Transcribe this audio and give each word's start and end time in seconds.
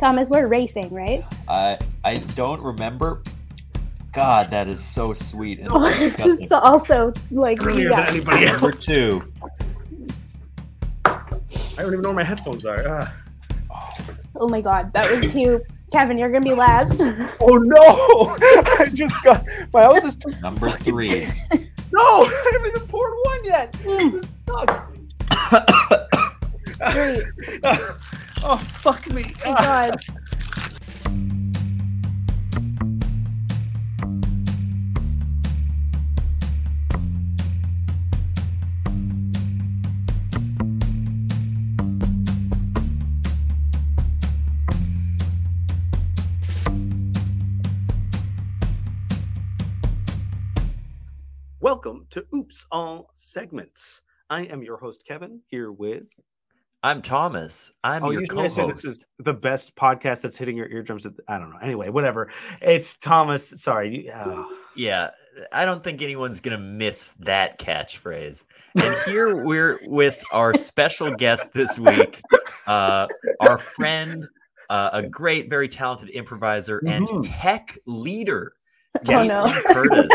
Thomas, 0.00 0.30
we're 0.30 0.48
racing, 0.48 0.88
right? 0.94 1.22
I 1.46 1.76
I 2.04 2.18
don't 2.34 2.60
remember. 2.62 3.22
God, 4.12 4.50
that 4.50 4.66
is 4.66 4.82
so 4.82 5.12
sweet. 5.12 5.60
And 5.60 5.68
Oh, 5.70 5.88
this 5.98 6.18
is 6.24 6.50
also 6.50 7.12
like 7.30 7.64
Earlier 7.64 7.90
yeah. 7.90 8.06
than 8.06 8.14
anybody 8.16 8.46
Number 8.46 8.70
else. 8.70 8.84
two. 8.84 9.22
I 11.04 11.82
don't 11.82 11.86
even 11.88 12.00
know 12.00 12.08
where 12.10 12.16
my 12.16 12.24
headphones 12.24 12.64
are. 12.64 12.82
Ah. 12.88 13.14
Oh 14.36 14.48
my 14.48 14.60
god, 14.60 14.92
that 14.94 15.10
was 15.10 15.30
too. 15.32 15.60
Kevin, 15.92 16.16
you're 16.18 16.30
gonna 16.30 16.44
be 16.44 16.54
last. 16.54 17.00
Oh 17.42 17.56
no! 17.56 18.36
I 18.78 18.86
just 18.94 19.14
got 19.24 19.44
my 19.72 19.82
house 19.82 20.04
is 20.04 20.16
too. 20.16 20.30
Number 20.40 20.70
three. 20.70 21.26
No, 21.92 22.00
I 22.24 22.50
haven't 22.52 22.68
even 22.76 22.88
poured 22.88 23.12
one 23.24 23.44
yet. 23.44 23.72
This 23.72 24.30
sucks. 24.46 24.80
Three. 26.92 27.22
Oh 28.42 28.56
fuck 28.56 29.08
me! 29.10 29.24
Oh 29.44 29.52
my 29.52 29.60
god. 29.60 29.96
Welcome 51.60 52.06
to 52.10 52.26
Oops 52.34 52.66
All 52.72 53.10
Segments. 53.12 54.02
I 54.28 54.42
am 54.44 54.62
your 54.62 54.76
host 54.76 55.04
Kevin 55.06 55.40
here 55.46 55.72
with. 55.72 56.08
I'm 56.82 57.02
Thomas. 57.02 57.72
I'm 57.84 58.02
Oh, 58.04 58.10
your 58.10 58.22
I 58.38 58.48
say 58.48 58.66
this 58.66 58.84
is 58.84 59.04
the 59.18 59.34
best 59.34 59.74
podcast 59.76 60.22
that's 60.22 60.36
hitting 60.38 60.56
your 60.56 60.68
eardrums. 60.68 61.04
At, 61.04 61.12
I 61.28 61.38
don't 61.38 61.50
know. 61.50 61.58
Anyway, 61.62 61.90
whatever. 61.90 62.30
It's 62.62 62.96
Thomas. 62.96 63.48
Sorry. 63.62 64.10
oh. 64.14 64.56
Yeah, 64.76 65.10
I 65.52 65.66
don't 65.66 65.84
think 65.84 66.00
anyone's 66.00 66.40
gonna 66.40 66.56
miss 66.58 67.12
that 67.20 67.58
catchphrase. 67.58 68.46
And 68.80 68.96
here 69.04 69.44
we're 69.44 69.78
with 69.88 70.22
our 70.32 70.54
special 70.56 71.14
guest 71.14 71.52
this 71.52 71.78
week, 71.78 72.22
uh, 72.66 73.06
our 73.40 73.58
friend, 73.58 74.26
uh, 74.70 74.90
a 74.94 75.02
great, 75.02 75.50
very 75.50 75.68
talented 75.68 76.08
improviser 76.10 76.78
and 76.86 77.06
Mhm. 77.06 77.22
tech 77.28 77.76
leader, 77.86 78.52
Oh 79.08 79.22
no. 79.24 79.44
Curtis. 79.72 80.08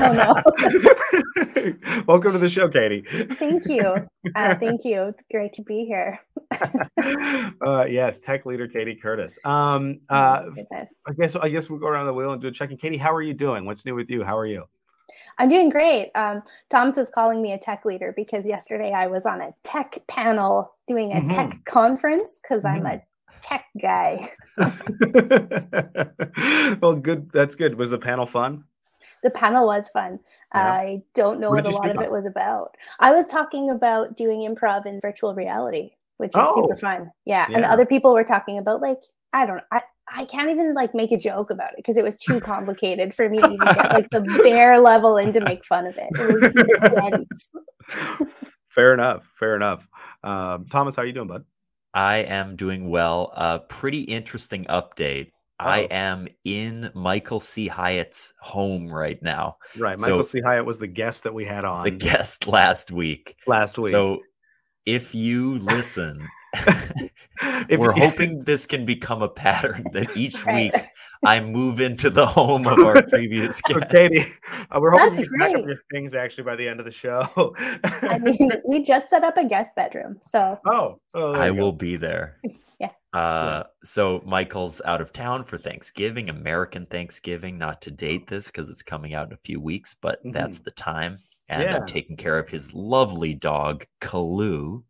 Oh 0.00 0.12
no. 0.12 2.02
Welcome 2.06 2.32
to 2.32 2.38
the 2.38 2.48
show, 2.48 2.68
Caity. 2.68 3.06
Thank 3.36 3.66
you. 3.66 3.94
Uh, 4.34 4.54
thank 4.60 4.84
you. 4.84 5.02
It's 5.04 5.22
great 5.30 5.52
to 5.54 5.62
be 5.62 5.84
here. 5.84 6.20
uh, 7.64 7.86
yes, 7.88 8.20
tech 8.20 8.44
leader 8.46 8.66
Caity 8.68 9.00
Curtis. 9.00 9.38
Um, 9.44 10.00
Oh, 10.10 10.14
uh. 10.16 10.50
I 11.06 11.12
guess 11.18 11.36
I 11.36 11.48
guess 11.48 11.70
we'll 11.70 11.78
go 11.78 11.86
around 11.86 12.06
the 12.06 12.12
wheel 12.14 12.32
and 12.32 12.42
do 12.42 12.48
a 12.48 12.52
check. 12.52 12.70
in. 12.70 12.76
Caity, 12.76 12.98
how 12.98 13.14
are 13.14 13.22
you 13.22 13.34
doing? 13.34 13.64
What's 13.64 13.84
new 13.86 13.94
with 13.94 14.10
you? 14.10 14.24
How 14.24 14.36
are 14.36 14.46
you? 14.46 14.64
I'm 15.38 15.48
doing 15.48 15.68
great. 15.70 16.10
Um, 16.14 16.42
Thomas 16.70 16.98
is 16.98 17.10
calling 17.10 17.40
me 17.42 17.52
a 17.52 17.58
tech 17.58 17.84
leader 17.84 18.12
because 18.16 18.46
yesterday 18.46 18.92
I 18.94 19.06
was 19.08 19.24
on 19.26 19.40
a 19.40 19.52
tech 19.62 19.98
panel 20.08 20.74
doing 20.86 21.12
a 21.12 21.16
Mhm. 21.20 21.34
tech 21.34 21.64
conference 21.64 22.38
because 22.42 22.64
I'm 22.64 22.86
a 22.86 23.00
tech 23.44 23.64
guy. 23.80 24.30
well, 26.80 26.94
good. 26.96 27.30
That's 27.32 27.54
good. 27.54 27.76
Was 27.76 27.90
the 27.90 27.98
panel 27.98 28.26
fun? 28.26 28.64
The 29.22 29.30
panel 29.30 29.66
was 29.66 29.88
fun. 29.90 30.18
Yeah. 30.54 30.72
I 30.72 31.02
don't 31.14 31.40
know 31.40 31.50
What 31.50 31.64
what, 31.64 31.72
a 31.72 31.76
lot 31.76 31.90
of 31.90 31.98
on? 31.98 32.04
it 32.04 32.10
was 32.10 32.26
about. 32.26 32.74
I 33.00 33.12
was 33.12 33.26
talking 33.26 33.70
about 33.70 34.16
doing 34.16 34.40
improv 34.40 34.86
in 34.86 35.00
virtual 35.00 35.34
reality, 35.34 35.90
which 36.18 36.30
is 36.30 36.34
Oh. 36.36 36.54
super 36.62 36.76
fun. 36.76 37.10
Yeah. 37.24 37.46
And 37.52 37.64
other 37.64 37.86
people 37.86 38.12
were 38.12 38.24
talking 38.24 38.58
about 38.58 38.80
like, 38.82 38.98
I 39.32 39.46
don't 39.46 39.62
I, 39.72 39.80
I 40.14 40.24
can't 40.26 40.50
even 40.50 40.74
like 40.74 40.94
make 40.94 41.10
a 41.10 41.16
joke 41.16 41.50
about 41.50 41.70
it 41.72 41.76
because 41.78 41.96
it 41.96 42.04
was 42.04 42.18
too 42.18 42.38
complicated 42.40 43.14
for 43.14 43.28
me 43.28 43.38
to 43.38 43.46
even 43.46 43.56
get 43.66 43.92
like 43.92 44.10
the 44.10 44.20
bare 44.44 44.78
level 44.78 45.16
in 45.16 45.32
to 45.32 45.40
make 45.40 45.64
fun 45.64 45.86
of 45.86 45.96
it. 45.98 46.08
It 46.12 47.28
was. 47.30 48.28
Fair 48.68 48.92
enough. 48.92 49.26
Fair 49.38 49.56
enough. 49.56 49.86
Um, 50.22 50.66
Thomas, 50.70 50.96
how 50.96 51.02
are 51.02 51.06
you 51.06 51.12
doing, 51.12 51.28
bud? 51.28 51.44
I 51.94 52.16
am 52.18 52.56
doing 52.56 52.88
well. 52.90 53.32
A 53.36 53.60
pretty 53.60 54.00
interesting 54.02 54.64
update. 54.66 55.30
I 55.60 55.84
Oh. 55.84 55.86
am 55.90 56.28
in 56.44 56.90
Michael 56.94 57.38
C. 57.38 57.68
Hyatt's 57.68 58.32
home 58.40 58.88
right 58.88 59.22
now. 59.22 59.56
Right. 59.78 59.98
So- 59.98 60.06
Michael 60.10 60.24
C. 60.24 60.40
Hyatt 60.40 60.66
was 60.66 60.78
the 60.78 60.88
guest 60.88 61.22
that 61.22 61.32
we 61.32 61.44
had 61.44 61.64
on 61.64 61.84
The 61.84 61.90
guest 61.92 62.46
last 62.48 62.90
week. 62.90 63.36
last 63.46 63.78
week. 63.78 63.90
So 63.92 64.20
if 64.84 65.14
you 65.14 65.54
listen, 65.58 66.26
we're 67.78 67.92
hoping 67.92 68.42
this 68.44 68.66
can 68.66 68.84
become 68.84 69.22
a 69.22 69.28
pattern 69.28 69.84
that 69.92 70.16
each 70.16 70.44
Right. 70.44 70.72
week 70.74 70.84
I 71.24 71.40
move 71.40 71.80
into 71.80 72.10
the 72.10 72.26
home 72.26 72.66
of 72.66 72.78
our 72.80 73.02
previous 73.08 73.60
So, 73.66 73.80
guest. 73.80 73.90
Caity, 73.92 74.24
uh, 74.70 74.78
we're 74.80 74.90
hoping 74.90 75.14
That's 75.16 75.28
you 75.30 75.38
pack 75.38 75.54
up 75.56 75.66
your 75.66 75.76
things 75.90 76.14
actually 76.14 76.44
by 76.44 76.56
the 76.56 76.68
end 76.68 76.80
of 76.80 76.86
the 76.86 76.92
show. 76.92 77.54
I 78.02 78.18
mean, 78.18 78.50
we 78.66 78.82
just 78.82 79.08
set 79.08 79.24
up 79.24 79.36
a 79.36 79.44
guest 79.44 79.74
bedroom. 79.74 80.18
So 80.22 80.58
oh, 80.66 81.00
oh 81.14 81.34
I 81.34 81.48
go. 81.48 81.54
will 81.54 81.72
be 81.72 81.96
there. 81.96 82.38
Yeah. 82.78 82.90
Uh, 83.14 83.62
so 83.84 84.20
Michael's 84.26 84.82
out 84.84 85.00
of 85.00 85.12
town 85.12 85.44
for 85.44 85.56
Thanksgiving, 85.56 86.28
American 86.28 86.84
Thanksgiving. 86.86 87.56
Not 87.56 87.80
to 87.82 87.90
date 87.90 88.26
this 88.28 88.46
because 88.48 88.68
it's 88.68 88.82
coming 88.82 89.14
out 89.14 89.28
in 89.28 89.32
a 89.32 89.38
few 89.44 89.60
weeks, 89.60 89.94
but 90.00 90.18
that's 90.24 90.58
the 90.58 90.70
time. 90.72 91.18
And 91.48 91.62
Mm-hmm. 91.62 91.70
Yeah. 91.72 91.76
I'm 91.76 91.86
taking 91.86 92.16
care 92.16 92.38
of 92.38 92.48
his 92.48 92.72
lovely 92.74 93.34
dog, 93.34 93.84
Kalu, 94.00 94.82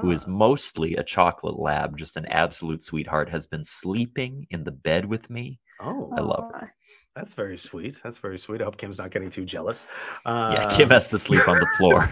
who 0.00 0.10
is 0.10 0.24
Ah. 0.26 0.30
mostly 0.30 0.96
a 0.96 1.02
chocolate 1.04 1.58
lab, 1.58 1.96
just 1.96 2.16
an 2.16 2.26
absolute 2.26 2.82
sweetheart, 2.82 3.28
has 3.30 3.46
been 3.46 3.62
sleeping 3.64 4.46
in 4.50 4.64
the 4.64 4.72
bed 4.72 5.04
with 5.04 5.30
me. 5.30 5.58
Oh, 5.80 6.12
I 6.16 6.20
love 6.20 6.50
aw. 6.54 6.66
that's 7.14 7.34
very 7.34 7.56
sweet. 7.56 8.00
That's 8.02 8.18
very 8.18 8.38
sweet. 8.38 8.60
I 8.60 8.64
hope 8.64 8.76
Kim's 8.76 8.98
not 8.98 9.10
getting 9.10 9.30
too 9.30 9.44
jealous. 9.44 9.86
Yeah, 10.26 10.32
Uh, 10.32 10.76
Kim 10.76 10.90
has 10.90 11.08
to 11.10 11.18
sleep 11.18 11.46
on 11.48 11.58
the 11.58 11.66
floor. 11.78 12.08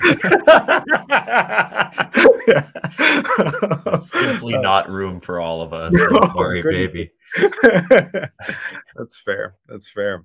Simply 3.98 4.56
not 4.58 4.88
room 4.90 5.20
for 5.20 5.40
all 5.40 5.62
of 5.62 5.72
us. 5.72 5.92
No, 5.92 6.18
I'm 6.22 6.30
sorry, 6.32 6.62
baby. 6.62 7.10
That's 8.94 9.20
fair. 9.24 9.56
That's 9.68 9.90
fair. 9.90 10.24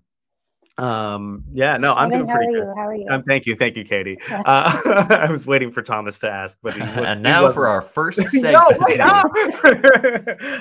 Um, 0.81 1.43
yeah, 1.53 1.77
no, 1.77 1.93
I'm 1.93 2.09
Kevin, 2.09 2.25
doing 2.25 2.29
how 2.29 2.35
are 2.35 2.37
pretty 2.39 2.53
good. 2.53 2.59
you? 2.65 2.73
How 2.75 2.87
are 2.87 2.95
you? 2.95 3.07
Um, 3.09 3.23
thank 3.23 3.45
you, 3.45 3.55
thank 3.55 3.75
you, 3.77 3.83
Caity. 3.85 4.17
Uh, 4.45 5.05
I 5.27 5.29
was 5.29 5.45
waiting 5.45 5.69
for 5.71 5.81
Thomas 5.83 6.17
to 6.19 6.29
ask, 6.29 6.57
but 6.63 6.73
he, 6.73 6.81
wa- 6.97 7.03
and 7.03 7.19
he 7.19 7.23
now 7.23 7.43
wasn't. 7.43 7.53
for 7.55 7.67
our 7.67 7.81
first 7.81 8.17
segment. 8.29 8.53
no, 8.53 8.77
wait, 8.87 8.99
ah! 8.99 9.23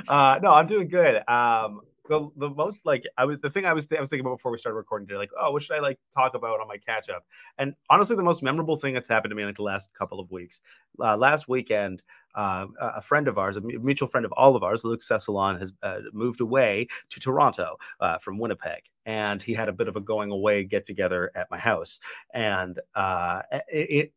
uh, 0.09 0.39
no, 0.43 0.53
I'm 0.53 0.67
doing 0.67 0.89
good. 0.89 1.27
Um, 1.29 1.81
the, 2.11 2.29
the 2.37 2.51
most 2.51 2.81
like 2.85 3.05
I 3.17 3.25
was 3.25 3.39
the 3.41 3.49
thing 3.49 3.65
I 3.65 3.73
was 3.73 3.87
I 3.97 4.01
was 4.01 4.11
thinking 4.11 4.27
about 4.27 4.39
before 4.39 4.51
we 4.51 4.59
started 4.59 4.77
recording 4.77 5.07
today, 5.07 5.17
like, 5.17 5.31
oh, 5.41 5.53
what 5.53 5.63
should 5.63 5.77
I 5.77 5.81
like 5.81 5.99
talk 6.13 6.35
about 6.35 6.61
on 6.61 6.67
my 6.67 6.77
catch 6.77 7.09
up? 7.09 7.25
And 7.57 7.75
honestly, 7.89 8.17
the 8.17 8.23
most 8.25 8.43
memorable 8.43 8.77
thing 8.77 8.95
that's 8.95 9.07
happened 9.07 9.31
to 9.31 9.37
me 9.37 9.43
in 9.43 9.49
like 9.49 9.57
the 9.57 9.63
last 9.63 9.95
couple 9.95 10.19
of 10.19 10.29
weeks, 10.33 10.61
uh, 10.99 11.17
last 11.17 11.49
weekend, 11.49 12.03
uh, 12.35 12.67
a 12.81 13.01
friend 13.01 13.29
of 13.29 13.39
ours, 13.39 13.57
a 13.57 13.61
mutual 13.61 14.09
friend 14.09 14.27
of 14.27 14.33
all 14.33 14.57
of 14.57 14.65
ours, 14.65 14.85
Luke 14.85 15.03
Cessalon, 15.03 15.59
has 15.61 15.73
uh, 15.85 16.01
moved 16.13 16.41
away 16.41 16.89
to 17.11 17.21
Toronto 17.21 17.77
uh, 18.01 18.19
from 18.19 18.39
Winnipeg, 18.39 18.83
and 19.07 19.41
he 19.41 19.55
had 19.55 19.69
a 19.69 19.73
bit 19.73 19.87
of 19.87 19.95
a 19.95 20.01
going 20.01 20.33
away 20.33 20.65
get 20.65 20.83
together 20.83 21.31
at 21.37 21.49
my 21.49 21.59
house, 21.59 22.01
and 22.35 22.81
uh, 22.97 23.43
it 23.69 24.13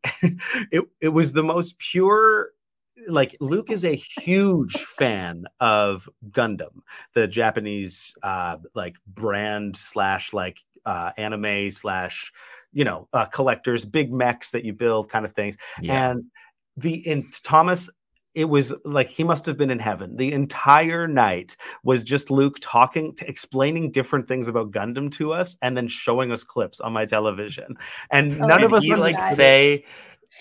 it 0.72 0.84
it 1.00 1.10
was 1.10 1.32
the 1.32 1.44
most 1.44 1.78
pure 1.78 2.50
like 3.08 3.36
Luke 3.40 3.72
is 3.72 3.86
a 3.86 3.96
huge 3.96 4.74
fan 4.74 5.46
of 5.60 6.10
Gundam, 6.30 6.82
the 7.14 7.28
Japanese 7.28 8.14
uh 8.24 8.58
like 8.74 8.96
brand 9.08 9.76
slash 9.76 10.34
like 10.34 10.60
uh 10.86 11.12
anime 11.18 11.72
slash 11.72 12.32
you 12.72 12.84
know 12.84 13.08
uh 13.14 13.26
collectors, 13.26 13.86
big 13.86 14.12
mechs 14.12 14.52
that 14.52 14.64
you 14.64 14.74
build 14.74 15.10
kind 15.10 15.26
of 15.26 15.34
things. 15.34 15.58
Yeah. 15.82 16.12
And 16.12 16.24
the 16.78 16.96
in 17.08 17.30
Thomas 17.44 17.90
it 18.36 18.46
was 18.46 18.74
like 18.84 19.10
he 19.10 19.24
must 19.24 19.46
have 19.46 19.58
been 19.58 19.70
in 19.70 19.80
heaven. 19.80 20.16
The 20.16 20.34
entire 20.34 21.08
night 21.08 21.56
was 21.84 22.04
just 22.04 22.32
Luke 22.32 22.58
talking, 22.62 23.16
to, 23.18 23.30
explaining 23.30 23.92
different 23.92 24.28
things 24.28 24.48
about 24.48 24.72
Gundam 24.72 25.12
to 25.14 25.34
us, 25.34 25.56
and 25.62 25.78
then 25.78 25.88
showing 25.88 26.32
us 26.32 26.44
clips 26.44 26.80
on 26.80 26.94
my 26.94 27.06
television. 27.06 27.76
And 28.10 28.42
Oh, 28.42 28.48
none 28.48 28.62
Did 28.62 28.66
of 28.66 28.74
us 28.74 28.84
he 28.84 28.96
like 28.96 29.20
say 29.20 29.86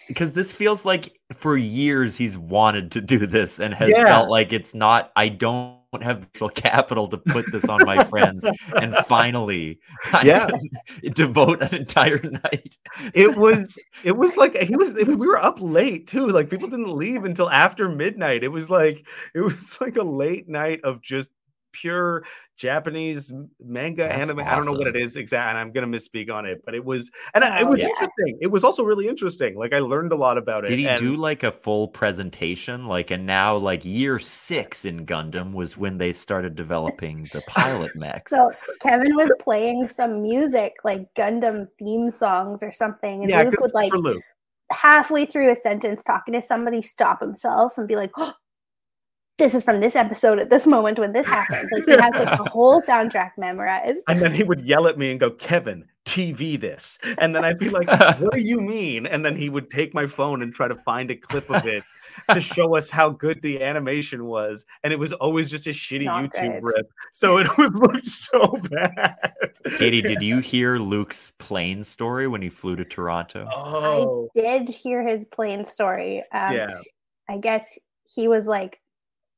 because 0.09 0.33
this 0.33 0.53
feels 0.55 0.85
like 0.85 1.19
for 1.37 1.56
years 1.56 2.17
he's 2.17 2.37
wanted 2.39 2.91
to 2.93 3.00
do 3.00 3.27
this 3.27 3.61
and 3.61 3.73
has 3.75 3.91
Yeah. 3.91 4.06
felt 4.06 4.29
like 4.29 4.53
it's 4.53 4.75
not 4.75 5.12
i 5.17 5.29
don't 5.29 5.79
have 6.00 6.27
the 6.33 6.49
capital 6.49 7.06
to 7.09 7.19
put 7.19 7.44
this 7.53 7.69
on 7.69 7.81
my 7.85 8.03
friends 8.05 8.44
and 8.81 8.94
finally 9.06 9.79
Yeah. 10.25 10.49
devote 11.15 11.62
an 11.62 11.75
entire 11.75 12.21
night 12.23 12.77
it 13.15 13.37
was 13.37 13.79
it 14.03 14.17
was 14.17 14.37
like 14.37 14.56
he 14.56 14.75
was 14.77 14.94
we 14.94 15.15
were 15.15 15.39
up 15.39 15.61
late 15.61 16.06
too 16.06 16.29
like 16.29 16.50
people 16.50 16.69
didn't 16.69 16.97
leave 16.97 17.25
until 17.25 17.50
after 17.50 17.89
midnight 17.89 18.43
it 18.43 18.49
was 18.49 18.71
like 18.71 19.06
it 19.35 19.41
was 19.41 19.79
like 19.81 19.97
a 19.97 20.03
late 20.03 20.49
night 20.49 20.81
of 20.85 21.00
just 21.03 21.31
pure 21.73 22.23
Japanese 22.62 23.32
manga 23.61 24.06
That's 24.09 24.31
anime. 24.31 24.38
I 24.47 24.55
don't 24.55 24.64
know 24.67 24.73
what 24.79 24.87
it 24.87 24.94
is 24.94 25.17
exactly, 25.17 25.50
and 25.50 25.59
I'm 25.59 25.73
gonna 25.73 25.88
misspeak 25.88 26.32
on 26.32 26.47
it, 26.47 26.62
but 26.64 26.75
it 26.76 26.85
was, 26.85 27.11
and 27.35 27.43
I- 27.43 27.61
it 27.61 27.64
Oh, 27.64 27.73
was 27.73 27.81
yeah. 27.81 27.88
interesting. 27.88 28.38
It 28.41 28.47
was 28.47 28.62
also 28.62 28.85
really 28.85 29.09
interesting. 29.09 29.56
Like 29.56 29.75
I 29.75 29.81
learned 29.81 30.12
a 30.12 30.17
lot 30.17 30.38
about 30.38 30.64
it. 30.64 30.69
Did 30.69 30.79
he 30.79 30.87
and- 30.87 30.99
do 31.00 31.17
like 31.17 31.43
a 31.43 31.50
full 31.50 31.88
presentation? 31.88 32.87
Like, 32.87 33.11
and 33.11 33.26
now, 33.26 33.56
like, 33.56 33.85
year 33.85 34.20
six 34.20 34.85
in 34.85 35.05
Gundam 35.06 35.53
was 35.53 35.76
when 35.76 35.99
they 35.99 36.12
started 36.12 36.55
developing 36.55 37.29
the 37.32 37.43
pilot 37.49 37.91
mechs. 37.97 38.31
So 38.31 38.53
Kevin 38.81 39.17
was 39.17 39.35
playing 39.41 39.88
some 39.88 40.23
music, 40.23 40.75
like 40.85 41.12
Gundam 41.15 41.67
theme 41.81 42.11
songs 42.12 42.62
or 42.62 42.73
something, 42.73 43.23
and 43.23 43.29
Yeah, 43.31 43.43
Luke 43.43 43.55
'cause 43.56 43.73
would 43.73 43.82
like 43.82 43.91
for 43.91 43.99
Luke. 43.99 44.23
halfway 44.70 45.26
through 45.26 45.50
a 45.50 45.56
sentence 45.56 46.03
talking 46.05 46.32
to 46.35 46.41
somebody 46.43 46.81
stop 46.81 47.20
himself 47.20 47.76
and 47.76 47.88
be 47.88 47.97
like, 47.97 48.11
oh, 48.17 48.32
"This 49.38 49.55
is 49.55 49.62
from 49.62 49.81
this 49.81 49.96
episode 49.96 50.38
at 50.38 50.50
this 50.50 50.67
moment 50.67 50.99
when 50.99 51.12
this 51.12 51.26
happened." 51.26 51.69
Like 51.73 51.84
he 51.84 51.93
has 51.93 52.14
like 52.14 52.37
the 52.38 52.44
whole 52.50 52.81
soundtrack 52.82 53.32
memorized. 53.38 54.00
And 54.08 54.20
then 54.20 54.32
he 54.32 54.43
would 54.43 54.61
yell 54.62 54.87
at 54.87 54.99
me 54.99 55.11
and 55.11 55.19
go, 55.19 55.31
Kevin, 55.31 55.84
TV 56.05 56.61
this. 56.61 56.99
And 57.19 57.34
then 57.34 57.44
I'd 57.44 57.58
be 57.58 57.70
like, 57.70 57.87
What 58.20 58.32
do 58.32 58.40
you 58.40 58.61
mean? 58.61 59.06
And 59.06 59.25
then 59.25 59.37
he 59.37 59.49
would 59.49 59.70
take 59.70 59.94
my 59.94 60.06
phone 60.06 60.43
and 60.43 60.55
try 60.55 60.69
to 60.69 60.75
find 60.75 61.11
a 61.11 61.17
clip 61.17 61.50
of 61.50 61.67
it 61.67 61.84
to 62.31 62.40
show 62.40 62.76
us 62.76 62.90
how 62.90 63.11
good 63.11 63.40
the 63.40 63.62
animation 63.62 64.26
was. 64.26 64.67
And 64.84 64.93
it 64.93 64.99
was 64.99 65.12
always 65.14 65.50
just 65.50 65.67
a 65.67 65.70
shitty 65.70 66.05
Not 66.05 66.25
YouTube 66.25 66.61
good. 66.61 66.64
rip. 66.64 66.87
So 67.12 67.38
it 67.38 67.49
was 67.58 67.73
looked 67.81 68.06
so 68.06 68.58
bad. 68.70 69.17
Caity, 69.79 70.02
did 70.02 70.20
you 70.20 70.40
hear 70.40 70.76
Luke's 70.76 71.31
plane 71.32 71.82
story 71.82 72.26
when 72.29 72.43
he 72.43 72.50
flew 72.50 72.76
to 72.76 72.84
Toronto? 72.84 73.49
Oh, 73.50 74.29
I 74.37 74.40
did 74.40 74.69
hear 74.69 75.06
his 75.06 75.25
plane 75.25 75.64
story. 75.64 76.25
Um, 76.32 76.52
yeah. 76.55 76.81
I 77.29 77.38
guess 77.38 77.79
he 78.14 78.29
was 78.29 78.46
like, 78.46 78.81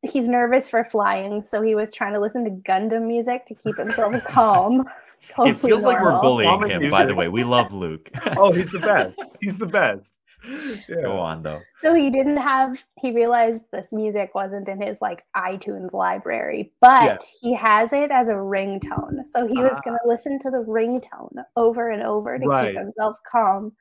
he's 0.05 0.29
nervous 0.29 0.69
for 0.69 0.85
flying, 0.85 1.45
so 1.45 1.63
he 1.63 1.75
was 1.75 1.93
trying 1.93 2.13
to 2.13 2.21
listen 2.21 2.45
to 2.45 2.51
Gundam 2.51 3.07
music 3.07 3.47
to 3.47 3.55
keep 3.55 3.77
himself 3.77 4.23
calm. 4.27 4.89
Totally 5.31 5.51
it 5.51 5.59
feels 5.59 5.85
like 5.85 6.03
we're 6.03 6.21
bullying 6.21 6.69
him. 6.69 6.91
By 6.91 7.05
the 7.05 7.15
way, 7.15 7.29
we 7.29 7.45
love 7.45 7.73
Luke. 7.73 8.11
Oh, 8.37 8.53
he's 8.53 8.71
the 8.71 8.81
best. 8.81 9.23
He's 9.41 9.57
the 9.57 9.67
best. 9.67 10.19
Yeah. 10.47 11.03
Go 11.03 11.19
on 11.19 11.43
though. 11.43 11.61
So 11.85 11.93
he 11.93 12.09
didn't 12.09 12.39
have. 12.39 12.83
He 12.99 13.11
realized 13.11 13.67
this 13.71 13.93
music 13.93 14.35
wasn't 14.35 14.69
in 14.71 14.81
his 14.81 15.03
like 15.03 15.23
iTunes 15.37 15.93
library, 15.93 16.73
but 16.81 17.05
Yeah. 17.05 17.19
he 17.43 17.55
has 17.55 17.93
it 17.93 18.11
as 18.11 18.29
a 18.31 18.35
ringtone. 18.35 19.27
So 19.27 19.47
he 19.47 19.61
was 19.63 19.73
Ah. 19.75 19.81
going 19.85 19.99
to 20.03 20.09
listen 20.09 20.39
to 20.41 20.51
the 20.51 20.65
ringtone 20.67 21.45
over 21.57 21.91
and 21.91 22.03
over 22.03 22.39
to 22.39 22.47
Right. 22.47 22.69
keep 22.69 22.79
himself 22.79 23.17
calm. 23.31 23.73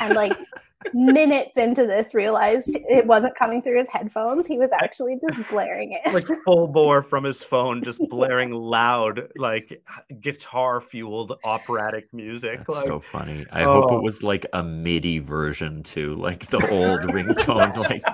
And 0.00 0.14
like 0.14 0.32
minutes 0.94 1.56
into 1.56 1.86
this, 1.86 2.14
realized 2.14 2.70
it 2.88 3.06
wasn't 3.06 3.34
coming 3.36 3.62
through 3.62 3.78
his 3.78 3.88
headphones. 3.88 4.46
He 4.46 4.58
was 4.58 4.70
actually 4.80 5.18
just 5.28 5.48
blaring 5.48 5.92
it. 6.04 6.12
Like 6.12 6.26
full 6.44 6.66
bore 6.68 7.02
from 7.02 7.24
his 7.24 7.42
phone, 7.44 7.82
just 7.84 8.00
blaring 8.10 8.50
loud, 8.52 9.28
like 9.36 9.82
guitar 10.20 10.80
fueled 10.80 11.38
operatic 11.44 12.12
music. 12.12 12.58
That's 12.58 12.68
like, 12.78 12.86
so 12.86 13.00
funny. 13.00 13.46
I 13.52 13.62
hope 13.62 13.86
Oh. 13.90 13.98
it 13.98 14.02
was 14.02 14.22
like 14.22 14.46
a 14.52 14.62
MIDI 14.62 15.18
version 15.18 15.82
too, 15.84 16.14
like 16.16 16.46
the 16.46 16.58
old 16.70 17.04
ringtone, 17.36 17.76
like 17.76 18.04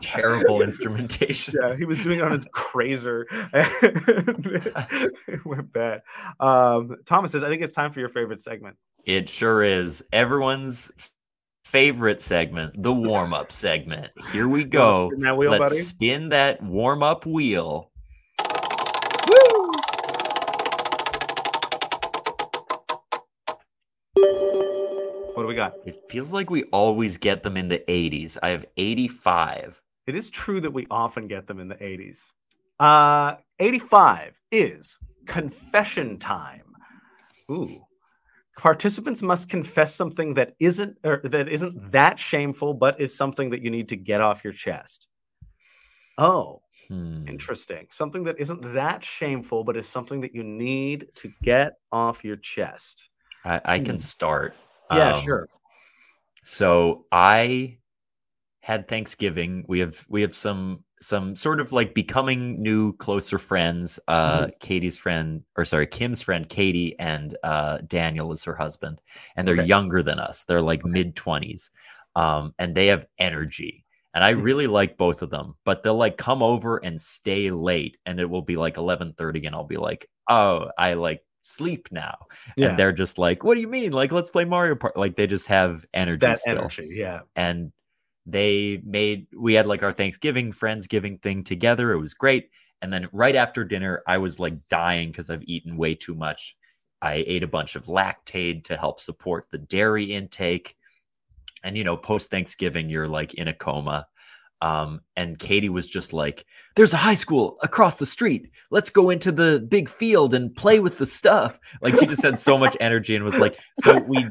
terrible 0.00 0.62
instrumentation. 0.62 1.54
Yeah, 1.60 1.76
he 1.76 1.84
was 1.84 2.00
doing 2.00 2.18
it 2.18 2.22
on 2.22 2.32
his 2.32 2.46
crazer. 2.52 3.26
it 3.52 5.44
went 5.44 5.72
bad. 5.72 6.02
Um, 6.38 6.96
Thomas 7.06 7.32
says, 7.32 7.44
I 7.44 7.48
think 7.48 7.62
it's 7.62 7.72
time 7.72 7.90
for 7.90 8.00
your 8.00 8.08
favorite 8.08 8.40
segment. 8.40 8.76
It 9.04 9.28
sure 9.28 9.62
is. 9.62 10.04
Everyone's 10.12 10.90
favorite 11.64 12.20
segment, 12.20 12.82
the 12.82 12.92
warm 12.92 13.32
up 13.32 13.52
segment. 13.52 14.10
Here 14.32 14.48
we 14.48 14.64
go. 14.64 15.08
Spin 15.10 15.20
that 15.20 15.36
wheel, 15.36 15.52
Let's 15.52 15.70
buddy. 15.70 15.76
spin 15.76 16.28
that 16.30 16.62
warm 16.62 17.02
up 17.02 17.26
wheel. 17.26 17.90
What 25.40 25.44
do 25.44 25.48
we 25.48 25.54
got? 25.54 25.76
It 25.86 25.96
feels 26.10 26.34
like 26.34 26.50
we 26.50 26.64
always 26.64 27.16
get 27.16 27.42
them 27.42 27.56
in 27.56 27.70
the 27.70 27.78
80s. 27.88 28.36
I 28.42 28.50
have 28.50 28.66
85. 28.76 29.80
It 30.06 30.14
is 30.14 30.28
true 30.28 30.60
that 30.60 30.70
we 30.70 30.86
often 30.90 31.28
get 31.28 31.46
them 31.46 31.58
in 31.60 31.66
the 31.66 31.76
80s. 31.76 32.34
Uh, 32.78 33.36
85 33.58 34.38
is 34.52 34.98
confession 35.24 36.18
time. 36.18 36.74
Ooh. 37.50 37.86
Participants 38.58 39.22
must 39.22 39.48
confess 39.48 39.94
something 39.94 40.34
that 40.34 40.56
isn't 40.60 40.98
or 41.04 41.22
that 41.24 41.48
isn't 41.48 41.90
that 41.90 42.18
shameful, 42.18 42.74
but 42.74 43.00
is 43.00 43.16
something 43.16 43.48
that 43.48 43.62
you 43.62 43.70
need 43.70 43.88
to 43.88 43.96
get 43.96 44.20
off 44.20 44.44
your 44.44 44.52
chest. 44.52 45.08
Oh, 46.18 46.60
Hmm. 46.88 47.26
interesting. 47.26 47.86
Something 47.90 48.24
that 48.24 48.38
isn't 48.38 48.60
that 48.74 49.02
shameful, 49.02 49.64
but 49.64 49.78
is 49.78 49.88
something 49.88 50.20
that 50.20 50.34
you 50.34 50.44
need 50.44 51.08
to 51.14 51.32
get 51.42 51.78
off 51.90 52.24
your 52.26 52.36
chest. 52.36 53.08
I, 53.42 53.60
I 53.64 53.78
can 53.78 53.94
Hmm. 53.94 54.00
start. 54.00 54.54
Yeah, 54.90 55.12
Um, 55.12 55.14
sure. 55.14 55.48
So 56.42 57.06
I 57.12 57.78
had 58.62 58.88
Thanksgiving. 58.88 59.64
We 59.68 59.80
have 59.80 60.04
we 60.08 60.22
have 60.22 60.34
some 60.34 60.84
some 61.00 61.34
sort 61.34 61.60
of 61.60 61.72
like 61.72 61.94
becoming 61.94 62.62
new 62.62 62.92
closer 62.94 63.38
friends. 63.38 64.00
Uh 64.08 64.48
Katie's 64.60 64.98
friend 64.98 65.42
or 65.56 65.64
sorry, 65.64 65.86
Kim's 65.88 66.22
friend 66.22 66.48
Katie 66.48 66.98
and 67.00 67.36
uh 67.44 67.78
Daniel 67.88 68.32
is 68.32 68.44
her 68.44 68.56
husband. 68.56 69.00
And 69.36 69.46
they're 69.48 69.56
Okay. 69.58 69.70
younger 69.74 70.02
than 70.02 70.18
us. 70.20 70.44
They're 70.44 70.62
like 70.62 70.84
mid 70.84 71.16
20s. 71.16 71.70
Um 72.16 72.54
and 72.58 72.74
they 72.74 72.88
have 72.88 73.06
energy. 73.18 73.84
And 74.14 74.24
I 74.24 74.30
Mhm. 74.34 74.50
really 74.50 74.66
like 74.68 74.98
both 74.98 75.22
of 75.22 75.30
them, 75.30 75.56
but 75.64 75.82
they'll 75.82 75.96
like 75.96 76.16
come 76.18 76.42
over 76.42 76.78
and 76.78 77.00
stay 77.00 77.50
late 77.50 77.98
and 78.06 78.20
it 78.20 78.28
will 78.30 78.42
be 78.42 78.56
like 78.56 78.76
11:30 78.78 79.46
and 79.46 79.54
I'll 79.54 79.64
be 79.64 79.76
like, 79.78 80.08
"Oh, 80.28 80.70
I 80.78 80.94
like 80.94 81.24
sleep 81.42 81.88
now." 81.90 82.16
Yeah, 82.56 82.68
And 82.68 82.78
they're 82.78 82.92
just 82.92 83.18
like, 83.18 83.44
"What 83.44 83.54
do 83.54 83.60
you 83.60 83.68
mean? 83.68 83.92
Like 83.92 84.12
let's 84.12 84.30
play 84.30 84.44
Mario 84.44 84.74
Party." 84.74 84.98
Like 84.98 85.16
they 85.16 85.26
just 85.26 85.46
have 85.48 85.84
energy 85.94 86.26
that 86.26 86.38
still 86.38 86.58
energy. 86.58 86.88
Yeah. 86.92 87.20
and 87.36 87.72
they 88.26 88.80
made 88.84 89.26
we 89.36 89.54
had 89.54 89.66
like 89.66 89.82
our 89.82 89.92
Thanksgiving 89.92 90.52
Friendsgiving 90.52 91.20
thing 91.22 91.42
together. 91.44 91.92
It 91.92 92.00
was 92.00 92.14
great. 92.14 92.50
And 92.82 92.92
then 92.92 93.08
right 93.12 93.36
after 93.36 93.64
dinner, 93.64 94.02
I 94.06 94.18
was 94.18 94.40
like 94.40 94.54
dying 94.68 95.10
because 95.10 95.30
I've 95.30 95.42
eaten 95.44 95.76
way 95.76 95.94
too 95.94 96.14
much. 96.14 96.56
I 97.02 97.24
ate 97.26 97.42
a 97.42 97.48
bunch 97.48 97.76
of 97.76 97.86
Lactaid 97.86 98.64
to 98.64 98.76
help 98.76 99.00
support 99.00 99.46
the 99.50 99.58
dairy 99.58 100.12
intake. 100.12 100.76
And 101.62 101.76
you 101.76 101.84
know, 101.84 101.96
post 101.96 102.30
Thanksgiving, 102.30 102.88
you're 102.88 103.08
like 103.08 103.34
in 103.34 103.48
a 103.48 103.54
coma. 103.54 104.06
Um, 104.62 105.00
and 105.16 105.38
Katie 105.38 105.68
was 105.70 105.88
just 105.88 106.12
like, 106.12 106.44
There's 106.76 106.92
a 106.92 106.98
high 106.98 107.14
school 107.14 107.56
across 107.62 107.96
the 107.96 108.06
street. 108.06 108.50
Let's 108.70 108.90
go 108.90 109.10
into 109.10 109.32
the 109.32 109.66
big 109.68 109.88
field 109.88 110.34
and 110.34 110.54
play 110.54 110.80
with 110.80 110.98
the 110.98 111.06
stuff. 111.06 111.58
Like 111.80 111.96
she 111.98 112.06
just 112.06 112.22
had 112.22 112.38
so 112.38 112.58
much 112.58 112.76
energy 112.80 113.16
and 113.16 113.24
was 113.24 113.38
like, 113.38 113.58
So 113.82 114.00
we 114.02 114.26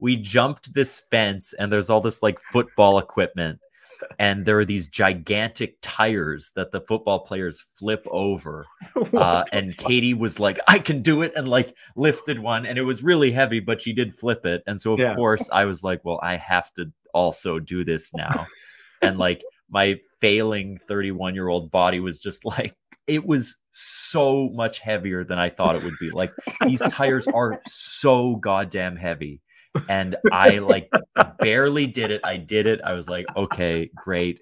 we 0.00 0.16
jumped 0.16 0.72
this 0.74 1.02
fence 1.10 1.52
and 1.54 1.72
there's 1.72 1.90
all 1.90 2.00
this 2.00 2.22
like 2.22 2.38
football 2.52 2.98
equipment 2.98 3.58
and 4.18 4.44
there 4.44 4.58
are 4.58 4.64
these 4.64 4.88
gigantic 4.88 5.76
tires 5.80 6.50
that 6.56 6.70
the 6.72 6.80
football 6.82 7.20
players 7.20 7.62
flip 7.62 8.04
over 8.10 8.66
uh, 9.14 9.44
and 9.52 9.72
fuck? 9.72 9.86
katie 9.86 10.12
was 10.12 10.38
like 10.38 10.58
i 10.68 10.78
can 10.78 11.00
do 11.00 11.22
it 11.22 11.32
and 11.36 11.48
like 11.48 11.74
lifted 11.96 12.38
one 12.38 12.66
and 12.66 12.76
it 12.76 12.82
was 12.82 13.02
really 13.02 13.30
heavy 13.30 13.60
but 13.60 13.80
she 13.80 13.92
did 13.94 14.12
flip 14.12 14.44
it 14.44 14.62
and 14.66 14.78
so 14.78 14.92
of 14.92 14.98
Yeah. 15.00 15.14
course 15.14 15.48
i 15.52 15.64
was 15.64 15.82
like 15.82 16.04
well 16.04 16.20
i 16.22 16.36
have 16.36 16.70
to 16.74 16.92
also 17.14 17.58
do 17.58 17.82
this 17.84 18.12
now 18.12 18.44
and 19.00 19.16
like 19.16 19.42
my 19.70 19.96
failing 20.20 20.78
31 20.78 21.34
year 21.34 21.48
old 21.48 21.70
body 21.70 22.00
was 22.00 22.18
just 22.18 22.44
like 22.58 22.74
it 23.06 23.26
was 23.26 23.56
so 23.70 24.48
much 24.50 24.78
heavier 24.78 25.24
than 25.24 25.38
i 25.38 25.50
thought 25.50 25.74
it 25.74 25.84
would 25.84 25.98
be. 26.00 26.10
Like 26.10 26.32
these 26.64 26.80
tires 26.88 27.26
are 27.26 27.60
so 27.66 28.36
goddamn 28.36 28.96
heavy. 28.96 29.40
And 29.88 30.16
i 30.32 30.58
like 30.58 30.90
barely 31.38 31.86
did 31.86 32.10
it. 32.10 32.20
I 32.24 32.36
did 32.36 32.66
it. 32.66 32.80
I 32.82 32.92
was 32.92 33.08
like 33.08 33.26
okay 33.36 33.90
great. 33.94 34.40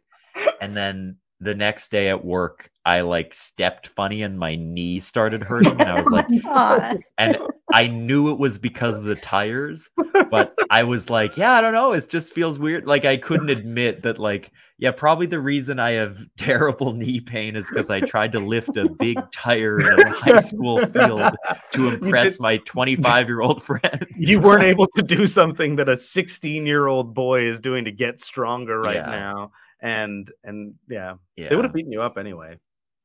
And 0.60 0.76
then 0.76 1.16
the 1.40 1.54
next 1.54 1.90
day 1.90 2.08
at 2.08 2.24
work 2.24 2.70
i 2.84 3.00
like 3.00 3.34
stepped 3.34 3.88
funny 3.88 4.22
and 4.22 4.38
my 4.38 4.54
knee 4.54 5.00
started 5.00 5.42
hurting. 5.42 5.72
And 5.72 5.82
i 5.82 5.94
was 5.94 6.08
oh 6.12 6.14
like 6.14 6.42
God. 6.42 7.00
and 7.18 7.36
i 7.72 7.88
knew 7.88 8.30
it 8.30 8.38
was 8.38 8.58
because 8.58 8.96
of 8.96 9.04
the 9.04 9.16
tires 9.16 9.90
but 10.32 10.54
i 10.70 10.82
was 10.82 11.10
like 11.10 11.36
yeah 11.36 11.52
i 11.52 11.60
don't 11.60 11.74
know 11.74 11.92
it 11.92 12.08
just 12.08 12.32
feels 12.32 12.58
weird. 12.58 12.86
Like 12.86 13.04
i 13.04 13.16
couldn't 13.18 13.50
admit 13.58 14.02
that 14.02 14.18
like 14.18 14.50
yeah 14.78 14.90
probably 14.90 15.26
the 15.26 15.38
reason 15.38 15.78
i 15.78 15.92
have 15.92 16.18
terrible 16.38 16.94
knee 16.94 17.20
pain 17.20 17.54
is 17.54 17.68
because 17.68 17.90
i 17.90 18.00
tried 18.00 18.32
to 18.32 18.40
lift 18.40 18.76
a 18.78 18.88
big 18.98 19.18
tire 19.30 19.78
in 19.78 20.00
a 20.00 20.10
high 20.10 20.40
school 20.40 20.84
field 20.86 21.36
to 21.72 21.88
impress 21.94 22.40
my 22.40 22.56
25 22.56 23.28
year 23.28 23.42
old 23.42 23.62
friend. 23.62 24.06
You 24.16 24.40
weren't 24.40 24.62
able 24.62 24.86
to 24.96 25.02
do 25.02 25.26
something 25.26 25.76
that 25.76 25.88
a 25.88 25.96
16 25.96 26.66
year 26.66 26.86
old 26.86 27.14
boy 27.14 27.46
is 27.46 27.60
doing 27.60 27.84
to 27.84 27.92
get 27.92 28.18
stronger 28.18 28.80
right 28.80 28.96
Yeah. 28.96 29.10
now 29.10 29.52
and 29.80 30.30
and 30.44 30.74
yeah, 30.88 31.14
yeah 31.36 31.50
they 31.50 31.56
would 31.56 31.66
have 31.66 31.74
beaten 31.74 31.92
you 31.92 32.00
up 32.02 32.16
anyway. 32.16 32.58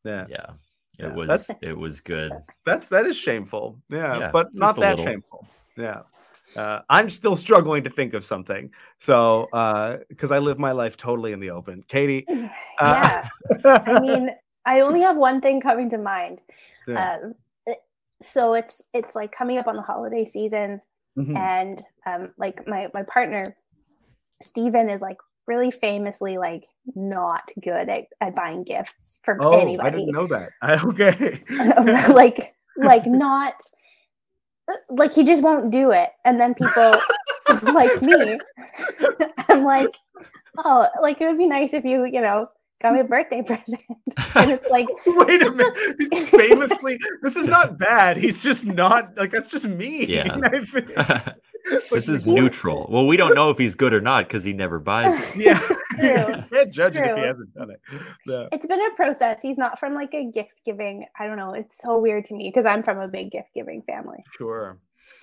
Yeah. 0.06 0.26
Yeah. 0.30 0.46
Yeah, 0.98 1.08
it 1.08 1.14
was 1.14 1.52
it 1.62 1.78
was 1.78 2.00
good. 2.02 2.32
that 2.66 2.90
that 2.90 3.06
is 3.06 3.18
shameful. 3.18 3.78
Yeah, 3.90 4.18
Yeah, 4.18 4.32
but 4.32 4.48
not 4.54 4.78
that 4.78 4.92
little. 4.98 5.06
shameful. 5.06 5.46
Yeah 5.76 6.02
uh, 6.56 6.80
i'm 6.90 7.10
still 7.10 7.36
struggling 7.36 7.84
to 7.84 7.90
think 7.90 8.14
of 8.14 8.24
something 8.24 8.72
so 9.00 9.44
uh 9.54 9.98
because 10.10 10.32
i 10.32 10.40
live 10.40 10.58
my 10.58 10.72
life 10.72 10.96
totally 10.96 11.34
in 11.34 11.40
the 11.40 11.50
open 11.50 11.84
Caity 11.88 12.24
uh, 12.80 13.28
yeah. 13.66 13.84
I 13.86 14.00
mean, 14.02 14.30
I 14.66 14.82
only 14.82 15.02
have 15.02 15.16
one 15.16 15.40
thing 15.40 15.62
coming 15.62 15.90
to 15.92 15.98
mind. 15.98 16.42
Yeah. 16.88 17.20
Um, 17.24 17.34
so 18.22 18.54
it's 18.54 18.84
it's 18.94 19.16
like 19.16 19.32
coming 19.32 19.58
up 19.58 19.68
on 19.68 19.76
the 19.76 19.82
holiday 19.82 20.26
season, 20.26 20.82
Mhm. 21.18 21.38
and 21.38 21.82
um, 22.06 22.34
like 22.38 22.68
my 22.68 22.90
my 22.94 23.04
partner 23.04 23.56
Steven 24.42 24.90
is 24.90 25.02
like 25.02 25.18
really 25.48 25.72
famously 25.72 26.38
like 26.38 26.68
not 26.96 27.50
good 27.64 27.88
at, 27.88 28.08
at 28.20 28.36
buying 28.36 28.64
gifts 28.64 29.20
for 29.24 29.42
anybody. 29.54 29.78
Oh, 29.80 29.86
I 29.86 29.90
didn't 29.90 30.12
know 30.12 30.28
that. 30.28 30.50
I, 30.62 30.86
okay. 30.88 31.42
like 32.14 32.54
like 32.76 33.06
not 33.06 33.54
like 34.90 35.14
he 35.14 35.24
just 35.24 35.44
won't 35.44 35.72
do 35.72 35.92
it 35.92 36.10
and 36.26 36.40
then 36.40 36.54
people 36.54 36.96
like 37.74 38.02
me 38.02 38.38
i'm 39.50 39.64
like 39.64 39.96
oh 40.58 40.88
like 41.02 41.22
it 41.22 41.28
would 41.28 41.38
be 41.38 41.48
nice 41.48 41.74
if 41.74 41.86
you 41.86 42.06
you 42.06 42.20
know 42.22 42.50
got 42.82 42.94
me 42.94 43.00
a 43.00 43.04
birthday 43.04 43.42
present 43.46 43.82
and 44.36 44.52
it's 44.52 44.70
like 44.70 44.88
Wait 45.06 45.42
a 45.42 45.52
minute. 45.52 45.96
He's 46.12 46.30
famously. 46.30 47.00
This 47.24 47.36
is 47.36 47.48
not 47.48 47.78
bad. 47.78 48.18
He's 48.18 48.40
just 48.40 48.66
not 48.66 49.18
like 49.18 49.32
that's 49.32 49.50
just 49.50 49.66
me. 49.66 50.06
Yeah. 50.06 50.32
I 50.34 50.38
like- 50.38 51.36
this 51.92 52.08
is 52.08 52.28
neutral. 52.28 52.88
Well, 52.90 53.08
we 53.08 53.18
don't 53.18 53.36
know 53.36 53.50
if 53.50 53.58
he's 53.58 53.76
good 53.76 53.94
or 53.94 54.02
not 54.02 54.28
because 54.28 54.44
he 54.44 54.54
never 54.54 54.80
buys 54.80 55.14
it. 55.20 55.36
Yeah. 55.36 55.68
True. 56.00 56.44
Can't 56.52 56.72
judge 56.72 56.96
it 56.96 57.06
if 57.06 57.16
he 57.18 57.24
hasn't 57.24 57.54
done 57.54 57.72
it. 57.72 57.82
Yeah. 58.26 58.48
it's 58.52 58.68
been 58.68 58.82
a 58.82 58.90
process 58.96 59.42
he's 59.42 59.58
not 59.58 59.80
from 59.80 59.94
like 59.94 60.14
a 60.14 60.26
gift 60.32 60.62
giving 60.66 61.06
i 61.20 61.26
don't 61.28 61.38
know 61.38 61.54
it's 61.54 61.78
so 61.78 62.00
weird 62.00 62.26
to 62.26 62.34
me 62.36 62.50
because 62.50 62.66
i'm 62.66 62.84
from 62.84 63.00
a 63.00 63.08
big 63.08 63.32
gift 63.32 63.50
giving 63.56 63.82
family 63.84 64.24
Sure. 64.38 64.78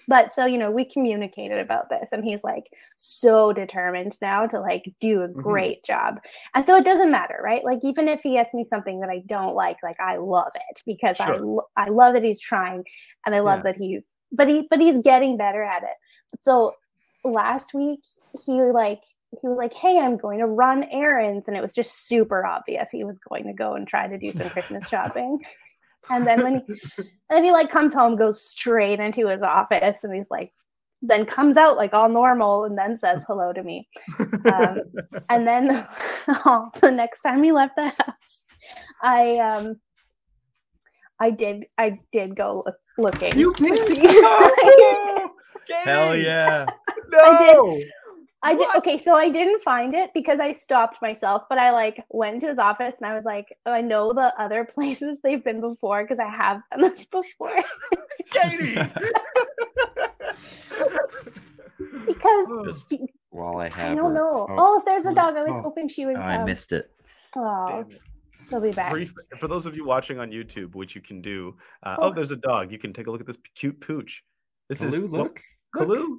but 0.08 0.32
so 0.32 0.46
you 0.46 0.58
know 0.58 0.70
we 0.70 0.84
communicated 0.84 1.58
about 1.58 1.88
this 1.90 2.10
and 2.12 2.24
he's 2.24 2.42
like 2.44 2.64
so 2.96 3.52
determined 3.52 4.16
now 4.22 4.46
to 4.46 4.58
like 4.60 4.84
do 5.00 5.22
a 5.22 5.28
Mhm. 5.28 5.34
great 5.42 5.84
job 5.84 6.20
and 6.54 6.64
so 6.64 6.76
it 6.76 6.84
doesn't 6.84 7.10
matter 7.10 7.38
right 7.42 7.64
like 7.64 7.80
even 7.82 8.08
if 8.08 8.20
he 8.22 8.32
gets 8.34 8.54
me 8.54 8.64
something 8.64 9.00
that 9.00 9.10
i 9.10 9.22
don't 9.26 9.54
like 9.54 9.76
like 9.82 10.00
i 10.00 10.16
love 10.16 10.52
it 10.54 10.80
because 10.86 11.18
i 11.20 11.26
Sure. 11.26 11.38
lo- 11.44 11.68
i 11.76 11.88
love 11.88 12.14
that 12.14 12.24
he's 12.24 12.40
trying 12.40 12.84
and 13.26 13.34
i 13.34 13.40
love 13.40 13.62
that 13.64 13.76
he's 13.76 14.12
but 14.32 14.48
he 14.48 14.66
but 14.70 14.80
he's 14.80 14.98
getting 15.02 15.36
better 15.36 15.62
at 15.62 15.82
it 15.82 15.96
so 16.40 16.74
last 17.24 17.72
week 17.74 18.00
he 18.44 18.60
like 18.62 19.00
he 19.40 19.48
was 19.48 19.58
like 19.58 19.72
hey 19.74 19.98
i'm 19.98 20.16
going 20.16 20.38
to 20.38 20.46
run 20.46 20.84
errands 20.90 21.48
and 21.48 21.56
it 21.56 21.62
was 21.62 21.74
just 21.74 22.06
super 22.06 22.44
obvious 22.46 22.90
he 22.90 23.04
was 23.04 23.18
going 23.18 23.44
to 23.44 23.52
go 23.52 23.74
and 23.74 23.86
try 23.86 24.06
to 24.06 24.18
do 24.18 24.30
some 24.30 24.48
christmas 24.50 24.88
shopping 24.88 25.38
and 26.10 26.26
then 26.26 26.42
when 26.42 26.62
he 26.66 26.74
and 27.30 27.44
he 27.44 27.50
like 27.50 27.70
comes 27.70 27.94
home, 27.94 28.16
goes 28.16 28.42
straight 28.42 29.00
into 29.00 29.28
his 29.28 29.42
office, 29.42 30.04
and 30.04 30.14
he's 30.14 30.30
like, 30.30 30.48
then 31.02 31.24
comes 31.26 31.56
out 31.56 31.76
like 31.76 31.94
all 31.94 32.08
normal, 32.08 32.64
and 32.64 32.76
then 32.76 32.96
says 32.96 33.24
hello 33.26 33.52
to 33.52 33.62
me. 33.62 33.88
Um, 34.52 34.80
and 35.28 35.46
then 35.46 35.86
oh, 36.28 36.70
the 36.80 36.90
next 36.90 37.22
time 37.22 37.42
he 37.42 37.52
left 37.52 37.76
the 37.76 37.88
house, 37.88 38.44
I 39.02 39.38
um, 39.38 39.80
I 41.18 41.30
did 41.30 41.64
I 41.78 41.96
did 42.12 42.36
go 42.36 42.62
look, 42.66 42.76
looking. 42.98 43.38
You 43.38 43.54
to 43.54 43.64
did? 43.64 43.88
see- 43.96 44.02
Oh, 45.66 45.80
Hell 45.84 46.08
Caity, 46.10 46.24
yeah. 46.24 46.66
No. 47.10 47.80
I 48.44 48.50
did 48.50 48.58
What? 48.60 48.76
okay, 48.78 48.98
so 48.98 49.14
I 49.14 49.30
didn't 49.30 49.62
find 49.62 49.94
it 49.94 50.10
because 50.14 50.38
I 50.38 50.52
stopped 50.52 51.00
myself, 51.00 51.44
but 51.48 51.58
I 51.58 51.70
like 51.70 52.04
went 52.10 52.42
to 52.42 52.48
his 52.48 52.58
office 52.58 52.96
and 52.98 53.06
I 53.10 53.14
was 53.14 53.24
like, 53.24 53.56
oh, 53.66 53.72
I 53.72 53.80
know 53.80 54.12
the 54.12 54.32
other 54.38 54.64
places 54.74 55.18
they've 55.24 55.42
been 55.42 55.60
before 55.60 56.02
because 56.02 56.18
I 56.18 56.28
have 56.28 56.60
done 56.70 56.82
this 56.82 57.04
before. 57.06 57.50
Caity. 58.32 58.74
because 62.06 62.46
Just 62.66 62.92
while 63.30 63.58
I 63.58 63.68
have 63.68 63.92
I 63.92 63.94
don't 63.94 64.10
her- 64.10 64.14
know. 64.14 64.46
Oh, 64.50 64.56
Oh, 64.58 64.82
there's 64.86 65.02
the 65.02 65.12
dog. 65.14 65.36
I 65.36 65.42
was 65.42 65.52
oh. 65.54 65.62
hoping 65.62 65.88
she 65.88 66.06
would 66.06 66.16
oh, 66.16 66.20
come. 66.20 66.28
I 66.28 66.44
missed 66.44 66.72
it. 66.72 66.90
Oh, 67.36 67.66
Damn 67.68 67.90
it. 67.90 68.00
she'll 68.48 68.60
be 68.60 68.70
back. 68.72 68.90
Brief, 68.92 69.12
for 69.38 69.48
those 69.48 69.66
of 69.66 69.74
you 69.74 69.84
watching 69.84 70.18
on 70.20 70.30
YouTube, 70.30 70.74
which 70.74 70.94
you 70.94 71.00
can 71.00 71.20
do. 71.20 71.56
Uh, 71.82 71.96
oh, 71.98 72.08
Oh. 72.08 72.12
there's 72.12 72.30
a 72.30 72.36
dog. 72.36 72.70
You 72.70 72.78
can 72.78 72.92
take 72.92 73.06
a 73.06 73.10
look 73.10 73.20
at 73.20 73.26
this 73.26 73.38
cute 73.54 73.80
pooch. 73.80 74.22
This 74.68 74.82
is 74.82 75.02
Kalu, 75.02 75.10
look. 75.10 75.40
Kalu. 75.74 76.18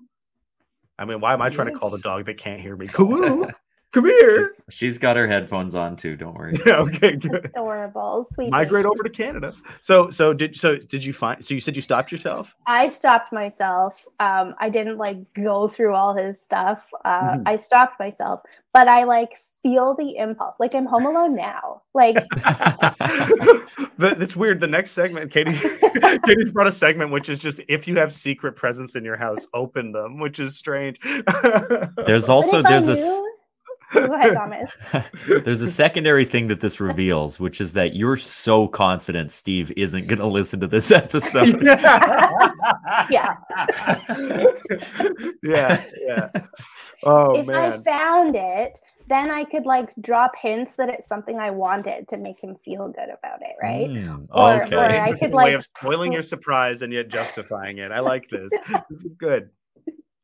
I 0.98 1.06
mean, 1.06 1.20
why 1.20 1.34
am 1.34 1.42
I 1.42 1.50
trying 1.50 1.68
to 1.74 1.78
call 1.78 1.90
the 1.90 2.00
dog 2.00 2.26
that 2.26 2.38
can't 2.38 2.60
hear 2.62 2.76
me? 2.76 2.88
Kalu, 2.98 3.52
come 3.92 4.06
here. 4.06 4.38
She's- 4.40 4.50
She's 4.68 4.98
got 4.98 5.16
her 5.16 5.28
headphones 5.28 5.76
on 5.76 5.96
too. 5.96 6.16
Don't 6.16 6.34
worry. 6.34 6.56
Yeah, 6.66 6.78
okay, 6.80 7.16
good. 7.18 7.46
Adorable, 7.46 8.26
sweet. 8.34 8.50
Migrate 8.50 8.86
over 8.88 9.04
to 9.04 9.10
Canada. 9.12 9.54
So, 9.80 10.10
so 10.10 10.34
did 10.34 10.58
so 10.58 10.78
did 10.78 11.04
you 11.04 11.14
find? 11.14 11.46
So 11.46 11.54
you 11.54 11.60
said 11.60 11.76
you 11.76 11.84
stopped 11.84 12.12
yourself? 12.12 12.56
I 12.66 12.90
stopped 12.90 13.32
myself. 13.32 14.04
Um, 14.20 14.56
I 14.60 14.70
didn't 14.70 14.98
like 14.98 15.18
go 15.36 15.68
through 15.68 15.94
all 15.94 16.16
his 16.16 16.42
stuff. 16.42 16.84
Uh, 17.06 17.36
Mhm. 17.36 17.44
I 17.46 17.56
stopped 17.58 18.00
myself, 18.00 18.42
but 18.74 18.88
I 18.88 19.04
like 19.04 19.38
feel 19.66 19.96
the 19.96 20.18
impulse. 20.18 20.58
Like 20.60 20.76
I'm 20.76 20.86
home 20.86 21.08
alone 21.08 21.36
now. 21.36 21.82
Like 21.96 22.16
but 23.98 24.22
it's 24.22 24.36
weird. 24.36 24.60
The 24.60 24.68
next 24.68 24.92
segment, 24.92 25.32
Caity, 25.32 25.56
Caity's 26.26 26.52
brought 26.52 26.68
a 26.68 26.72
segment 26.72 27.12
which 27.12 27.30
is 27.30 27.40
just 27.40 27.60
if 27.68 27.88
you 27.88 27.98
have 27.98 28.14
secret 28.14 28.56
presents 28.56 28.96
in 28.96 29.04
your 29.04 29.18
house, 29.18 29.48
open 29.56 29.92
them, 29.92 30.20
which 30.20 30.40
is 30.40 30.56
strange. 30.56 31.00
There's 32.06 32.30
also 32.30 32.60
if 32.60 32.66
I 32.68 32.70
there's 32.70 32.88
a 32.90 32.92
s- 32.92 33.02
oh, 33.04 33.32
Go 33.94 34.14
ahead, 34.14 34.34
Thomas. 34.34 34.76
there's 35.28 35.62
a 35.62 35.68
secondary 35.68 36.26
thing 36.26 36.48
that 36.50 36.60
this 36.60 36.80
reveals, 36.82 37.40
which 37.40 37.62
is 37.62 37.74
that 37.74 37.96
you're 37.96 38.18
so 38.18 38.68
confident 38.68 39.32
Steve 39.32 39.72
isn't 39.78 40.08
going 40.08 40.20
to 40.20 40.28
listen 40.28 40.60
to 40.60 40.68
this 40.68 40.92
episode. 40.92 41.64
Yeah. 41.64 43.36
yeah, 45.44 45.84
yeah. 46.06 46.30
Oh 47.04 47.36
if 47.40 47.48
I 47.50 47.78
found 47.84 48.36
it, 48.36 48.80
then 49.08 49.30
I 49.32 49.44
could 49.44 49.66
like 49.66 49.94
drop 50.02 50.36
hints 50.36 50.74
that 50.74 50.90
it's 50.90 51.08
something 51.08 51.38
I 51.40 51.52
wanted 51.52 52.08
to 52.10 52.18
make 52.18 52.40
him 52.40 52.56
feel 52.64 52.88
good 52.88 53.10
about 53.10 53.42
it, 53.42 53.56
right? 53.62 53.88
Mm, 53.90 54.28
Or- 54.32 54.64
okay. 54.64 54.76
or 54.76 54.86
I 54.86 55.12
could, 55.12 55.32
a 55.32 55.36
way 55.36 55.44
like- 55.46 55.54
of 55.54 55.64
spoiling 55.64 56.12
your 56.14 56.22
surprise 56.22 56.82
and 56.82 56.92
yet 56.92 57.08
justifying 57.10 57.78
it. 57.80 57.92
I 57.92 58.00
like 58.00 58.30
this. 58.30 58.52
This 58.90 59.06
is 59.06 59.16
good. 59.16 59.50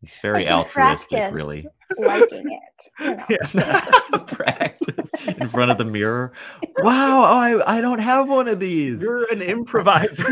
it's 0.01 0.17
very 0.19 0.47
I 0.47 0.53
altruistic, 0.53 1.31
really. 1.33 1.67
Liking 1.97 2.57
it. 2.59 2.89
You 2.99 3.15
know. 3.17 3.25
Yeah. 3.29 4.17
Practice 4.27 5.09
in 5.27 5.47
front 5.47 5.69
of 5.71 5.77
the 5.77 5.85
mirror. 5.85 6.31
Wow, 6.79 7.21
oh, 7.21 7.23
I, 7.37 7.77
I 7.77 7.81
don't 7.81 7.99
have 7.99 8.27
one 8.29 8.47
of 8.47 8.59
these. 8.59 9.01
You're 9.01 9.31
an 9.31 9.41
improviser. 9.41 10.23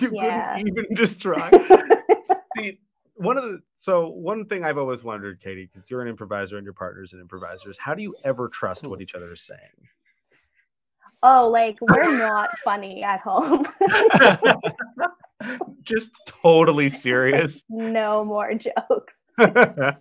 you 0.00 0.10
Yeah. 0.12 0.56
couldn't 0.58 0.68
even 0.68 0.96
just 0.96 1.20
try. 1.20 1.50
See, 2.56 2.78
one 3.22 3.38
of 3.38 3.44
the 3.44 3.60
so 3.76 4.08
one 4.08 4.46
thing 4.46 4.64
I've 4.64 4.78
always 4.78 5.04
wondered, 5.04 5.40
Caity, 5.40 5.68
because 5.72 5.88
you're 5.90 6.02
an 6.02 6.08
improviser 6.08 6.56
and 6.56 6.64
your 6.64 6.74
partner's 6.74 7.12
an 7.12 7.20
improviser, 7.20 7.70
is 7.70 7.78
how 7.78 7.94
do 7.94 8.02
you 8.02 8.14
ever 8.24 8.48
trust 8.48 8.86
what 8.86 9.00
each 9.00 9.14
other 9.14 9.32
is 9.32 9.42
saying? 9.42 9.88
Oh, 11.22 11.48
like 11.48 11.78
we're 11.80 12.18
not 12.18 12.50
funny 12.64 13.02
at 13.04 13.20
home. 13.20 13.64
just 15.82 16.20
totally 16.26 16.88
serious. 16.88 17.64
no 17.68 18.24
more 18.24 18.54
jokes. 18.54 19.22
I 19.38 19.96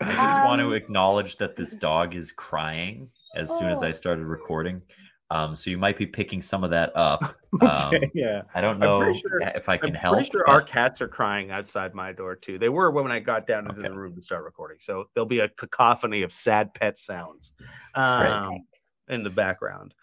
just 0.00 0.44
want 0.44 0.60
to 0.60 0.66
Um, 0.66 0.72
acknowledge 0.74 1.36
that 1.36 1.56
this 1.56 1.74
dog 1.74 2.14
is 2.14 2.32
crying 2.32 3.10
as 3.36 3.48
soon 3.58 3.68
as 3.68 3.82
Oh. 3.82 3.86
I 3.86 3.92
started 3.92 4.24
recording. 4.26 4.82
Um, 5.32 5.54
so 5.54 5.70
you 5.70 5.78
might 5.78 5.96
be 5.96 6.06
picking 6.06 6.42
some 6.42 6.64
of 6.64 6.70
that 6.70 6.94
up. 6.96 7.36
Um, 7.62 7.92
okay, 7.92 8.08
yeah. 8.14 8.42
I 8.54 8.60
don't 8.60 8.78
know 8.78 9.12
sure- 9.12 9.40
if 9.40 9.68
I 9.68 9.76
can 9.76 9.88
I'm 9.90 9.94
help. 9.96 10.14
pretty 10.14 10.30
sure 10.30 10.48
our 10.48 10.62
cats 10.62 11.00
are 11.02 11.08
crying 11.08 11.50
outside 11.50 11.94
my 11.96 12.12
door 12.12 12.36
too. 12.36 12.60
They 12.60 12.68
were 12.68 12.92
when 12.92 13.10
I 13.10 13.18
got 13.18 13.44
down 13.48 13.66
into 13.66 13.80
Okay. 13.80 13.88
the 13.88 13.94
room 13.94 14.14
to 14.14 14.22
start 14.22 14.44
recording. 14.44 14.78
So 14.78 15.06
there'll 15.12 15.26
be 15.26 15.40
a 15.40 15.48
cacophony 15.48 16.22
of 16.22 16.30
sad 16.32 16.72
pet 16.74 16.96
sounds 16.96 17.52
um, 17.96 18.64
in 19.08 19.24
the 19.24 19.30
background. 19.30 19.94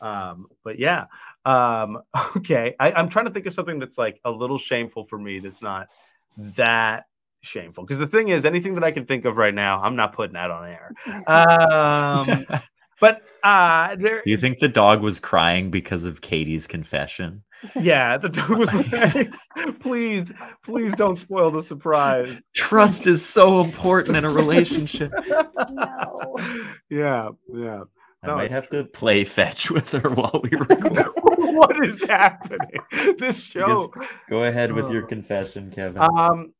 Um, 0.00 0.46
but 0.64 0.80
yeah. 0.80 1.04
Um, 1.44 2.02
okay. 2.38 2.74
I, 2.80 2.90
I'm 2.90 3.08
trying 3.08 3.26
to 3.26 3.30
think 3.30 3.46
of 3.46 3.52
something 3.52 3.78
that's 3.78 3.98
like 3.98 4.20
a 4.24 4.30
little 4.32 4.58
shameful 4.58 5.04
for 5.04 5.16
me 5.18 5.38
that's 5.38 5.62
not 5.62 5.86
that 6.36 7.04
shameful. 7.42 7.84
Because 7.84 7.98
the 7.98 8.08
thing 8.08 8.30
is, 8.30 8.44
anything 8.44 8.74
that 8.74 8.82
I 8.82 8.90
can 8.90 9.06
think 9.06 9.26
of 9.26 9.36
right 9.36 9.54
now, 9.54 9.80
I'm 9.80 9.94
not 9.94 10.12
putting 10.12 10.34
that 10.34 10.50
on 10.50 10.66
air. 10.68 10.90
Um, 11.28 12.46
but 13.00 13.22
uh 13.42 13.96
there 13.96 14.22
you 14.26 14.36
think 14.36 14.58
the 14.58 14.68
dog 14.68 15.02
was 15.02 15.20
crying 15.20 15.70
because 15.70 16.04
of 16.04 16.20
Caity's 16.20 16.66
confession? 16.66 17.42
yeah, 17.80 18.18
the 18.18 18.28
dog 18.28 18.50
was 18.58 18.74
like, 18.92 19.32
please, 19.80 20.30
please 20.62 20.94
don't 20.94 21.18
spoil 21.18 21.50
the 21.50 21.62
surprise. 21.62 22.36
Trust 22.54 23.06
is 23.06 23.24
so 23.24 23.60
important 23.62 24.16
in 24.16 24.24
a 24.26 24.30
relationship. 24.30 25.10
no. 25.70 26.36
Yeah, 26.90 27.30
yeah. 27.52 27.82
I 28.22 28.26
No, 28.26 28.36
might 28.36 28.46
it's 28.46 28.54
have 28.54 28.68
to 28.70 28.84
play 28.84 29.24
fetch 29.24 29.70
with 29.76 29.90
her 29.92 30.10
while 30.10 30.40
we 30.42 30.50
record. 30.50 31.08
what 31.36 31.82
is 31.84 32.04
happening? 32.04 32.80
This 33.18 33.42
show. 33.42 33.90
Go 34.28 34.44
ahead 34.44 34.72
with 34.72 34.90
your 34.90 35.06
confession, 35.06 35.70
Kevin. 35.70 36.02
Um, 36.02 36.52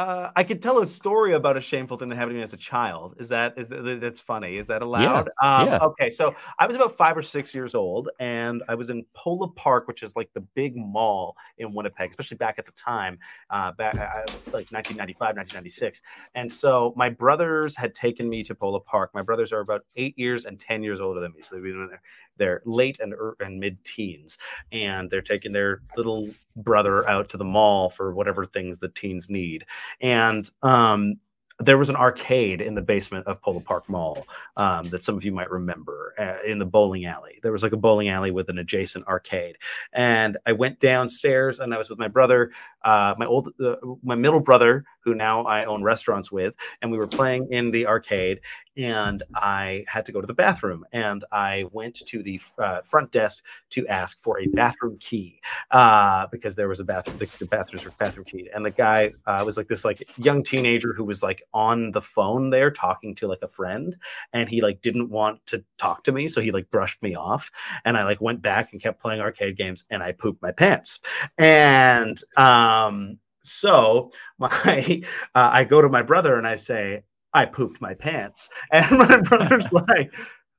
uh, 0.00 0.30
I 0.34 0.44
could 0.44 0.62
tell 0.62 0.78
a 0.78 0.86
story 0.86 1.32
about 1.34 1.56
a 1.56 1.60
shameful 1.60 1.96
thing 1.96 2.08
that 2.08 2.16
happened 2.16 2.34
to 2.34 2.38
me 2.38 2.42
as 2.42 2.52
a 2.52 2.56
child. 2.56 3.16
Is 3.18 3.28
that 3.28 3.54
is 3.58 3.68
that, 3.68 3.98
that's 4.00 4.20
funny? 4.20 4.56
Is 4.56 4.66
that 4.68 4.82
allowed? 4.82 5.28
um, 5.42 5.66
yeah. 5.66 5.78
Okay, 5.82 6.10
so 6.10 6.34
I 6.58 6.66
was 6.66 6.76
about 6.76 6.96
five 6.96 7.16
or 7.16 7.22
six 7.22 7.54
years 7.54 7.74
old, 7.74 8.08
and 8.18 8.62
I 8.68 8.74
was 8.74 8.90
in 8.90 9.04
Polo 9.14 9.48
Park, 9.48 9.86
which 9.88 10.02
is 10.02 10.16
like 10.16 10.30
the 10.34 10.40
big 10.40 10.76
mall 10.76 11.36
in 11.58 11.74
Winnipeg, 11.74 12.10
especially 12.10 12.38
back 12.38 12.58
at 12.58 12.66
the 12.66 12.72
time, 12.72 13.18
uh, 13.50 13.72
back 13.72 13.96
I, 13.96 14.04
I- 14.04 14.24
like 14.52 14.70
1995, 14.72 15.36
1996. 15.36 16.02
And 16.34 16.50
so 16.50 16.92
my 16.96 17.08
brothers 17.10 17.76
had 17.76 17.94
taken 17.94 18.28
me 18.28 18.42
to 18.44 18.54
Polo 18.54 18.80
Park. 18.80 19.10
My 19.14 19.22
brothers 19.22 19.52
are 19.52 19.60
about 19.60 19.82
eight 19.96 20.18
years 20.18 20.44
and 20.46 20.58
ten 20.58 20.82
years 20.82 21.00
older 21.00 21.20
than 21.20 21.32
me, 21.32 21.42
so 21.42 21.54
they've 21.56 21.64
been 21.64 21.88
there. 21.88 22.02
they're 22.36 22.62
late 22.64 22.98
and 23.00 23.14
and 23.40 23.60
mid 23.60 23.82
teens, 23.84 24.38
and 24.72 25.10
they're 25.10 25.20
taking 25.22 25.52
their 25.52 25.82
little 25.96 26.28
brother 26.56 27.08
out 27.08 27.28
to 27.28 27.36
the 27.36 27.44
mall 27.44 27.88
for 27.88 28.12
whatever 28.12 28.44
things 28.44 28.78
the 28.78 28.88
teens 28.88 29.30
need, 29.30 29.64
and 30.00 30.48
um, 30.62 31.16
there 31.60 31.78
was 31.78 31.90
an 31.90 31.96
arcade 31.96 32.60
in 32.60 32.74
the 32.74 32.82
basement 32.82 33.26
of 33.26 33.40
Polo 33.42 33.60
Park 33.60 33.88
Mall 33.88 34.26
um, 34.56 34.84
that 34.88 35.04
some 35.04 35.16
of 35.16 35.24
you 35.24 35.32
might 35.32 35.50
remember 35.50 36.14
uh, 36.18 36.46
in 36.46 36.58
the 36.58 36.64
bowling 36.64 37.04
alley. 37.04 37.38
There 37.42 37.52
was 37.52 37.62
like 37.62 37.72
a 37.72 37.76
bowling 37.76 38.08
alley 38.08 38.30
with 38.30 38.48
an 38.48 38.58
adjacent 38.58 39.06
arcade, 39.06 39.56
and 39.92 40.38
I 40.46 40.52
went 40.52 40.80
downstairs 40.80 41.58
and 41.58 41.74
I 41.74 41.78
was 41.78 41.90
with 41.90 41.98
my 41.98 42.08
brother, 42.08 42.50
uh, 42.82 43.14
my 43.18 43.26
old, 43.26 43.52
uh, 43.62 43.76
my 44.02 44.14
middle 44.14 44.40
brother, 44.40 44.84
who 45.00 45.14
now 45.14 45.44
I 45.44 45.64
own 45.64 45.82
restaurants 45.82 46.32
with, 46.32 46.56
and 46.82 46.90
we 46.90 46.98
were 46.98 47.06
playing 47.06 47.52
in 47.52 47.70
the 47.70 47.86
arcade, 47.86 48.40
and 48.76 49.22
I 49.34 49.84
had 49.86 50.06
to 50.06 50.12
go 50.12 50.20
to 50.20 50.26
the 50.26 50.34
bathroom, 50.34 50.84
and 50.92 51.24
I 51.32 51.66
went 51.72 51.96
to 52.06 52.22
the 52.22 52.40
uh, 52.58 52.80
front 52.82 53.10
desk 53.10 53.44
to 53.70 53.86
ask 53.88 54.18
for 54.18 54.40
a 54.40 54.46
bathroom 54.46 54.96
key 54.98 55.40
uh, 55.70 56.26
because 56.28 56.54
there 56.54 56.68
was 56.68 56.80
a 56.80 56.84
bathroom, 56.84 57.18
the, 57.18 57.28
the 57.38 57.46
bathrooms 57.46 57.84
were 57.84 57.92
bathroom 57.98 58.24
key, 58.24 58.48
and 58.54 58.64
the 58.64 58.70
guy 58.70 59.12
uh, 59.26 59.42
was 59.44 59.56
like 59.56 59.68
this 59.68 59.84
like 59.84 60.08
young 60.16 60.42
teenager 60.42 60.92
who 60.94 61.04
was 61.04 61.22
like 61.22 61.42
on 61.54 61.90
the 61.92 62.00
phone 62.00 62.50
there 62.50 62.70
talking 62.70 63.14
to 63.16 63.26
like 63.26 63.42
a 63.42 63.48
friend, 63.48 63.96
and 64.32 64.48
he 64.48 64.60
like 64.60 64.80
didn't 64.82 65.10
want 65.10 65.44
to 65.46 65.64
talk 65.78 66.04
to 66.04 66.12
me, 66.12 66.28
so 66.28 66.40
he 66.40 66.52
like 66.52 66.70
brushed 66.70 67.02
me 67.02 67.14
off, 67.14 67.50
and 67.84 67.96
I 67.96 68.04
like 68.04 68.20
went 68.20 68.42
back 68.42 68.72
and 68.72 68.82
kept 68.82 69.00
playing 69.00 69.20
arcade 69.20 69.56
games, 69.56 69.84
and 69.90 70.02
I 70.02 70.12
pooped 70.12 70.42
my 70.42 70.52
pants, 70.52 71.00
and 71.38 72.20
um 72.36 73.18
so 73.40 74.10
my 74.38 75.02
uh, 75.34 75.50
I 75.52 75.64
go 75.64 75.80
to 75.82 75.88
my 75.88 76.02
brother 76.02 76.36
and 76.36 76.46
I 76.46 76.56
say, 76.56 77.04
I 77.32 77.46
pooped 77.46 77.80
my 77.80 77.94
pants. 77.94 78.48
And 78.72 78.98
my 78.98 79.20
brother's 79.20 79.72
like, 79.88 80.14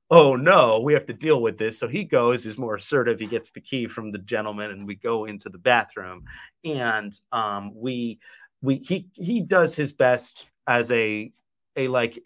oh 0.10 0.36
no, 0.36 0.80
we 0.80 0.94
have 0.94 1.06
to 1.08 1.14
deal 1.14 1.42
with 1.42 1.58
this. 1.58 1.80
So 1.80 1.88
he 1.88 2.04
goes, 2.04 2.46
is 2.46 2.58
more 2.58 2.76
assertive. 2.76 3.20
He 3.20 3.28
gets 3.28 3.52
the 3.52 3.62
key 3.62 3.88
from 3.88 4.12
the 4.12 4.20
gentleman, 4.20 4.72
and 4.72 4.88
we 4.88 4.96
go 4.96 5.26
into 5.26 5.50
the 5.50 5.58
bathroom. 5.58 6.26
And 6.66 7.18
um, 7.32 7.72
we 7.76 8.20
we 8.62 8.78
he 8.78 9.10
he 9.14 9.42
does 9.42 9.76
his 9.76 9.92
best 9.92 10.48
as 10.68 10.92
a 10.92 11.32
a 11.76 11.88
like 11.88 12.24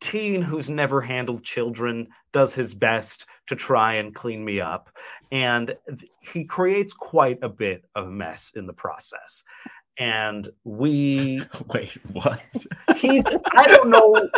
teen 0.00 0.42
who's 0.42 0.68
never 0.68 1.00
handled 1.00 1.42
children 1.42 2.08
does 2.32 2.54
his 2.54 2.74
best 2.74 3.26
to 3.46 3.56
try 3.56 3.94
and 3.94 4.14
clean 4.14 4.44
me 4.44 4.60
up. 4.60 4.90
And 5.32 5.74
he 6.20 6.44
creates 6.44 6.92
quite 6.92 7.38
a 7.42 7.48
bit 7.48 7.84
of 7.94 8.08
mess 8.08 8.52
in 8.54 8.66
the 8.66 8.72
process. 8.72 9.42
And 9.98 10.48
we 10.64 11.40
wait 11.68 11.98
what? 12.12 12.44
He's 12.96 13.24
i 13.54 13.66
don't 13.66 13.88
know 13.88 14.28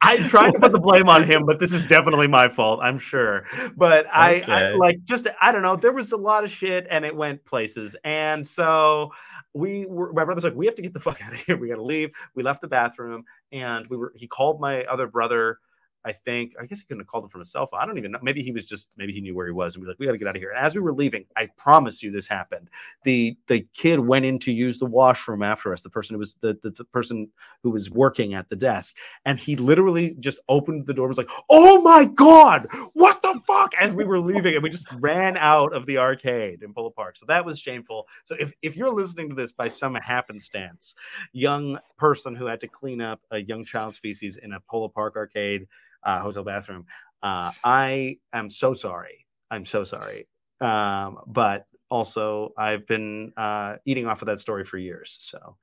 i 0.00 0.16
tried 0.28 0.52
to 0.52 0.58
put 0.58 0.72
the 0.72 0.80
blame 0.80 1.08
on 1.08 1.24
him 1.24 1.44
but 1.44 1.58
this 1.60 1.72
is 1.72 1.86
definitely 1.86 2.26
my 2.26 2.48
fault 2.48 2.80
i'm 2.82 2.98
sure. 2.98 3.44
But 3.76 4.06
okay. 4.06 4.42
I, 4.46 4.70
I 4.70 4.72
like 4.74 5.02
just 5.04 5.26
i 5.40 5.50
don't 5.52 5.62
know 5.62 5.76
there 5.76 5.92
was 5.92 6.12
a 6.12 6.16
lot 6.16 6.44
of 6.44 6.50
shit 6.50 6.86
and 6.88 7.04
it 7.04 7.14
went 7.14 7.44
places. 7.44 7.96
And 8.04 8.46
so 8.46 9.12
we 9.54 9.86
were 9.86 10.12
my 10.12 10.24
brother's 10.24 10.44
like 10.44 10.54
we 10.54 10.66
have 10.66 10.74
to 10.74 10.82
get 10.82 10.92
the 10.92 11.00
fuck 11.00 11.22
out 11.24 11.32
of 11.32 11.40
here 11.40 11.56
we 11.56 11.68
gotta 11.68 11.82
leave 11.82 12.10
we 12.34 12.42
left 12.42 12.62
the 12.62 12.68
bathroom 12.68 13.24
and 13.50 13.86
we 13.88 13.96
were 13.96 14.12
he 14.16 14.26
called 14.26 14.60
my 14.60 14.84
other 14.84 15.06
brother 15.06 15.58
I 16.04 16.12
think 16.12 16.54
I 16.60 16.66
guess 16.66 16.80
he 16.80 16.84
couldn't 16.84 17.00
have 17.00 17.06
called 17.06 17.24
him 17.24 17.30
from 17.30 17.40
his 17.40 17.52
cell 17.52 17.66
phone. 17.66 17.80
I 17.80 17.86
don't 17.86 17.98
even 17.98 18.10
know. 18.10 18.18
Maybe 18.22 18.42
he 18.42 18.50
was 18.50 18.66
just 18.66 18.90
maybe 18.96 19.12
he 19.12 19.20
knew 19.20 19.34
where 19.34 19.46
he 19.46 19.52
was 19.52 19.74
and 19.74 19.82
we 19.82 19.88
like, 19.88 19.98
we 19.98 20.06
got 20.06 20.12
to 20.12 20.18
get 20.18 20.28
out 20.28 20.36
of 20.36 20.42
here. 20.42 20.50
And 20.50 20.64
as 20.64 20.74
we 20.74 20.80
were 20.80 20.92
leaving, 20.92 21.24
I 21.36 21.48
promise 21.56 22.02
you 22.02 22.10
this 22.10 22.26
happened. 22.26 22.70
The 23.04 23.36
the 23.46 23.66
kid 23.72 24.00
went 24.00 24.24
in 24.24 24.38
to 24.40 24.52
use 24.52 24.78
the 24.78 24.86
washroom 24.86 25.42
after 25.42 25.72
us. 25.72 25.82
The 25.82 25.90
person 25.90 26.14
who 26.14 26.18
was 26.18 26.34
the, 26.40 26.58
the, 26.62 26.70
the 26.70 26.84
person 26.84 27.28
who 27.62 27.70
was 27.70 27.90
working 27.90 28.34
at 28.34 28.48
the 28.48 28.56
desk, 28.56 28.96
and 29.24 29.38
he 29.38 29.56
literally 29.56 30.14
just 30.18 30.38
opened 30.48 30.86
the 30.86 30.94
door. 30.94 31.06
and 31.06 31.10
Was 31.10 31.18
like, 31.18 31.30
oh 31.50 31.80
my 31.82 32.04
god, 32.04 32.66
what 32.94 33.21
the 33.32 33.40
fuck? 33.40 33.72
As 33.78 33.94
we 33.94 34.04
were 34.04 34.20
leaving, 34.20 34.54
and 34.54 34.62
we 34.62 34.70
just 34.70 34.90
ran 34.92 35.36
out 35.36 35.74
of 35.74 35.86
the 35.86 35.98
arcade 35.98 36.62
in 36.62 36.72
Polo 36.72 36.90
Park. 36.90 37.16
So 37.16 37.26
that 37.26 37.44
was 37.44 37.58
shameful. 37.58 38.06
So 38.24 38.36
if 38.38 38.52
if 38.62 38.76
you're 38.76 38.90
listening 38.92 39.28
to 39.30 39.34
this 39.34 39.52
by 39.52 39.68
some 39.68 39.94
happenstance, 39.94 40.94
young 41.32 41.78
person 41.96 42.34
who 42.34 42.46
had 42.46 42.60
to 42.60 42.68
clean 42.68 43.00
up 43.00 43.20
a 43.30 43.38
young 43.38 43.64
child's 43.64 43.98
feces 43.98 44.36
in 44.36 44.52
a 44.52 44.60
Polo 44.60 44.88
Park 44.88 45.16
arcade 45.16 45.66
uh, 46.04 46.20
hotel 46.20 46.44
bathroom. 46.44 46.86
Uh, 47.22 47.52
I 47.62 48.18
am 48.32 48.50
so 48.50 48.74
sorry. 48.74 49.26
I'm 49.50 49.64
so 49.64 49.84
sorry. 49.84 50.26
Um, 50.60 51.18
but 51.26 51.66
also, 51.90 52.52
I've 52.56 52.86
been 52.86 53.32
uh, 53.36 53.76
eating 53.84 54.06
off 54.06 54.22
of 54.22 54.26
that 54.26 54.40
story 54.40 54.64
for 54.64 54.78
years. 54.78 55.18
So, 55.20 55.56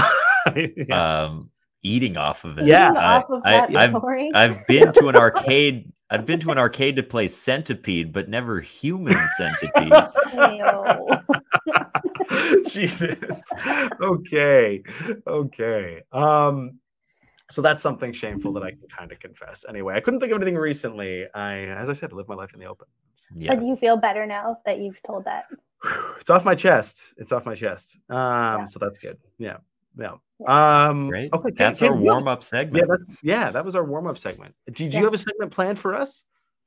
yeah. 0.54 1.22
um, 1.24 1.50
eating 1.82 2.16
off 2.16 2.44
of 2.44 2.58
it. 2.58 2.66
Yeah, 2.66 2.92
off 2.92 3.30
of 3.30 3.42
I, 3.44 3.52
have 3.54 3.94
I've 4.34 4.66
been 4.66 4.92
to 4.92 5.08
an 5.08 5.16
arcade. 5.16 5.92
I've 6.12 6.26
been 6.26 6.40
to 6.40 6.50
an 6.50 6.58
arcade 6.58 6.96
to 6.96 7.02
play 7.02 7.26
Centipede, 7.26 8.12
but 8.12 8.28
never 8.28 8.60
Human 8.60 9.16
Centipede. 9.38 9.92
Jesus. 12.66 13.50
Okay. 13.98 14.82
Okay. 15.26 16.02
Um, 16.12 16.78
so 17.50 17.62
that's 17.62 17.80
something 17.80 18.12
shameful 18.12 18.52
that 18.52 18.62
I 18.62 18.72
can 18.72 18.86
kind 18.94 19.10
of 19.10 19.20
confess. 19.20 19.64
Anyway, 19.66 19.94
I 19.94 20.00
couldn't 20.00 20.20
think 20.20 20.32
of 20.32 20.36
anything 20.36 20.58
recently. 20.58 21.24
I, 21.34 21.60
as 21.60 21.88
I 21.88 21.94
said, 21.94 22.12
I 22.12 22.16
live 22.16 22.28
my 22.28 22.34
life 22.34 22.52
in 22.52 22.60
the 22.60 22.66
open. 22.66 22.88
Yeah. 23.34 23.54
But 23.54 23.60
do 23.60 23.66
you 23.66 23.76
feel 23.76 23.96
better 23.96 24.26
now 24.26 24.58
that 24.66 24.80
you've 24.80 25.02
told 25.02 25.24
that? 25.24 25.46
It's 26.20 26.28
off 26.28 26.44
my 26.44 26.54
chest. 26.54 27.14
It's 27.16 27.32
off 27.32 27.46
my 27.46 27.54
chest. 27.54 27.96
Um, 28.10 28.16
yeah. 28.18 28.64
so 28.66 28.78
that's 28.78 28.98
good. 28.98 29.16
Yeah. 29.38 29.56
Yeah. 29.98 30.16
Um, 30.46 31.08
Great. 31.08 31.32
Okay. 31.32 31.50
That's 31.56 31.82
our 31.82 31.96
warm 31.96 32.28
up 32.28 32.42
segment. 32.42 32.86
Yeah, 32.88 32.96
that, 32.96 33.16
yeah, 33.22 33.50
that 33.50 33.64
was 33.64 33.74
our 33.74 33.84
warm 33.84 34.06
up 34.06 34.18
segment. 34.18 34.54
Did 34.66 34.92
yeah. 34.92 34.98
you 34.98 35.04
have 35.04 35.14
a 35.14 35.18
segment 35.18 35.52
planned 35.52 35.78
for 35.78 35.94
us? 35.94 36.24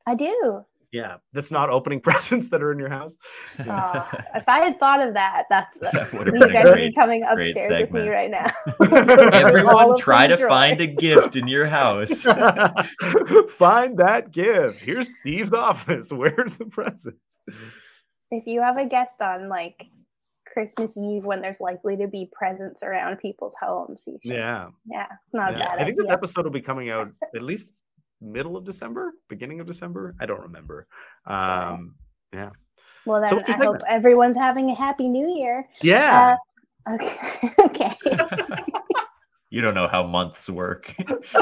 I 0.08 0.16
do. 0.16 0.66
Yeah, 0.92 1.18
that's 1.34 1.52
not 1.52 1.70
opening 1.70 2.00
presents 2.02 2.50
that 2.52 2.64
are 2.64 2.72
in 2.72 2.80
your 2.80 2.90
house. 2.90 3.18
Uh, 3.60 4.06
if 4.34 4.48
I 4.48 4.60
had 4.60 4.80
thought 4.80 5.06
of 5.06 5.14
that, 5.14 5.44
that's 5.50 5.82
uh, 5.84 6.06
you 6.14 6.32
guys 6.40 6.64
great, 6.64 6.66
would 6.66 6.76
be 6.76 6.94
coming 6.94 7.24
upstairs 7.24 7.82
with 7.82 7.92
me 7.92 8.08
right 8.08 8.32
now. 8.32 8.50
Everyone, 9.34 9.98
try 9.98 10.26
to 10.28 10.38
find 10.38 10.80
a 10.80 10.88
gift 10.88 11.36
in 11.36 11.48
your 11.48 11.66
house. 11.66 12.24
find 13.50 13.98
that 13.98 14.32
gift. 14.32 14.80
Here's 14.80 15.14
Steve's 15.20 15.54
office. 15.54 16.14
Where's 16.14 16.58
the 16.58 16.66
presents? 16.66 17.20
If 18.32 18.48
you 18.48 18.62
have 18.62 18.78
a 18.78 18.86
guest 18.86 19.22
on 19.22 19.50
like 19.50 19.88
Christmas 20.56 20.98
Eve 20.98 21.26
when 21.26 21.42
there's 21.42 21.60
likely 21.60 21.98
to 21.98 22.08
be 22.08 22.32
presents 22.32 22.82
around 22.82 23.18
people's 23.18 23.56
homes, 23.62 24.06
you 24.08 24.18
should, 24.24 24.32
yeah, 24.36 24.70
yeah, 24.90 25.08
it's 25.26 25.34
not 25.34 25.52
yeah. 25.52 25.60
bad. 25.60 25.68
I 25.68 25.84
think 25.84 26.00
idea. 26.00 26.04
this 26.04 26.08
episode 26.08 26.46
will 26.46 26.52
be 26.52 26.62
coming 26.62 26.90
out 26.90 27.12
at 27.36 27.42
least 27.44 27.68
middle 28.22 28.56
of 28.56 28.64
December, 28.64 29.16
beginning 29.28 29.60
of 29.60 29.68
December. 29.68 30.16
I 30.18 30.26
don't 30.26 30.40
remember. 30.40 30.88
Um, 31.26 31.96
yeah. 32.34 32.52
Well, 33.06 33.20
then 33.20 33.32
so 33.32 33.42
I 33.46 33.58
hope 33.58 33.82
everyone's 33.86 34.38
having 34.38 34.70
a 34.70 34.76
happy 34.76 35.10
new 35.10 35.28
year. 35.38 35.68
Yeah. 35.82 36.38
Uh, 36.88 36.94
okay. 36.94 37.52
okay. 37.66 37.98
you 39.50 39.60
don't 39.62 39.76
know 39.76 39.90
how 39.90 40.08
months 40.08 40.50
work. 40.50 40.96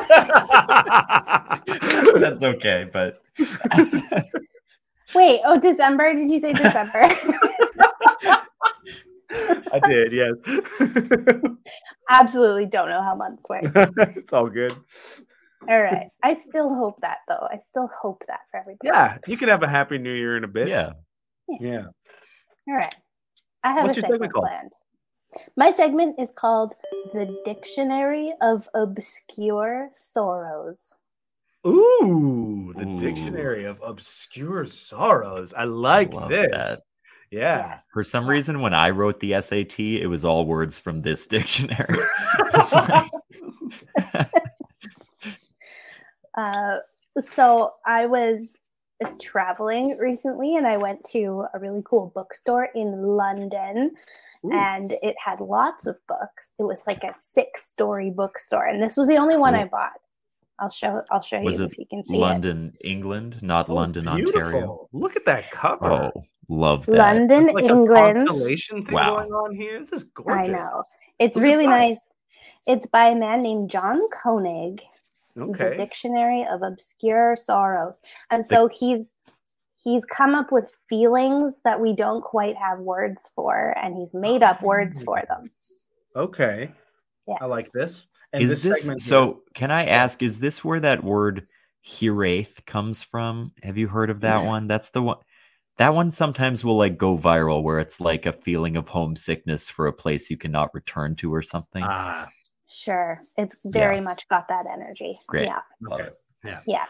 That's 2.15 2.41
okay, 2.41 2.89
but. 2.91 3.21
Wait, 5.13 5.41
oh, 5.45 5.59
December? 5.59 6.15
Did 6.15 6.31
you 6.31 6.39
say 6.39 6.53
December? 6.53 7.15
I 9.71 9.79
did, 9.85 10.13
yes. 10.13 10.31
Absolutely 12.09 12.65
don't 12.65 12.89
know 12.89 13.01
how 13.01 13.15
months 13.15 13.45
work. 13.49 13.63
it's 14.15 14.33
all 14.33 14.49
good. 14.49 14.73
All 15.67 15.81
right. 15.81 16.09
I 16.21 16.33
still 16.33 16.73
hope 16.75 17.01
that 17.01 17.19
though. 17.27 17.47
I 17.51 17.59
still 17.59 17.89
hope 18.01 18.23
that 18.27 18.41
for 18.51 18.59
everybody. 18.59 18.89
Yeah, 18.91 19.17
you 19.27 19.37
can 19.37 19.49
have 19.49 19.63
a 19.63 19.67
happy 19.67 19.97
new 19.97 20.13
year 20.13 20.37
in 20.37 20.43
a 20.43 20.47
bit. 20.47 20.67
Yeah. 20.67 20.93
Yeah. 21.59 21.85
All 22.67 22.75
right. 22.75 22.93
I 23.63 23.73
have 23.73 23.85
What's 23.85 23.97
a 23.97 24.01
segment, 24.01 24.23
segment 24.23 24.33
planned. 24.33 24.71
My 25.55 25.71
segment 25.71 26.19
is 26.19 26.31
called 26.31 26.73
The 27.13 27.35
Dictionary 27.45 28.33
of 28.41 28.67
Obscure 28.73 29.89
Sorrows. 29.91 30.93
Ooh, 31.65 32.73
the 32.75 32.85
Ooh. 32.85 32.99
Dictionary 32.99 33.63
of 33.63 33.79
Obscure 33.81 34.65
Sorrows. 34.65 35.53
I 35.53 35.63
like 35.63 36.13
I 36.13 36.27
this. 36.27 36.51
That. 36.51 36.79
Yeah. 37.33 37.67
Yes. 37.69 37.85
For 37.91 38.03
some 38.03 38.29
reason, 38.29 38.61
when 38.61 38.75
I 38.75 38.91
wrote 38.91 39.19
the 39.19 39.41
SAT, 39.41 39.79
it 39.79 40.07
was 40.07 40.23
all 40.23 40.45
words 40.45 40.79
from 40.79 41.01
this 41.01 41.25
dictionary. 41.27 41.99
like... 42.73 43.11
Uh, 46.35 46.77
so 47.19 47.73
I 47.85 48.07
was 48.07 48.59
traveling 49.21 49.95
recently 49.99 50.55
and 50.55 50.65
I 50.65 50.77
went 50.77 51.03
to 51.11 51.45
a 51.53 51.59
really 51.59 51.83
cool 51.85 52.11
bookstore 52.15 52.69
in 52.73 52.91
London 52.91 53.91
Ooh. 54.43 54.51
and 54.51 54.91
it 55.03 55.15
had 55.23 55.39
lots 55.39 55.85
of 55.85 55.95
books. 56.07 56.55
It 56.57 56.63
was 56.63 56.87
like 56.87 57.03
a 57.03 57.13
six 57.13 57.69
story 57.69 58.09
bookstore 58.09 58.65
and 58.65 58.81
this 58.81 58.97
was 58.97 59.07
the 59.07 59.17
only 59.17 59.37
one 59.37 59.53
I 59.53 59.65
bought. 59.65 59.91
I'll 60.57 60.71
show 60.71 61.03
I'll 61.11 61.21
show 61.21 61.39
was 61.41 61.59
you 61.59 61.65
if 61.65 61.77
you 61.77 61.85
can 61.87 62.03
see 62.03 62.17
London, 62.17 62.73
it. 62.79 62.89
England, 62.89 63.43
not 63.43 63.69
oh, 63.69 63.75
London, 63.75 64.05
beautiful. 64.15 64.41
Ontario. 64.41 64.89
Look 64.91 65.15
at 65.15 65.25
that 65.25 65.51
cover. 65.51 66.11
Oh, 66.15 66.23
love 66.49 66.85
that. 66.85 66.95
London, 66.95 67.47
like 67.47 67.65
England. 67.65 68.27
constellation 68.27 68.83
thing 68.85 68.93
wow. 68.93 69.17
going 69.17 69.31
on 69.31 69.55
here. 69.55 69.79
This 69.79 69.93
is 69.93 70.03
gorgeous. 70.03 70.35
I 70.35 70.47
know. 70.47 70.83
It's 71.19 71.37
really 71.37 71.67
nice. 71.67 72.09
It's 72.67 72.85
by 72.87 73.07
a 73.07 73.15
man 73.15 73.41
named 73.41 73.69
John 73.69 73.99
Koenig 74.11 74.81
okay. 75.39 75.69
the 75.71 75.75
Dictionary 75.77 76.45
of 76.49 76.61
Obscure 76.61 77.35
Sorrows. 77.35 78.01
And 78.29 78.45
so 78.45 78.67
he's 78.67 79.13
he's 79.83 80.05
come 80.05 80.35
up 80.35 80.51
with 80.51 80.73
feelings 80.89 81.61
that 81.63 81.79
we 81.79 81.93
don't 81.93 82.21
quite 82.21 82.55
have 82.55 82.79
words 82.79 83.29
for, 83.35 83.75
and 83.81 83.95
he's 83.95 84.13
made 84.13 84.43
up 84.43 84.61
words 84.61 85.01
for 85.03 85.19
oh. 85.19 85.25
them. 85.27 85.49
Okay. 86.15 86.71
Yeah. 87.27 87.35
I 87.41 87.45
like 87.45 87.71
this. 87.71 88.05
And 88.33 88.43
is 88.43 88.61
this 88.61 88.81
segment 88.81 89.01
here- 89.01 89.07
so? 89.07 89.43
Can 89.53 89.71
I 89.71 89.85
ask? 89.85 90.21
Is 90.21 90.39
this 90.39 90.63
where 90.63 90.79
that 90.79 91.03
word 91.03 91.45
"hiraeth" 91.85 92.65
comes 92.65 93.01
from? 93.01 93.53
Have 93.63 93.77
you 93.77 93.87
heard 93.87 94.09
of 94.09 94.21
that 94.21 94.41
Yeah. 94.41 94.47
one? 94.47 94.67
That's 94.67 94.89
the 94.91 95.01
one. 95.01 95.17
That 95.77 95.95
one 95.95 96.11
sometimes 96.11 96.63
will 96.63 96.77
like 96.77 96.97
go 96.97 97.17
viral, 97.17 97.63
where 97.63 97.79
it's 97.79 97.99
like 97.99 98.25
a 98.25 98.33
feeling 98.33 98.77
of 98.77 98.87
homesickness 98.87 99.69
for 99.69 99.87
a 99.87 99.93
place 99.93 100.29
you 100.29 100.37
cannot 100.37 100.73
return 100.73 101.15
to 101.17 101.33
or 101.33 101.41
something. 101.41 101.83
Ah, 101.83 102.29
Sure, 102.75 103.19
it's 103.37 103.61
very 103.65 104.01
much 104.01 104.27
got 104.29 104.47
that 104.49 104.65
energy. 104.69 105.13
Great. 105.27 105.45
Yeah. 105.45 105.61
Love 105.81 106.01
okay. 106.01 106.09
it. 106.43 106.57
Yeah. 106.67 106.85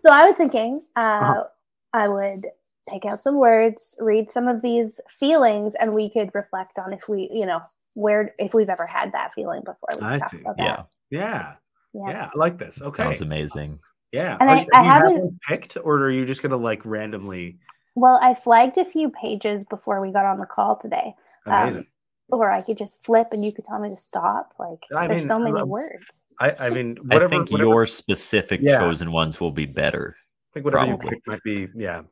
So 0.00 0.10
I 0.10 0.26
was 0.26 0.36
thinking 0.36 0.80
uh, 0.96 1.00
Uh-huh. 1.20 1.44
I 1.92 2.08
would 2.08 2.46
take 2.88 3.04
out 3.06 3.20
some 3.20 3.36
words, 3.36 3.94
read 4.00 4.30
some 4.30 4.48
of 4.48 4.60
these 4.62 5.00
feelings, 5.08 5.74
and 5.76 5.94
we 5.94 6.10
could 6.10 6.30
reflect 6.34 6.78
on 6.78 6.92
if 6.92 7.08
we, 7.08 7.30
you 7.32 7.46
know, 7.46 7.60
where 7.94 8.34
if 8.38 8.52
we've 8.52 8.68
ever 8.68 8.86
had 8.86 9.12
that 9.12 9.32
feeling 9.32 9.62
before. 9.62 9.96
We 9.98 10.04
I 10.06 10.18
see. 10.28 10.40
about 10.40 10.56
Yeah, 10.58 10.64
that. 10.76 10.88
Yeah. 11.10 11.54
Yeah. 11.92 12.10
Yeah. 12.10 12.30
I 12.34 12.38
like 12.38 12.58
this. 12.58 12.82
Okay. 12.82 13.04
sounds 13.04 13.20
amazing. 13.20 13.78
Yeah. 14.14 14.36
And 14.40 14.48
Are 14.48 14.54
I- 14.56 14.60
you- 14.60 14.68
I 14.72 14.82
you 14.82 14.90
have 14.90 15.02
haven't- 15.02 15.40
picked, 15.48 15.76
or 15.82 15.96
are 15.96 16.10
you 16.10 16.24
just 16.24 16.42
gonna 16.42 16.56
like 16.56 16.84
randomly? 16.84 17.58
Well, 17.96 18.18
I 18.22 18.34
flagged 18.34 18.78
a 18.78 18.84
few 18.84 19.10
pages 19.10 19.64
before 19.64 20.00
we 20.00 20.12
got 20.12 20.24
on 20.24 20.38
the 20.38 20.46
call 20.46 20.76
today, 20.76 21.14
Um, 21.46 21.52
Amazing. 21.62 21.86
or 22.30 22.50
I 22.50 22.60
could 22.62 22.78
just 22.78 23.04
flip 23.04 23.28
and 23.32 23.44
you 23.44 23.52
could 23.52 23.64
tell 23.64 23.78
me 23.80 23.88
to 23.88 23.96
stop. 23.96 24.54
Like, 24.58 24.84
I 24.96 25.06
there's 25.08 25.22
mean, 25.22 25.28
so 25.28 25.38
many 25.38 25.60
um, 25.60 25.68
words. 25.68 26.24
I, 26.40 26.52
I 26.60 26.70
mean, 26.70 26.96
whatever. 27.02 27.24
I 27.24 27.28
think 27.28 27.50
whatever, 27.50 27.68
your 27.70 27.86
specific 27.86 28.60
Yeah. 28.62 28.78
chosen 28.78 29.10
ones 29.12 29.40
will 29.40 29.52
be 29.52 29.66
better. 29.66 30.16
I 30.16 30.54
think 30.54 30.64
whatever 30.64 30.86
you 30.92 30.96
pick 30.98 31.26
might 31.26 31.42
be. 31.42 31.68
Yeah. 31.74 32.02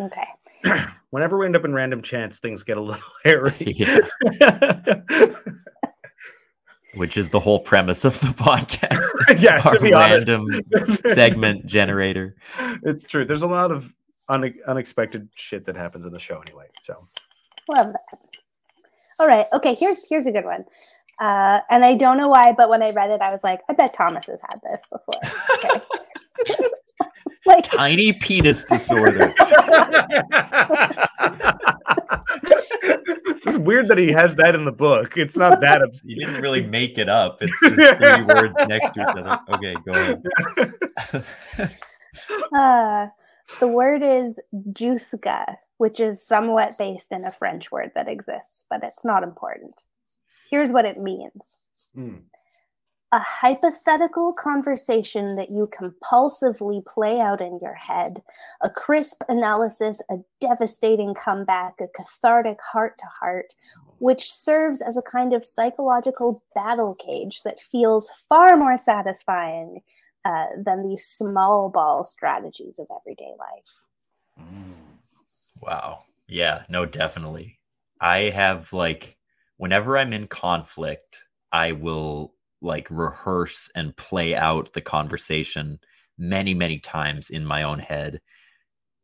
Okay. 0.00 0.26
Whenever 1.10 1.36
we 1.38 1.44
end 1.46 1.56
up 1.56 1.64
in 1.66 1.72
random 1.74 2.00
chance, 2.02 2.38
things 2.38 2.62
get 2.64 2.76
a 2.78 2.80
little 2.80 3.02
hairy. 3.24 3.52
Yeah. 3.60 4.00
Which 6.96 7.16
is 7.16 7.30
the 7.30 7.40
whole 7.40 7.60
premise 7.60 8.04
of 8.04 8.18
the 8.20 8.26
podcast. 8.36 9.02
yeah. 9.40 9.60
Our 9.64 9.74
To 9.74 9.80
be 9.80 9.92
honest, 9.92 10.28
segment 11.14 11.66
generator. 11.66 12.36
it's 12.82 13.04
true. 13.04 13.24
There's 13.24 13.42
a 13.42 13.46
lot 13.46 13.72
of 13.72 13.94
une- 14.30 14.58
unexpected 14.66 15.28
shit 15.34 15.64
that 15.66 15.76
happens 15.76 16.06
in 16.06 16.12
the 16.12 16.18
show 16.18 16.40
anyway. 16.40 16.66
So 16.82 16.94
Love 17.68 17.92
that. 17.92 18.18
All 19.20 19.26
right. 19.26 19.46
Okay. 19.52 19.74
Here's 19.74 20.06
here's 20.08 20.26
a 20.26 20.32
good 20.32 20.44
one. 20.44 20.64
Uh, 21.20 21.60
and 21.70 21.84
I 21.84 21.94
don't 21.94 22.18
know 22.18 22.28
why, 22.28 22.52
but 22.56 22.68
when 22.68 22.82
I 22.82 22.90
read 22.90 23.10
it, 23.10 23.20
I 23.20 23.30
was 23.30 23.44
like, 23.44 23.60
I 23.68 23.72
bet 23.72 23.94
Thomas 23.94 24.26
has 24.26 24.42
had 24.48 24.60
this 24.64 24.84
before. 24.90 25.20
Okay. 25.54 26.68
like, 27.46 27.62
Tiny 27.62 28.12
penis 28.12 28.64
disorder. 28.64 29.32
It's 33.46 33.56
weird 33.56 33.88
that 33.88 33.98
he 33.98 34.10
has 34.12 34.36
that 34.36 34.54
in 34.54 34.64
the 34.64 34.72
book. 34.72 35.16
It's 35.16 35.36
not 35.36 35.60
that 35.60 35.78
You 35.80 35.84
obscene. 35.86 36.18
didn't 36.18 36.40
really 36.42 36.64
make 36.64 36.98
it 36.98 37.08
up. 37.08 37.38
It's 37.40 37.60
just 37.62 37.98
three 37.98 38.22
words 38.24 38.54
next 38.68 38.92
to 38.92 39.02
each 39.02 39.06
other. 39.16 39.38
Okay, 39.50 39.74
go 39.84 39.92
ahead. 39.92 40.22
uh, 42.52 43.06
the 43.60 43.68
word 43.68 44.02
is 44.02 44.40
jouska, 44.54 45.56
which 45.78 46.00
is 46.00 46.26
somewhat 46.26 46.72
based 46.78 47.12
in 47.12 47.24
a 47.24 47.30
French 47.32 47.70
word 47.70 47.92
that 47.94 48.08
exists, 48.08 48.64
but 48.70 48.82
it's 48.82 49.04
not 49.04 49.22
important. 49.22 49.72
Here's 50.50 50.70
what 50.72 50.84
it 50.84 50.98
means 50.98 51.68
Hmm. 51.94 52.16
A 53.14 53.20
hypothetical 53.20 54.32
conversation 54.32 55.36
that 55.36 55.48
you 55.48 55.68
compulsively 55.68 56.84
play 56.84 57.20
out 57.20 57.40
in 57.40 57.60
your 57.62 57.74
head, 57.74 58.20
a 58.60 58.68
crisp 58.68 59.22
analysis, 59.28 60.02
a 60.10 60.16
devastating 60.40 61.14
comeback, 61.14 61.74
a 61.80 61.86
cathartic 61.94 62.58
heart 62.72 62.94
to 62.98 63.06
heart, 63.20 63.54
which 63.98 64.32
serves 64.32 64.82
as 64.82 64.96
a 64.96 65.02
kind 65.02 65.32
of 65.32 65.44
psychological 65.46 66.42
battle 66.56 66.96
cage 66.96 67.42
that 67.44 67.60
feels 67.60 68.10
far 68.28 68.56
more 68.56 68.76
satisfying 68.76 69.80
uh, 70.24 70.46
than 70.64 70.82
these 70.82 71.04
small 71.04 71.70
ball 71.70 72.02
strategies 72.02 72.80
of 72.80 72.88
everyday 73.00 73.32
life. 73.38 74.48
Wow. 75.62 76.00
Yeah, 76.26 76.64
no, 76.68 76.84
definitely. 76.84 77.60
I 78.00 78.30
have 78.30 78.72
like 78.72 79.16
whenever 79.56 79.96
I'm 79.96 80.12
in 80.12 80.26
conflict, 80.26 81.28
I 81.52 81.70
will 81.70 82.33
like 82.64 82.88
rehearse 82.90 83.70
and 83.74 83.96
play 83.96 84.34
out 84.34 84.72
the 84.72 84.80
conversation 84.80 85.78
many, 86.18 86.54
many 86.54 86.78
times 86.78 87.30
in 87.30 87.44
my 87.44 87.62
own 87.62 87.78
head. 87.78 88.20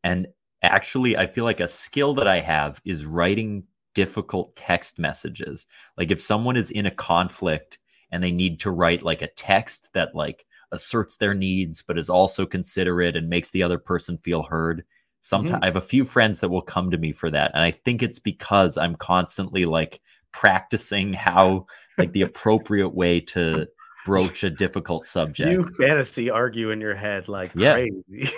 And 0.02 0.28
actually, 0.62 1.16
I 1.16 1.26
feel 1.26 1.44
like 1.44 1.60
a 1.60 1.68
skill 1.68 2.14
that 2.14 2.26
I 2.28 2.40
have 2.40 2.80
is 2.84 3.04
writing 3.04 3.64
difficult 3.94 4.56
text 4.56 4.98
messages. 4.98 5.66
Like 5.96 6.10
if 6.10 6.20
someone 6.20 6.56
is 6.56 6.70
in 6.70 6.86
a 6.86 6.90
conflict 6.90 7.78
and 8.10 8.22
they 8.22 8.30
need 8.30 8.60
to 8.60 8.70
write 8.70 9.02
like 9.02 9.22
a 9.22 9.32
text 9.34 9.90
that 9.94 10.14
like 10.14 10.46
asserts 10.72 11.16
their 11.16 11.34
needs 11.34 11.82
but 11.82 11.98
is 11.98 12.10
also 12.10 12.46
considerate 12.46 13.16
and 13.16 13.28
makes 13.28 13.50
the 13.50 13.62
other 13.62 13.78
person 13.78 14.18
feel 14.18 14.42
heard 14.44 14.84
sometimes 15.20 15.56
mm-hmm. 15.56 15.64
i 15.64 15.66
have 15.66 15.76
a 15.76 15.80
few 15.80 16.04
friends 16.04 16.40
that 16.40 16.48
will 16.48 16.62
come 16.62 16.90
to 16.90 16.98
me 16.98 17.12
for 17.12 17.30
that 17.30 17.50
and 17.54 17.62
i 17.62 17.70
think 17.70 18.02
it's 18.02 18.18
because 18.18 18.78
i'm 18.78 18.94
constantly 18.94 19.64
like 19.64 20.00
practicing 20.32 21.12
how 21.12 21.66
like 21.98 22.12
the 22.12 22.22
appropriate 22.22 22.90
way 22.94 23.20
to 23.20 23.66
broach 24.06 24.42
a 24.44 24.50
difficult 24.50 25.04
subject 25.04 25.50
You 25.50 25.62
fantasy 25.78 26.30
argue 26.30 26.70
in 26.70 26.80
your 26.80 26.94
head 26.94 27.28
like 27.28 27.52
Yeah. 27.54 27.72
crazy. 27.74 28.30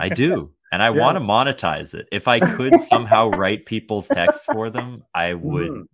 i 0.00 0.08
do 0.08 0.42
and 0.72 0.82
i 0.82 0.86
Yeah. 0.94 1.00
want 1.00 1.16
to 1.16 1.20
monetize 1.20 1.92
it 1.94 2.08
if 2.10 2.26
i 2.28 2.40
could 2.40 2.80
somehow 2.80 3.28
write 3.30 3.66
people's 3.66 4.08
texts 4.08 4.46
for 4.46 4.70
them 4.70 5.04
i 5.14 5.34
would 5.34 5.70
Mhm. 5.70 5.84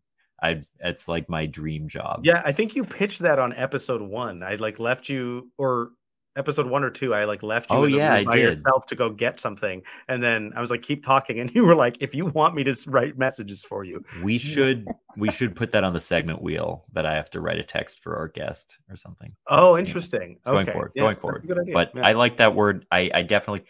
i 0.42 0.60
it's 0.80 1.08
like 1.08 1.28
my 1.28 1.46
dream 1.46 1.88
job 1.88 2.20
Yeah, 2.24 2.42
I 2.44 2.52
think 2.52 2.76
you 2.76 2.84
pitched 2.84 3.20
that 3.20 3.38
on 3.38 3.52
episode 3.54 4.00
one. 4.02 4.42
I 4.42 4.54
like 4.54 4.78
left 4.78 5.08
you 5.08 5.50
or 5.58 5.90
episode 6.36 6.66
one 6.66 6.84
or 6.84 6.90
two. 6.90 7.14
I 7.14 7.24
like 7.24 7.42
left 7.42 7.70
you 7.70 7.76
Oh, 7.76 7.84
yeah, 7.84 8.14
I 8.14 8.24
by 8.24 8.36
did. 8.36 8.42
yourself 8.42 8.86
to 8.86 8.94
go 8.94 9.10
get 9.10 9.40
something, 9.40 9.82
and 10.08 10.22
then 10.22 10.52
I 10.56 10.60
was 10.60 10.70
like, 10.70 10.82
"Keep 10.82 11.04
talking," 11.04 11.40
and 11.40 11.50
you 11.54 11.64
were 11.64 11.74
like, 11.74 11.96
"If 12.00 12.14
you 12.14 12.26
want 12.26 12.54
me 12.54 12.64
to 12.64 12.74
write 12.86 13.18
messages 13.18 13.64
for 13.64 13.84
you, 13.84 14.04
we 14.22 14.38
should 14.38 14.86
we 15.16 15.30
should 15.30 15.56
put 15.56 15.72
that 15.72 15.84
on 15.84 15.92
the 15.92 16.00
segment 16.00 16.40
wheel 16.40 16.84
that 16.92 17.04
i 17.04 17.14
have 17.14 17.28
to 17.30 17.40
write 17.40 17.58
a 17.58 17.64
text 17.64 18.00
for 18.00 18.16
our 18.16 18.28
guest 18.28 18.78
or 18.88 18.96
something 18.96 19.34
oh, 19.48 19.76
interesting." 19.76 20.38
going 20.44 20.62
okay. 20.62 20.72
forward 20.72 20.92
yeah, 20.94 21.02
going 21.02 21.16
forward 21.16 21.66
but 21.72 21.90
Yeah. 21.94 22.06
i 22.06 22.12
like 22.12 22.36
that 22.36 22.54
word 22.54 22.86
i 22.92 23.10
i 23.12 23.22
definitely 23.22 23.66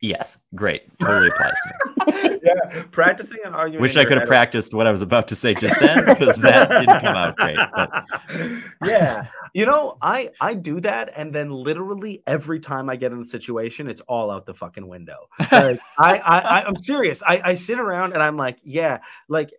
yes 0.00 0.38
great 0.54 0.82
totally 0.98 1.28
applies 1.28 1.54
to 1.64 2.30
me 2.30 2.30
yeah, 2.44 2.82
practicing 2.90 3.38
and 3.44 3.54
arguing. 3.54 3.80
wish 3.82 3.96
i 3.96 4.04
could 4.04 4.18
have 4.18 4.26
practiced 4.28 4.74
what 4.74 4.86
i 4.86 4.90
was 4.90 5.02
about 5.02 5.26
to 5.28 5.34
say 5.36 5.54
just 5.54 5.78
then 5.80 6.04
because 6.04 6.36
that 6.36 6.68
didn't 6.68 7.00
come 7.00 7.16
out 7.16 7.36
great 7.36 7.56
but 7.74 7.90
yeah, 8.84 9.26
you 9.54 9.66
know, 9.66 9.96
I 10.02 10.30
I 10.40 10.54
do 10.54 10.80
that, 10.80 11.12
and 11.16 11.32
then 11.34 11.50
literally 11.50 12.22
every 12.26 12.60
time 12.60 12.90
I 12.90 12.96
get 12.96 13.12
in 13.12 13.18
the 13.18 13.24
situation, 13.24 13.88
it's 13.88 14.00
all 14.02 14.30
out 14.30 14.46
the 14.46 14.54
fucking 14.54 14.86
window. 14.86 15.16
Like, 15.52 15.78
I, 15.98 16.18
I 16.18 16.38
I 16.40 16.64
I'm 16.66 16.76
serious. 16.76 17.22
I 17.26 17.40
I 17.44 17.54
sit 17.54 17.78
around 17.78 18.12
and 18.12 18.22
I'm 18.22 18.36
like, 18.36 18.58
yeah, 18.62 18.98
like. 19.28 19.52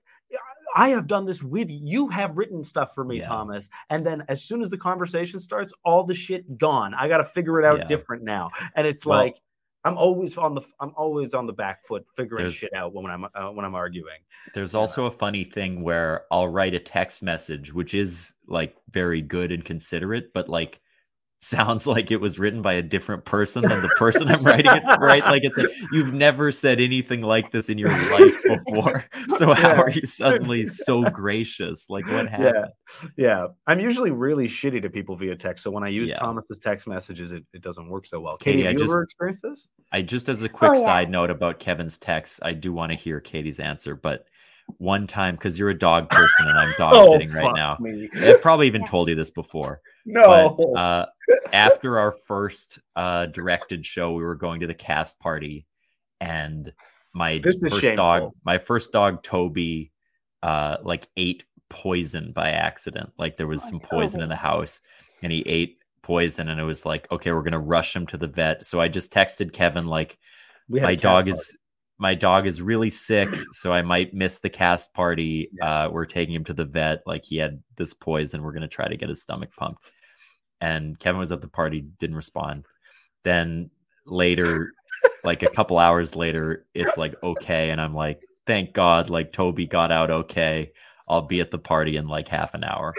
I 0.77 0.89
have 0.89 1.07
done 1.07 1.23
this 1.25 1.41
with 1.41 1.69
you. 1.69 1.79
You 1.81 2.07
have 2.09 2.35
written 2.35 2.61
stuff 2.61 2.93
for 2.93 3.05
me, 3.05 3.19
Yeah. 3.19 3.27
Thomas. 3.27 3.69
And 3.89 4.05
then 4.05 4.25
as 4.27 4.43
soon 4.43 4.61
as 4.61 4.69
the 4.69 4.77
conversation 4.77 5.39
starts, 5.39 5.71
all 5.85 6.03
the 6.03 6.13
shit 6.13 6.57
gone. 6.57 6.93
I 6.93 7.07
got 7.07 7.19
to 7.19 7.23
figure 7.23 7.61
it 7.61 7.65
out 7.65 7.77
Yeah. 7.77 7.83
different 7.85 8.23
now. 8.23 8.49
And 8.75 8.85
it's 8.85 9.05
Well- 9.05 9.19
like 9.19 9.37
I'm 9.85 9.97
always 9.97 10.37
on 10.37 10.55
the 10.55 10.61
I'm 10.81 10.91
always 10.97 11.33
on 11.33 11.45
the 11.47 11.53
back 11.53 11.83
foot 11.85 12.05
figuring 12.15 12.41
There's- 12.43 12.55
shit 12.55 12.73
out 12.73 12.93
when 12.93 13.05
I'm 13.05 13.23
uh, 13.23 13.51
when 13.51 13.63
I'm 13.65 13.75
arguing. 13.75 14.19
there's 14.53 14.75
also 14.75 15.05
a 15.05 15.11
funny 15.11 15.43
thing 15.43 15.81
where 15.81 16.25
i'll 16.31 16.47
write 16.47 16.73
a 16.75 16.79
text 16.79 17.23
message 17.23 17.73
which 17.73 17.93
is 17.95 18.33
like 18.47 18.75
very 18.91 19.21
good 19.21 19.51
and 19.51 19.63
considerate 19.65 20.33
but 20.33 20.47
like 20.49 20.81
sounds 21.45 21.85
like 21.85 22.11
it 22.11 22.17
was 22.17 22.39
written 22.39 22.61
by 22.61 22.73
a 22.73 22.81
different 22.81 23.23
person 23.25 23.61
than 23.67 23.81
the 23.81 23.87
person 23.97 24.27
i'm 24.29 24.43
writing 24.43 24.71
it 24.75 24.83
for 24.83 24.97
right 25.05 25.23
like 25.25 25.43
it's 25.43 25.57
like 25.57 25.69
you've 25.91 26.13
never 26.13 26.51
said 26.51 26.79
anything 26.81 27.21
like 27.21 27.51
this 27.51 27.69
in 27.69 27.77
your 27.77 27.89
life 27.89 28.43
before 28.43 29.03
so 29.29 29.53
how 29.53 29.69
Yeah. 29.69 29.81
are 29.81 29.89
you 29.89 30.05
suddenly 30.05 30.65
so 30.65 31.03
gracious 31.03 31.89
like 31.89 32.05
what 32.07 32.27
happened 32.27 32.67
Yeah, 33.17 33.47
I'm 33.67 33.79
usually 33.79 34.11
really 34.11 34.47
shitty 34.47 34.81
to 34.83 34.89
people 34.89 35.15
via 35.15 35.35
text. 35.35 35.63
So 35.63 35.71
when 35.71 35.83
I 35.83 35.87
use 35.87 36.09
Yeah. 36.11 36.17
Thomas's 36.17 36.59
text 36.59 36.87
messages, 36.87 37.31
it, 37.31 37.43
it 37.53 37.61
doesn't 37.61 37.89
work 37.89 38.05
so 38.05 38.19
well. 38.19 38.37
Caity, 38.37 38.59
Caity, 38.59 38.63
I 38.63 38.65
have 38.67 38.73
you 38.73 38.79
just- 38.79 38.91
ever 38.91 39.01
experienced 39.03 39.41
this? 39.41 39.69
I 39.91 40.01
just 40.03 40.29
as 40.29 40.43
a 40.43 40.45
oh, 40.45 40.49
quick 40.49 40.71
Oh, 40.71 40.73
yeah. 40.75 40.83
side 40.83 41.09
note 41.09 41.29
about 41.31 41.59
Kevin's 41.59 41.97
text, 41.97 42.39
I 42.43 42.53
do 42.53 42.71
want 42.73 42.91
to 42.91 42.97
hear 42.97 43.19
Caity's 43.19 43.59
answer, 43.59 43.95
but 43.95 44.27
one 44.77 45.07
time 45.07 45.35
because 45.35 45.57
you're 45.57 45.69
a 45.69 45.77
dog 45.77 46.09
person 46.11 46.47
and 46.47 46.57
I'm 46.57 46.73
dog 46.77 47.09
sitting 47.11 47.31
right 47.31 47.45
Oh, 47.45 47.51
now. 47.51 47.77
me. 47.79 48.09
I've 48.15 48.41
probably 48.41 48.67
even 48.67 48.85
told 48.85 49.07
you 49.09 49.15
this 49.15 49.29
before. 49.31 49.81
No. 50.05 50.55
But 50.57 50.79
uh, 50.79 51.05
after 51.53 51.99
our 51.99 52.11
first 52.11 52.79
uh, 52.95 53.27
directed 53.27 53.85
show, 53.85 54.13
we 54.13 54.23
were 54.23 54.35
going 54.35 54.59
to 54.61 54.67
the 54.67 54.73
cast 54.73 55.19
party, 55.19 55.65
and 56.19 56.71
my 57.13 57.39
This 57.43 57.57
first 57.59 57.95
dog, 57.95 58.33
my 58.43 58.57
first 58.57 58.91
dog 58.91 59.23
Toby, 59.23 59.91
uh, 60.43 60.77
like 60.83 61.07
ate 61.17 61.45
poison 61.69 62.31
by 62.33 62.51
accident. 62.51 63.11
Like 63.17 63.35
there 63.37 63.47
was 63.47 63.63
Oh, 63.65 63.69
some 63.69 63.79
poison 63.79 64.21
in 64.21 64.29
the 64.29 64.35
house, 64.35 64.81
and 65.23 65.31
he 65.31 65.41
ate 65.41 65.79
poison, 66.01 66.49
and 66.49 66.59
it 66.59 66.63
was 66.63 66.85
like, 66.85 67.11
okay, 67.11 67.31
we're 67.31 67.41
gonna 67.43 67.59
rush 67.59 67.95
him 67.95 68.05
to 68.07 68.17
the 68.17 68.27
vet. 68.27 68.65
So 68.65 68.79
I 68.79 68.87
just 68.87 69.13
texted 69.13 69.53
Kevin 69.53 69.87
like, 69.87 70.17
my 70.69 70.95
dog 70.95 71.25
party. 71.25 71.31
is 71.31 71.57
my 71.97 72.15
dog 72.15 72.45
is 72.45 72.61
really 72.61 72.89
sick, 72.89 73.29
so 73.51 73.71
I 73.71 73.81
might 73.81 74.13
miss 74.13 74.39
the 74.39 74.49
cast 74.49 74.93
party. 74.93 75.49
Uh, 75.61 75.89
we're 75.91 76.05
taking 76.05 76.35
him 76.35 76.43
to 76.45 76.53
the 76.53 76.65
vet. 76.65 77.01
Like 77.05 77.25
he 77.25 77.37
had 77.37 77.61
this 77.75 77.93
poison. 77.93 78.41
We're 78.41 78.53
gonna 78.53 78.67
try 78.67 78.87
to 78.87 78.97
get 78.97 79.09
his 79.09 79.21
stomach 79.21 79.49
pumped. 79.57 79.91
And 80.61 80.97
Kevin 80.99 81.19
was 81.19 81.31
at 81.31 81.41
the 81.41 81.47
party, 81.47 81.81
didn't 81.99 82.15
respond. 82.15 82.65
Then 83.23 83.69
later, 84.05 84.73
like 85.23 85.43
a 85.43 85.49
couple 85.49 85.77
hours 85.79 86.15
later, 86.15 86.65
it's 86.73 86.97
like 86.97 87.15
okay, 87.23 87.69
and 87.69 87.79
I'm 87.79 87.95
like, 87.95 88.21
thank 88.45 88.73
God, 88.73 89.09
like 89.09 89.31
Toby 89.31 89.65
got 89.65 89.91
out 89.91 90.11
okay. 90.11 90.71
I'll 91.09 91.21
be 91.21 91.39
at 91.39 91.51
the 91.51 91.59
party 91.59 91.97
in 91.97 92.07
like 92.07 92.27
half 92.27 92.53
an 92.53 92.63
hour. 92.63 92.93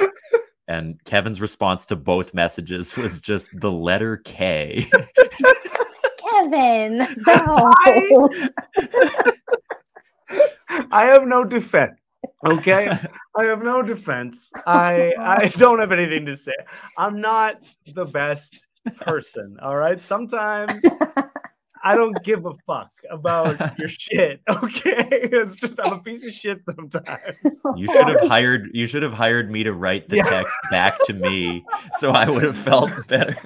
And 0.68 1.02
Kevin's 1.04 1.40
response 1.40 1.86
to 1.86 1.96
both 1.96 2.34
messages 2.34 2.96
was 2.96 3.20
just 3.20 3.48
the 3.52 3.70
letter 3.70 4.18
K. 4.18 4.90
Kevin, 6.50 7.06
no. 7.26 7.72
I 10.90 11.04
have 11.06 11.26
no 11.26 11.44
defense. 11.44 11.98
Okay, 12.44 12.90
I 13.36 13.44
have 13.44 13.62
no 13.62 13.82
defense. 13.82 14.50
I 14.66 15.14
I 15.20 15.48
don't 15.48 15.78
have 15.78 15.92
anything 15.92 16.26
to 16.26 16.36
say. 16.36 16.54
I'm 16.98 17.20
not 17.20 17.62
the 17.94 18.04
best 18.04 18.66
person. 19.00 19.56
All 19.62 19.76
right. 19.76 20.00
Sometimes 20.00 20.84
I 21.84 21.94
don't 21.94 22.22
give 22.22 22.44
a 22.46 22.52
fuck 22.66 22.90
about 23.10 23.78
your 23.78 23.88
shit. 23.88 24.40
Okay, 24.48 25.06
it's 25.10 25.56
just 25.56 25.80
I'm 25.80 25.92
a 25.92 26.02
piece 26.02 26.26
of 26.26 26.32
shit 26.32 26.64
sometimes. 26.64 27.36
You 27.76 27.86
should 27.88 28.08
have 28.08 28.20
hired 28.28 28.70
you 28.72 28.86
should 28.86 29.02
have 29.02 29.12
hired 29.12 29.50
me 29.50 29.62
to 29.64 29.72
write 29.72 30.08
the 30.08 30.16
Yeah. 30.16 30.24
text 30.24 30.56
back 30.70 31.02
to 31.04 31.12
me 31.12 31.64
so 31.94 32.10
I 32.10 32.28
would 32.28 32.42
have 32.42 32.58
felt 32.58 32.90
better. 33.08 33.36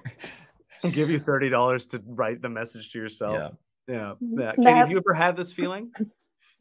I'll 0.85 0.91
give 0.93 1.11
you 1.11 1.19
thirty 1.19 1.49
dollars 1.49 1.87
to 1.87 2.03
write 2.07 2.43
the 2.43 2.49
message 2.49 2.93
to 2.93 2.99
yourself. 2.99 3.57
Yeah. 3.89 3.95
yeah. 3.95 4.13
Mm-hmm. 4.23 4.39
Caity, 4.41 4.65
That- 4.65 4.77
have 4.77 4.91
you 4.91 4.99
ever 4.99 5.15
had 5.15 5.37
this 5.37 5.53
feeling? 5.53 5.93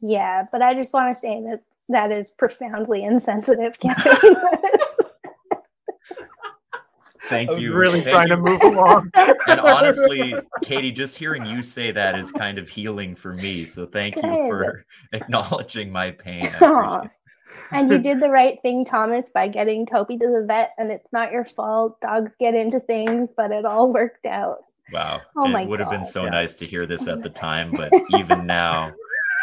Yeah, 0.02 0.46
but 0.50 0.62
I 0.62 0.72
just 0.72 0.94
want 0.94 1.12
to 1.12 1.14
say 1.14 1.42
that 1.42 1.60
that 1.90 2.10
is 2.10 2.30
profoundly 2.30 3.02
insensitive, 3.04 3.78
Kevin. 3.78 4.34
Thank 7.28 7.50
I 7.50 7.54
was 7.54 7.62
you. 7.62 7.74
really 7.74 8.00
Thank 8.00 8.14
trying 8.14 8.28
you. 8.28 8.36
to 8.36 8.40
move 8.40 8.62
along. 8.62 9.10
And 9.46 9.60
honestly, 9.60 10.34
Caity, 10.64 10.94
just 10.94 11.18
hearing 11.18 11.44
you 11.44 11.62
say 11.62 11.90
that 11.90 12.18
is 12.18 12.32
kind 12.32 12.56
of 12.58 12.66
healing 12.68 13.14
for 13.14 13.34
me. 13.34 13.66
So 13.66 13.84
thank 13.84 14.16
you 14.16 14.22
for 14.22 14.86
acknowledging 15.12 15.92
my 15.92 16.12
pain. 16.12 16.50
I 17.72 17.80
Aw. 17.80 17.82
appreciate 17.82 17.82
it. 17.82 17.82
and 17.82 17.90
you 17.90 17.98
did 17.98 18.20
the 18.22 18.30
right 18.32 18.58
thing, 18.62 18.84
Thomas, 18.84 19.30
by 19.30 19.48
getting 19.48 19.86
Toby 19.86 20.16
to 20.18 20.26
the 20.28 20.44
vet, 20.46 20.70
and 20.78 20.90
it's 20.90 21.12
not 21.12 21.32
your 21.32 21.44
fault. 21.44 22.00
Dogs 22.00 22.36
get 22.38 22.54
into 22.54 22.80
things, 22.80 23.30
but 23.36 23.50
it 23.52 23.64
all 23.64 23.92
worked 23.92 24.26
out. 24.26 24.58
Wow. 24.92 25.20
Oh 25.36 25.46
my 25.46 25.60
god. 25.60 25.62
it 25.62 25.68
would 25.70 25.80
have 25.80 25.90
been 25.90 26.04
so 26.04 26.24
yeah. 26.24 26.30
nice 26.30 26.56
to 26.56 26.66
hear 26.66 26.86
this 26.86 27.06
at 27.08 27.22
the 27.22 27.30
time, 27.30 27.70
but 27.72 27.92
even 28.18 28.46
now 28.46 28.90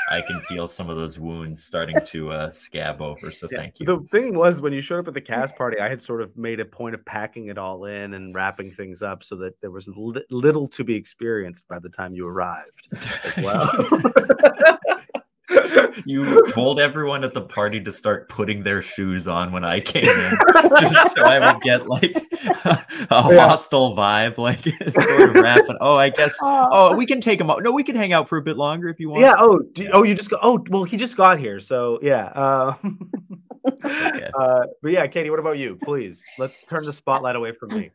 I 0.09 0.21
can 0.21 0.39
feel 0.41 0.67
some 0.67 0.89
of 0.89 0.95
those 0.95 1.19
wounds 1.19 1.63
starting 1.63 1.97
to 2.05 2.31
uh, 2.31 2.49
scab 2.49 3.01
over. 3.01 3.29
So 3.29 3.47
Yeah. 3.51 3.57
thank 3.59 3.79
you. 3.79 3.85
The 3.85 3.99
thing 4.09 4.35
was, 4.37 4.61
when 4.61 4.71
you 4.71 4.79
showed 4.81 4.99
up 4.99 5.07
at 5.09 5.13
the 5.13 5.21
cast 5.21 5.55
party, 5.57 5.79
I 5.79 5.89
had 5.89 6.01
sort 6.01 6.21
of 6.21 6.35
made 6.37 6.59
a 6.61 6.65
point 6.65 6.95
of 6.95 7.03
packing 7.05 7.47
it 7.47 7.57
all 7.57 7.85
in 7.85 8.13
and 8.13 8.33
wrapping 8.33 8.71
things 8.71 9.01
up 9.03 9.23
so 9.23 9.35
that 9.37 9.59
there 9.61 9.71
was 9.71 9.87
li- 9.97 10.23
little 10.29 10.67
to 10.69 10.83
be 10.85 10.95
experienced 10.95 11.67
by 11.67 11.79
the 11.79 11.89
time 11.89 12.13
you 12.13 12.25
arrived 12.27 12.87
as 12.93 13.37
well. 13.43 13.69
you 16.05 16.47
told 16.51 16.79
everyone 16.79 17.23
at 17.23 17.33
the 17.33 17.41
party 17.41 17.79
to 17.81 17.91
start 17.91 18.29
putting 18.29 18.63
their 18.63 18.81
shoes 18.81 19.27
on 19.27 19.51
when 19.51 19.63
I 19.65 19.79
came 19.79 20.03
in, 20.03 20.31
just 20.79 21.15
so 21.15 21.23
I 21.23 21.51
would 21.51 21.61
get 21.61 21.87
like 21.87 22.15
a 22.65 22.77
Yeah. 23.09 23.47
hostile 23.47 23.95
vibe, 23.95 24.37
like 24.37 24.59
sort 24.93 25.35
of. 25.37 25.77
Oh, 25.81 25.95
I 25.95 26.09
guess. 26.09 26.37
Oh, 26.41 26.67
Oh, 26.71 26.95
we 26.95 27.05
can 27.05 27.21
take 27.21 27.39
him 27.41 27.49
out. 27.49 27.63
No, 27.63 27.71
we 27.71 27.83
can 27.83 27.95
hang 27.95 28.13
out 28.13 28.27
for 28.29 28.37
a 28.37 28.41
bit 28.41 28.57
longer 28.57 28.87
if 28.89 28.99
you 28.99 29.09
want. 29.09 29.21
yeah. 29.21 29.33
Oh. 29.37 29.59
Do, 29.73 29.89
oh, 29.93 30.03
you 30.03 30.13
just 30.15 30.29
got. 30.29 30.39
Oh, 30.43 30.63
well, 30.69 30.83
he 30.83 30.97
just 30.97 31.17
got 31.17 31.39
here. 31.39 31.59
So 31.59 31.99
yeah. 32.01 32.25
Uh, 32.35 32.73
Okay. 33.67 34.29
uh, 34.39 34.59
but 34.81 34.91
yeah, 34.91 35.05
Caity, 35.07 35.29
what 35.29 35.39
about 35.39 35.57
you? 35.57 35.77
Please, 35.83 36.23
let's 36.37 36.61
turn 36.69 36.83
the 36.85 36.93
spotlight 36.93 37.35
away 37.35 37.51
from 37.51 37.77
me. 37.77 37.91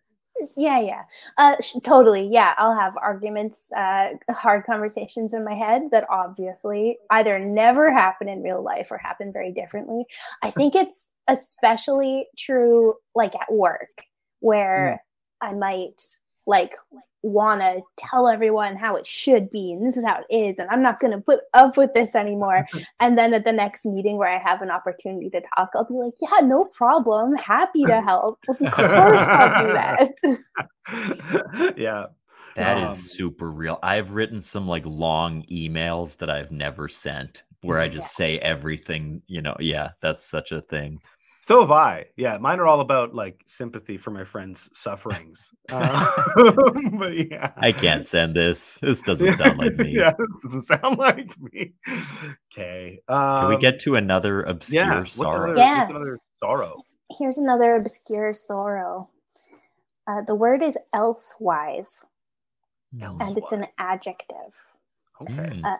Yeah, 0.57 0.81
yeah. 0.81 1.03
Uh, 1.39 1.57
sh- 1.61 1.77
totally. 1.83 2.27
Yeah, 2.27 2.55
I'll 2.57 2.77
have 2.77 2.97
arguments, 2.97 3.71
uh, 3.73 4.11
hard 4.31 4.65
conversations 4.65 5.35
in 5.35 5.45
my 5.45 5.55
head 5.55 5.91
that 5.91 6.07
obviously 6.11 6.99
either 7.11 7.39
never 7.39 7.93
happen 7.93 8.29
in 8.29 8.43
real 8.43 8.63
life 8.63 8.91
or 8.91 8.99
happen 8.99 9.33
very 9.33 9.53
differently. 9.53 10.05
I 10.43 10.51
think 10.59 10.75
it's 10.75 11.11
especially 11.29 12.27
true 12.37 12.95
like 13.15 13.35
at 13.35 13.53
work 13.53 14.03
where 14.41 15.03
I 15.41 15.53
might 15.53 16.03
like 16.47 16.75
want 17.23 17.61
to 17.61 17.81
tell 17.97 18.29
everyone 18.29 18.77
how 18.77 18.97
it 18.97 19.07
should 19.07 19.51
be 19.51 19.73
and 19.73 19.87
this 19.87 19.97
is 19.97 20.05
how 20.05 20.21
it 20.21 20.35
is 20.35 20.59
and 20.59 20.69
I'm 20.71 20.83
not 20.83 21.01
going 21.01 21.13
to 21.13 21.21
put 21.21 21.41
up 21.55 21.77
with 21.77 21.93
this 21.95 22.15
anymore 22.15 22.67
and 23.01 23.17
then 23.17 23.33
at 23.35 23.45
the 23.45 23.53
next 23.53 23.85
meeting 23.85 24.17
where 24.17 24.29
I 24.29 24.39
have 24.39 24.63
an 24.63 24.71
opportunity 24.71 25.31
to 25.31 25.43
talk 25.57 25.71
I'll 25.75 25.85
be 25.85 25.95
like 25.95 26.13
yeah 26.21 26.47
no 26.47 26.67
problem 26.77 27.37
happy 27.37 27.85
to 27.85 28.01
help 28.03 28.39
of 28.49 28.59
course 28.59 29.25
I'll 29.29 29.67
do 29.67 29.73
that 29.73 31.75
yeah. 31.77 32.07
That 32.55 32.79
is 32.79 32.91
Um, 32.91 32.95
super 32.95 33.51
real. 33.51 33.79
I've 33.83 34.15
written 34.15 34.43
some 34.43 34.69
like 34.69 34.85
long 34.85 35.45
emails 35.51 36.19
that 36.19 36.29
I've 36.31 36.53
never 36.53 36.89
sent 36.89 37.45
where 37.63 37.79
I 37.79 37.89
just 37.89 38.15
say 38.15 38.39
everything, 38.41 39.23
you 39.27 39.41
know. 39.41 39.57
Yeah, 39.59 39.91
that's 40.03 40.25
such 40.25 40.53
a 40.53 40.61
thing. 40.63 41.01
So 41.45 41.61
have 41.61 41.73
I. 41.73 42.07
Yeah, 42.17 42.39
mine 42.39 42.61
are 42.61 42.67
all 42.69 42.81
about 42.81 43.15
like 43.15 43.43
sympathy 43.47 43.97
for 43.97 44.11
my 44.13 44.25
friends' 44.25 44.71
sufferings. 44.75 45.51
Uh, 45.71 46.11
but 46.99 47.31
yeah, 47.31 47.51
I 47.57 47.73
can't 47.73 48.07
send 48.07 48.37
this. 48.37 48.79
This 48.81 49.03
doesn't 49.09 49.33
sound 49.33 49.59
like 49.59 49.75
me. 49.77 49.93
yeah, 49.97 50.13
this 50.17 50.43
doesn't 50.45 50.63
sound 50.63 50.99
like 50.99 51.35
me. 51.41 51.73
Okay. 52.53 53.01
Um, 53.09 53.39
Can 53.41 53.49
we 53.49 53.57
get 53.59 53.81
to 53.81 53.97
another 53.97 54.43
obscure 54.43 54.85
yeah? 54.85 54.99
What's 55.01 55.15
sorrow? 55.15 55.45
another, 55.53 55.61
Yeah. 55.61 55.79
what's 55.81 55.91
another 55.91 56.19
sorrow? 56.39 56.77
here's 57.19 57.37
another 57.37 57.75
obscure 57.75 58.33
sorrow 58.33 59.07
uh, 60.07 60.23
the 60.27 60.35
word 60.35 60.63
is 60.63 60.79
elsewise 60.95 62.03
and 62.99 63.37
it's 63.37 63.53
an 63.53 63.67
adjective 63.77 64.57
Okay. 65.21 65.35
Mm. 65.35 65.63
uh, 65.65 65.77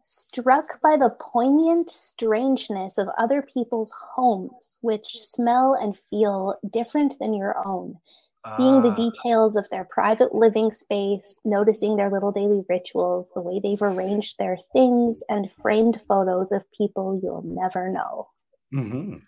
struck 0.00 0.80
by 0.80 0.96
the 0.96 1.14
poignant 1.20 1.90
strangeness 1.90 2.98
of 2.98 3.08
other 3.18 3.42
people's 3.42 3.92
homes, 4.14 4.78
which 4.82 5.16
smell 5.18 5.74
and 5.74 5.96
feel 6.10 6.58
different 6.70 7.18
than 7.18 7.34
your 7.34 7.56
own. 7.66 7.98
Seeing 8.46 8.80
the 8.82 8.90
Ah, 8.90 8.92
details 8.92 9.56
of 9.56 9.68
their 9.70 9.84
private 9.84 10.34
living 10.34 10.70
space, 10.72 11.38
noticing 11.44 11.96
their 11.96 12.10
little 12.10 12.32
daily 12.32 12.64
rituals, 12.68 13.30
the 13.34 13.40
way 13.42 13.60
they've 13.60 13.82
arranged 13.82 14.38
their 14.38 14.56
things, 14.72 15.22
and 15.28 15.52
framed 15.52 16.00
photos 16.08 16.50
of 16.52 16.70
people 16.72 17.20
you'll 17.22 17.42
never 17.42 17.90
know. 17.90 18.28
mhm, 18.72 19.22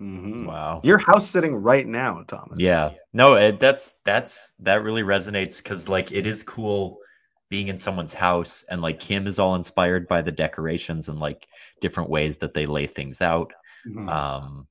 mhm. 0.00 0.46
Wow. 0.46 0.80
You're 0.84 0.98
house 0.98 1.28
sitting 1.30 1.54
right 1.56 1.86
now, 1.86 2.22
Thomas. 2.26 2.58
Yeah. 2.58 2.90
No, 3.12 3.34
it, 3.34 3.60
that's 3.60 3.94
that's 4.04 4.52
that 4.60 4.82
really 4.82 5.02
resonates 5.02 5.62
because 5.62 5.88
like 5.88 6.12
it 6.12 6.26
is 6.26 6.42
cool 6.42 6.98
being 7.52 7.68
in 7.68 7.76
someone's 7.78 8.14
house 8.14 8.64
and 8.70 8.80
like 8.82 8.98
Kim 8.98 9.26
is 9.26 9.38
all 9.38 9.54
inspired 9.56 10.08
by 10.08 10.22
the 10.22 10.32
decorations 10.32 11.08
and 11.10 11.20
like 11.20 11.46
different 11.82 12.08
ways 12.10 12.38
that 12.38 12.54
they 12.54 12.66
lay 12.66 12.86
things 12.86 13.20
out. 13.22 13.52
Mhm. 13.86 14.08
Um 14.08 14.66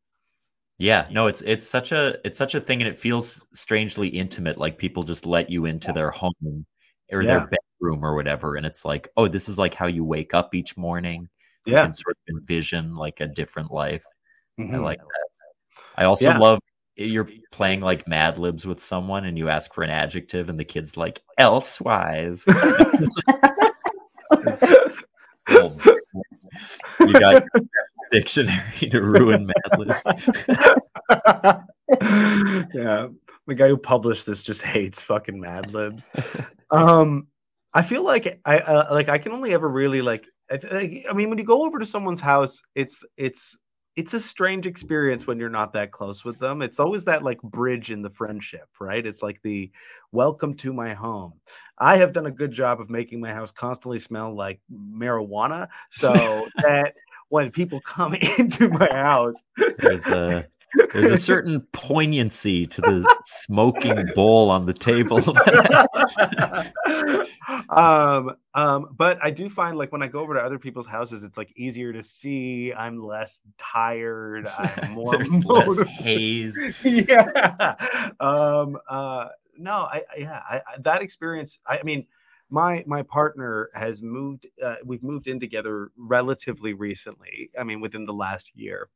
yeah, 0.80 1.08
no, 1.12 1.28
it's 1.28 1.42
it's 1.42 1.68
such 1.68 1.92
a 1.92 2.18
it's 2.26 2.38
such 2.40 2.56
a 2.56 2.62
thing 2.62 2.82
and 2.82 2.90
it 2.90 2.98
feels 2.98 3.46
strangely 3.54 4.08
intimate. 4.10 4.58
Like 4.58 4.80
people 4.80 5.04
just 5.04 5.26
let 5.28 5.50
you 5.52 5.66
into 5.66 5.94
their 5.94 6.10
home 6.12 6.66
or 7.14 7.22
Yeah. 7.22 7.28
their 7.28 7.48
bedroom 7.54 8.04
or 8.04 8.16
whatever. 8.16 8.56
And 8.58 8.66
it's 8.66 8.84
like, 8.86 9.10
oh, 9.18 9.28
this 9.28 9.48
is 9.50 9.58
like 9.60 9.76
how 9.76 9.88
you 9.88 10.04
wake 10.04 10.34
up 10.34 10.56
each 10.56 10.76
morning. 10.78 11.30
Yeah. 11.66 11.84
can 11.84 11.94
sort 11.94 12.18
of 12.18 12.36
envision 12.38 12.96
like 12.96 13.20
a 13.22 13.28
different 13.28 13.72
life. 13.72 14.06
I 14.60 14.64
mhm. 14.64 14.84
like 14.84 14.98
that. 15.00 15.30
I 15.98 16.06
also 16.06 16.26
Yeah. 16.26 16.40
love 16.40 16.60
you're 16.96 17.30
playing 17.52 17.82
like 17.82 18.08
Mad 18.08 18.38
Libs 18.38 18.66
with 18.66 18.82
someone 18.82 19.26
and 19.26 19.38
you 19.38 19.50
ask 19.50 19.74
for 19.74 19.84
an 19.84 19.90
adjective 19.90 20.50
and 20.50 20.60
the 20.60 20.66
kid's 20.66 20.98
like 20.98 21.22
elsewise. 21.38 22.46
You 27.00 27.14
got 27.14 27.44
dictionary 28.12 28.90
to 28.90 29.02
ruin 29.02 29.48
Mad 29.48 29.80
Libs. 29.80 30.06
yeah, 32.74 33.08
the 33.48 33.56
guy 33.56 33.68
who 33.68 33.78
published 33.78 34.26
this 34.26 34.44
just 34.44 34.62
hates 34.62 35.02
fucking 35.02 35.40
Mad 35.40 35.74
Libs. 35.74 36.06
Um, 36.70 37.28
I 37.74 37.82
feel 37.82 38.04
like 38.04 38.40
I 38.46 38.60
uh, 38.60 38.88
like 38.92 39.10
I 39.10 39.18
can 39.18 39.32
only 39.32 39.54
ever 39.54 39.68
really 39.68 40.02
like. 40.02 40.28
I, 40.50 41.04
I 41.10 41.14
mean, 41.14 41.30
when 41.30 41.38
you 41.38 41.46
go 41.46 41.66
over 41.66 41.80
to 41.80 41.86
someone's 41.86 42.22
house, 42.22 42.62
it's 42.76 43.04
it's 43.18 43.58
it's 43.96 44.14
a 44.14 44.20
strange 44.20 44.66
experience 44.66 45.28
when 45.28 45.38
you're 45.38 45.50
not 45.50 45.74
that 45.74 45.92
close 45.92 46.24
with 46.24 46.40
them. 46.40 46.62
It's 46.62 46.80
always 46.80 47.06
that 47.06 47.24
like 47.24 47.42
bridge 47.42 47.92
in 47.92 48.02
the 48.02 48.10
friendship, 48.10 48.68
right? 48.80 49.06
It's 49.06 49.22
like 49.22 49.42
the 49.42 49.70
welcome 50.12 50.54
to 50.56 50.72
my 50.72 50.94
home. 50.94 51.34
I 51.78 51.98
have 51.98 52.14
done 52.14 52.26
a 52.26 52.32
good 52.32 52.52
job 52.52 52.80
of 52.80 52.90
making 52.90 53.20
my 53.20 53.34
house 53.34 53.52
constantly 53.52 54.00
smell 54.00 54.34
like 54.34 54.62
marijuana, 54.72 55.68
so 55.90 56.14
that 56.58 56.96
when 57.30 57.52
people 57.52 57.82
come 57.82 58.14
into 58.38 58.70
my 58.70 58.90
house, 58.92 59.42
There's 59.78 60.08
a 60.08 60.48
there's 60.94 61.10
a 61.10 61.18
certain 61.18 61.62
poignancy 61.72 62.66
to 62.68 62.82
the 62.82 63.16
smoking 63.26 64.06
bowl 64.16 64.50
on 64.50 64.66
the 64.66 64.74
table. 64.74 65.18
um, 67.70 68.36
um, 68.54 68.88
but 68.96 69.20
I 69.22 69.32
do 69.32 69.50
find 69.50 69.78
like 69.78 69.92
when 69.92 70.02
I 70.02 70.08
go 70.08 70.22
over 70.22 70.34
to 70.34 70.42
other 70.42 70.60
people's 70.60 70.88
houses, 70.88 71.24
it's 71.24 71.38
like 71.38 71.52
easier 71.56 71.94
to 71.94 72.04
see. 72.04 72.74
I'm 72.74 73.02
less 73.02 73.42
tired. 73.58 74.48
I'm 74.58 74.92
more 74.92 75.18
There's 75.18 75.46
less 75.46 75.82
haze. 75.82 76.58
yeah. 76.84 77.76
Um, 78.20 78.78
uh, 78.90 79.28
no, 79.58 79.74
I, 79.74 80.04
yeah, 80.18 80.42
I, 80.50 80.58
I, 80.58 80.62
that 80.80 81.02
experience. 81.02 81.60
I, 81.66 81.80
I 81.80 81.84
mean, 81.84 82.06
my 82.50 82.84
my 82.86 83.04
partner 83.04 83.70
has 83.74 84.02
moved. 84.02 84.48
Uh, 84.64 84.76
we've 84.84 85.04
moved 85.04 85.28
in 85.28 85.40
together 85.40 85.92
relatively 85.98 86.74
recently. 86.74 87.50
I 87.60 87.64
mean, 87.64 87.80
within 87.80 88.06
the 88.06 88.14
last 88.14 88.52
year, 88.56 88.90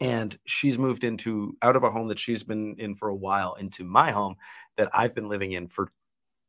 and 0.00 0.38
she's 0.44 0.78
moved 0.78 1.04
into 1.04 1.56
out 1.62 1.76
of 1.76 1.82
a 1.82 1.90
home 1.90 2.08
that 2.08 2.18
she's 2.18 2.42
been 2.42 2.76
in 2.78 2.94
for 2.94 3.08
a 3.08 3.14
while 3.14 3.54
into 3.54 3.84
my 3.84 4.10
home 4.10 4.36
that 4.76 4.90
I've 4.92 5.14
been 5.14 5.28
living 5.28 5.52
in 5.52 5.68
for 5.68 5.90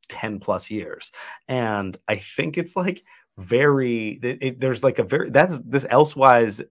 10 0.09 0.39
plus 0.39 0.69
years. 0.69 1.11
And 1.47 1.97
I 2.07 2.15
think 2.17 2.57
it's 2.57 2.75
like 2.75 3.03
very, 3.37 4.19
it, 4.21 4.37
it, 4.41 4.59
there's 4.59 4.83
like 4.83 4.99
a 4.99 5.03
very, 5.03 5.29
that's 5.29 5.59
this 5.59 5.85
elsewise 5.89 6.61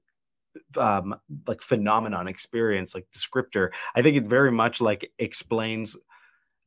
um 0.77 1.15
like 1.47 1.63
phenomenon 1.63 2.27
experience 2.27 2.95
like 2.95 3.07
descriptor 3.17 3.69
i 3.95 4.03
think 4.03 4.17
it 4.17 4.25
very 4.25 4.51
much 4.51 4.81
like 4.81 5.11
explains 5.19 5.97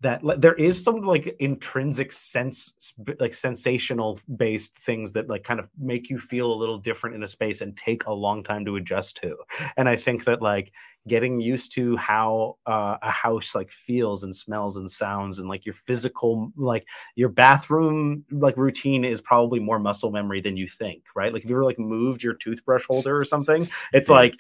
that 0.02 0.22
there 0.42 0.56
is 0.56 0.84
some 0.84 1.02
like 1.02 1.36
intrinsic 1.40 2.12
sense 2.12 2.94
like 3.20 3.34
sensational 3.34 4.20
based 4.36 4.76
things 4.76 5.12
that 5.12 5.30
like 5.30 5.44
kind 5.44 5.60
of 5.60 5.70
make 5.78 6.10
you 6.10 6.18
feel 6.18 6.52
a 6.52 6.56
little 6.56 6.78
different 6.78 7.16
in 7.16 7.24
a 7.24 7.28
space 7.28 7.62
and 7.62 7.78
take 7.78 8.06
a 8.06 8.14
long 8.14 8.44
time 8.44 8.66
to 8.66 8.76
adjust 8.76 9.16
to. 9.18 9.36
And 9.78 9.88
i 9.88 9.96
think 9.96 10.24
that 10.26 10.42
like 10.42 10.72
getting 11.08 11.42
used 11.42 11.74
to 11.74 11.98
how 11.98 12.58
uh, 12.66 12.98
a 13.02 13.10
house 13.10 13.56
like 13.56 13.72
feels 13.72 14.24
and 14.24 14.36
smells 14.36 14.78
and 14.78 14.90
sounds 14.90 15.40
and 15.40 15.50
like 15.50 15.66
your 15.66 15.74
physical 15.74 16.52
like 16.56 16.86
your 17.16 17.30
bathroom 17.30 18.24
like 18.32 18.56
routine 18.56 19.04
is 19.04 19.20
probably 19.22 19.60
more 19.60 19.80
muscle 19.80 20.12
memory 20.12 20.42
than 20.42 20.56
you 20.56 20.68
think 20.68 21.04
right 21.16 21.34
like 21.34 21.44
if 21.44 21.50
you 21.50 21.56
ever 21.56 21.66
like 21.66 21.80
moved 21.80 22.22
your 22.22 22.36
toothbrush 22.36 22.86
holder 22.86 23.18
or 23.18 23.26
something 23.26 23.68
it's 23.94 24.10
like 24.10 24.36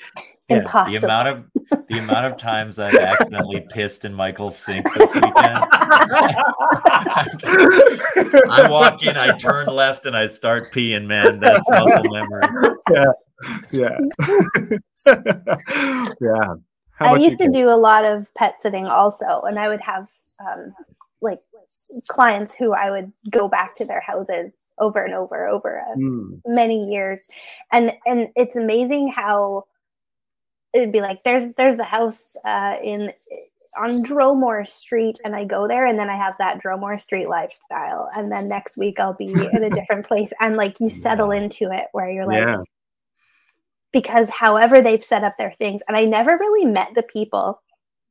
yeah. 0.51 0.57
Impossible. 0.59 0.99
The 0.99 1.05
amount 1.05 1.27
of 1.27 1.47
the 1.87 1.97
amount 1.99 2.25
of 2.25 2.37
times 2.37 2.77
I've 2.79 2.95
accidentally 2.95 3.65
pissed 3.69 4.05
in 4.05 4.13
Michael's 4.13 4.57
sink 4.57 4.85
this 4.93 5.13
weekend. 5.13 5.33
I 8.49 8.67
walk 8.69 9.03
in, 9.03 9.17
I 9.17 9.37
turn 9.37 9.67
left, 9.67 10.05
and 10.05 10.15
I 10.15 10.27
start 10.27 10.73
peeing. 10.73 11.05
Man, 11.05 11.39
that's 11.39 11.69
muscle 11.69 12.03
memory. 12.11 12.41
Yeah, 12.91 13.05
yeah, 13.71 13.97
yeah. 16.19 16.50
I 17.03 17.17
used 17.17 17.37
to 17.39 17.49
do 17.49 17.69
a 17.69 17.75
lot 17.75 18.05
of 18.05 18.33
pet 18.35 18.61
sitting 18.61 18.87
also, 18.87 19.41
and 19.41 19.59
I 19.59 19.67
would 19.67 19.81
have 19.81 20.07
um, 20.39 20.73
like 21.21 21.37
clients 22.07 22.55
who 22.55 22.73
I 22.73 22.89
would 22.89 23.11
go 23.29 23.47
back 23.47 23.75
to 23.77 23.85
their 23.85 24.01
houses 24.01 24.73
over 24.79 25.03
and 25.03 25.13
over 25.13 25.47
over 25.47 25.81
mm. 25.95 26.23
many 26.45 26.89
years, 26.89 27.29
and 27.71 27.93
and 28.05 28.29
it's 28.35 28.55
amazing 28.55 29.09
how 29.09 29.65
it'd 30.73 30.91
be 30.91 31.01
like 31.01 31.23
there's 31.23 31.47
there's 31.57 31.77
the 31.77 31.83
house 31.83 32.35
uh, 32.45 32.75
in 32.83 33.11
on 33.79 34.03
Dromore 34.03 34.67
Street, 34.67 35.19
and 35.23 35.35
I 35.35 35.45
go 35.45 35.67
there, 35.67 35.85
and 35.85 35.97
then 35.97 36.09
I 36.09 36.15
have 36.15 36.35
that 36.39 36.61
Dromore 36.61 36.99
Street 36.99 37.29
lifestyle, 37.29 38.09
and 38.15 38.31
then 38.31 38.47
next 38.47 38.77
week 38.77 38.99
I'll 38.99 39.13
be 39.13 39.31
in 39.31 39.63
a 39.63 39.69
different 39.71 40.05
place, 40.05 40.33
and 40.39 40.57
like 40.57 40.79
you 40.79 40.89
settle 40.89 41.31
into 41.31 41.71
it 41.71 41.85
where 41.91 42.09
you're 42.09 42.27
like. 42.27 42.39
Yeah. 42.39 42.63
Because 43.91 44.29
however 44.29 44.81
they've 44.81 45.03
set 45.03 45.23
up 45.23 45.33
their 45.37 45.53
things, 45.57 45.81
and 45.87 45.97
I 45.97 46.05
never 46.05 46.31
really 46.31 46.65
met 46.65 46.93
the 46.95 47.03
people, 47.03 47.61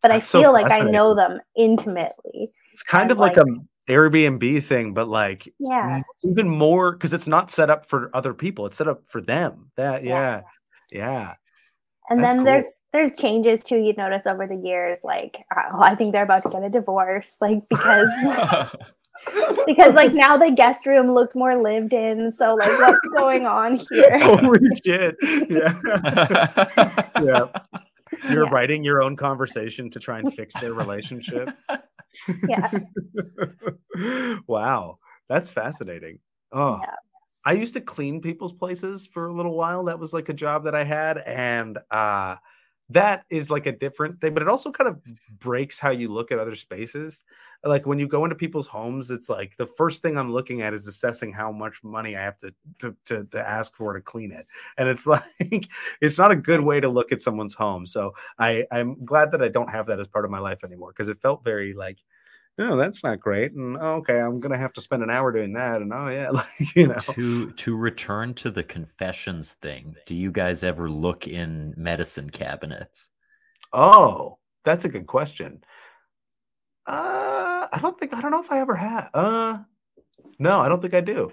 but 0.03 0.09
That's 0.09 0.35
I 0.35 0.39
feel 0.39 0.51
so 0.51 0.53
like 0.53 0.71
I 0.71 0.81
know 0.81 1.15
them 1.15 1.41
intimately. 1.57 2.49
It's 2.73 2.83
kind 2.83 3.11
of 3.11 3.19
like, 3.19 3.37
like 3.37 3.47
a 3.47 3.91
Airbnb 3.91 4.63
thing, 4.63 4.95
but 4.95 5.09
like 5.09 5.53
yeah, 5.59 6.03
even 6.25 6.49
more 6.51 6.93
because 6.93 7.13
it's 7.13 7.27
not 7.27 7.51
set 7.51 7.71
up 7.71 7.87
for 7.87 8.11
other 8.15 8.35
people; 8.35 8.67
it's 8.67 8.77
set 8.77 8.89
up 8.89 9.03
for 9.07 9.21
them. 9.21 9.71
That 9.77 10.05
yeah, 10.05 10.43
yeah. 10.91 11.11
yeah. 11.11 11.35
And 12.11 12.21
That's 12.21 12.35
then 12.35 12.37
cool. 12.39 12.45
there's 12.45 12.81
there's 12.93 13.17
changes 13.17 13.63
too 13.63 13.79
you'd 13.79 13.97
notice 13.97 14.27
over 14.27 14.47
the 14.47 14.57
years, 14.57 15.01
like 15.05 15.39
oh, 15.57 15.81
I 15.81 15.95
think 15.95 16.13
they're 16.13 16.25
about 16.25 16.43
to 16.43 16.51
get 16.51 16.65
a 16.65 16.69
divorce, 16.69 17.37
like 17.41 17.63
because 17.71 18.09
because 19.67 19.95
like 19.95 20.13
now 20.13 20.37
the 20.37 20.51
guest 20.51 20.87
room 20.87 21.13
looks 21.13 21.35
more 21.37 21.57
lived 21.57 21.93
in. 21.93 22.31
So 22.33 22.55
like 22.55 22.79
what's 22.79 23.09
going 23.17 23.47
on 23.47 23.81
here? 23.91 24.19
Holy 24.21 24.61
shit! 24.85 25.17
Yeah, 25.49 25.79
yeah. 27.23 27.47
You're 28.29 28.45
yeah. 28.45 28.53
writing 28.53 28.85
your 28.85 29.03
own 29.03 29.17
conversation 29.17 29.91
to 29.91 30.01
try 30.01 30.19
and 30.19 30.35
fix 30.35 30.59
their 30.61 30.75
relationship. 30.75 31.51
Yeah. 32.49 32.71
wow, 34.47 34.99
that's 35.29 35.49
fascinating. 35.49 36.19
Oh, 36.53 36.79
yeah. 36.83 36.95
I 37.47 37.53
used 37.53 37.75
to 37.75 37.81
clean 37.81 38.21
people's 38.21 38.53
places 38.53 39.07
for 39.07 39.29
a 39.29 39.33
little 39.33 39.57
while. 39.57 39.85
That 39.85 39.99
was 39.99 40.13
like 40.13 40.29
a 40.29 40.35
job 40.35 40.65
that 40.65 40.75
I 40.75 40.85
had. 40.85 41.19
And 41.19 41.79
uh, 41.91 42.37
that 42.91 43.25
is 43.31 43.51
like 43.51 43.67
a 43.67 43.73
different 43.73 44.21
thing, 44.21 44.35
but 44.35 44.43
it 44.43 44.49
also 44.49 44.71
kind 44.73 44.89
of 44.89 44.97
mm-hmm. 44.97 45.13
breaks 45.39 45.79
how 45.79 45.91
you 45.91 46.09
look 46.09 46.33
at 46.33 46.39
other 46.39 46.57
spaces. 46.57 47.25
Like 47.65 47.87
when 47.87 47.99
you 47.99 48.09
go 48.09 48.25
into 48.25 48.35
people's 48.35 48.67
homes, 48.67 49.11
it's 49.11 49.29
like 49.29 49.57
the 49.57 49.67
first 49.67 50.03
thing 50.03 50.19
I'm 50.19 50.33
looking 50.33 50.63
at 50.63 50.75
is 50.75 50.87
assessing 50.87 51.33
how 51.33 51.53
much 51.53 51.85
money 51.85 52.17
I 52.17 52.23
have 52.23 52.39
to 52.39 52.55
to 52.79 52.97
to, 53.07 53.23
to 53.23 53.49
ask 53.49 53.77
for 53.77 53.93
to 53.93 54.01
clean 54.01 54.33
it, 54.33 54.47
and 54.77 54.89
it's 54.89 55.07
like 55.41 55.69
it's 56.01 56.19
not 56.19 56.33
a 56.33 56.37
good 56.37 56.61
way 56.61 56.81
to 56.81 56.89
look 56.89 57.13
at 57.13 57.23
someone's 57.23 57.55
home. 57.55 57.87
So 57.87 58.15
I 58.39 58.67
I'm 58.73 59.05
glad 59.05 59.31
that 59.33 59.43
I 59.43 59.49
don't 59.49 59.71
have 59.71 59.87
that 59.87 60.01
as 60.01 60.09
part 60.09 60.25
of 60.25 60.31
my 60.31 60.41
life 60.41 60.65
anymore 60.65 60.93
because 60.93 61.09
it 61.09 61.21
felt 61.21 61.45
very 61.45 61.75
like 61.75 61.99
oh, 62.59 62.77
that's 62.77 63.03
not 63.03 63.21
great. 63.21 63.53
And 63.53 63.77
oh, 63.81 63.97
okay, 63.97 64.21
I'm 64.21 64.39
gonna 64.41 64.59
have 64.59 64.73
to 64.75 64.81
spend 64.81 65.03
an 65.03 65.11
hour 65.11 65.33
doing 65.33 65.53
that. 65.55 65.83
And 65.83 65.93
oh 65.93 66.09
yeah, 66.09 66.31
like 66.31 66.77
you 66.77 66.89
know. 66.89 66.95
To 66.95 67.51
to 67.51 67.77
return 67.77 68.35
to 68.35 68.51
the 68.51 68.63
confessions 68.63 69.55
thing, 69.55 69.95
do 70.07 70.15
you 70.15 70.31
guys 70.31 70.63
ever 70.63 70.91
look 70.91 71.27
in 71.27 71.75
medicine 71.77 72.31
cabinets? 72.31 73.09
Oh, 73.73 74.39
that's 74.65 74.85
a 74.85 74.89
good 74.89 75.07
question. 75.07 75.63
Uh, 76.87 77.69
I 77.73 77.79
don't 77.81 77.99
think 77.99 78.15
I 78.15 78.21
don't 78.21 78.31
know 78.31 78.43
if 78.43 78.51
I 78.51 78.61
ever 78.61 78.75
have. 78.75 79.11
Uh, 79.15 79.59
no, 80.39 80.61
I 80.61 80.69
don't 80.69 80.81
think 80.81 80.95
I 80.95 81.01
do. 81.01 81.33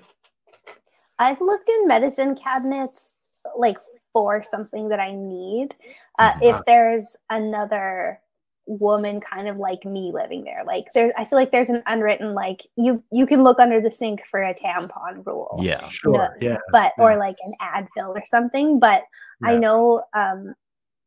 I've 1.20 1.42
looked 1.42 1.70
in 1.70 1.88
medicine 1.88 2.36
cabinets 2.36 3.16
like 3.58 3.78
for 4.14 4.44
something 4.44 4.90
that 4.90 5.00
I 5.00 5.14
need. 5.14 5.74
Uh, 6.20 6.32
mm-hmm. 6.34 6.44
If 6.44 6.66
there's 6.66 7.16
another 7.30 8.20
woman 8.68 9.20
kind 9.20 9.48
of 9.48 9.58
like 9.58 9.84
me 9.86 10.12
living 10.14 10.44
there 10.44 10.64
like 10.66 10.86
there 10.94 11.12
i 11.18 11.24
feel 11.24 11.40
like 11.40 11.52
there's 11.52 11.70
an 11.70 11.82
unwritten 11.86 12.34
like 12.34 12.64
you 12.76 13.02
you 13.12 13.26
can 13.26 13.44
look 13.44 13.60
under 13.60 13.80
the 13.80 13.92
sink 13.92 14.26
for 14.26 14.44
a 14.44 14.54
tampon 14.54 15.26
rule 15.26 15.60
yeah 15.62 15.86
sure 15.90 16.36
yeah 16.42 16.58
but 16.72 16.92
yeah. 16.98 17.04
or 17.04 17.18
like 17.18 17.38
an 17.46 17.54
advil 17.62 18.10
or 18.10 18.24
something 18.26 18.80
but 18.80 19.04
yeah. 19.42 19.50
i 19.50 19.58
know 19.58 20.04
um 20.14 20.54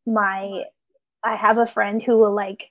my 0.07 0.65
i 1.23 1.35
have 1.35 1.59
a 1.59 1.67
friend 1.67 2.03
who 2.03 2.17
will 2.17 2.35
like 2.35 2.71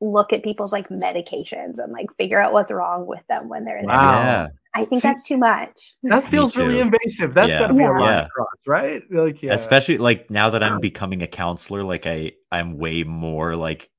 look 0.00 0.32
at 0.32 0.44
people's 0.44 0.72
like 0.72 0.88
medications 0.88 1.78
and 1.78 1.92
like 1.92 2.06
figure 2.16 2.40
out 2.40 2.52
what's 2.52 2.70
wrong 2.70 3.06
with 3.06 3.26
them 3.28 3.48
when 3.48 3.64
they're 3.64 3.78
in 3.78 3.86
wow. 3.86 4.12
there 4.12 4.22
yeah. 4.22 4.48
I 4.74 4.84
think 4.84 5.02
See, 5.02 5.08
that's 5.08 5.24
too 5.24 5.38
much. 5.38 5.94
That 6.04 6.22
feels 6.24 6.56
really 6.56 6.78
invasive. 6.78 7.34
That's 7.34 7.54
yeah. 7.54 7.58
got 7.58 7.66
to 7.68 7.74
be 7.74 7.80
yeah. 7.80 7.90
a 7.90 7.98
line 7.98 8.02
yeah. 8.02 8.26
across, 8.26 8.66
right? 8.66 9.02
Like, 9.10 9.42
yeah. 9.42 9.54
especially 9.54 9.98
like 9.98 10.30
now 10.30 10.50
that 10.50 10.62
I'm 10.62 10.78
becoming 10.78 11.22
a 11.22 11.26
counselor, 11.26 11.82
like 11.82 12.06
I 12.06 12.32
I'm 12.52 12.78
way 12.78 13.02
more 13.02 13.56
like 13.56 13.90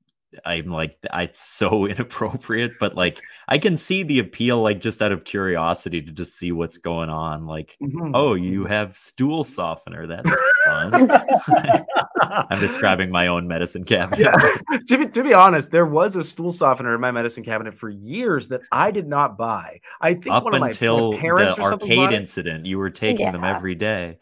I'm 0.44 0.66
like, 0.66 0.96
it's 1.12 1.40
so 1.40 1.86
inappropriate, 1.86 2.72
but 2.80 2.94
like, 2.94 3.20
I 3.48 3.58
can 3.58 3.76
see 3.76 4.02
the 4.02 4.20
appeal, 4.20 4.62
like, 4.62 4.80
just 4.80 5.02
out 5.02 5.12
of 5.12 5.24
curiosity 5.24 6.00
to 6.02 6.12
just 6.12 6.36
see 6.36 6.52
what's 6.52 6.78
going 6.78 7.10
on. 7.10 7.46
Like, 7.46 7.76
mm-hmm. 7.82 8.12
oh, 8.14 8.34
you 8.34 8.64
have 8.64 8.96
stool 8.96 9.44
softener. 9.44 10.06
That's 10.06 10.30
fun. 10.66 11.10
I'm 12.50 12.60
describing 12.60 13.10
my 13.10 13.26
own 13.26 13.48
medicine 13.48 13.84
cabinet. 13.84 14.20
Yeah. 14.20 14.78
to, 14.88 14.98
be, 14.98 15.06
to 15.06 15.22
be 15.22 15.34
honest, 15.34 15.70
there 15.70 15.86
was 15.86 16.16
a 16.16 16.22
stool 16.22 16.52
softener 16.52 16.94
in 16.94 17.00
my 17.00 17.10
medicine 17.10 17.42
cabinet 17.42 17.74
for 17.74 17.88
years 17.88 18.48
that 18.48 18.60
I 18.70 18.90
did 18.90 19.08
not 19.08 19.36
buy. 19.36 19.80
I 20.00 20.14
think 20.14 20.34
up 20.34 20.44
one 20.44 20.54
of 20.54 20.62
until 20.62 21.12
my 21.12 21.18
parents 21.18 21.56
the 21.56 21.62
arcade 21.62 22.12
incident, 22.12 22.66
you 22.66 22.78
were 22.78 22.90
taking 22.90 23.26
yeah. 23.26 23.32
them 23.32 23.44
every 23.44 23.74
day 23.74 24.16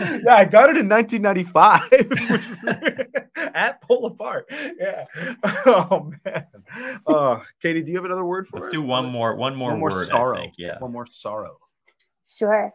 yeah, 0.00 0.34
I 0.36 0.44
got 0.44 0.70
it 0.70 0.76
in 0.76 0.88
1995, 0.88 1.90
which 2.30 2.48
was 2.48 2.60
at 3.54 3.80
Polo 3.82 4.10
Park. 4.10 4.50
Yeah. 4.50 5.04
Oh 5.66 6.10
man. 6.24 6.46
Oh, 7.06 7.42
Caity, 7.62 7.84
do 7.84 7.90
you 7.90 7.96
have 7.96 8.04
another 8.04 8.24
word 8.24 8.46
for 8.46 8.58
it? 8.58 8.62
Let's 8.62 8.74
us? 8.74 8.80
do 8.80 8.86
one 8.86 9.06
more. 9.06 9.34
One 9.34 9.54
more. 9.54 9.70
One 9.70 9.80
more 9.80 9.90
word, 9.90 10.06
sorrow. 10.06 10.38
Think, 10.38 10.54
yeah. 10.56 10.78
One 10.78 10.92
more 10.92 11.06
sorrow. 11.06 11.54
Sure. 12.24 12.72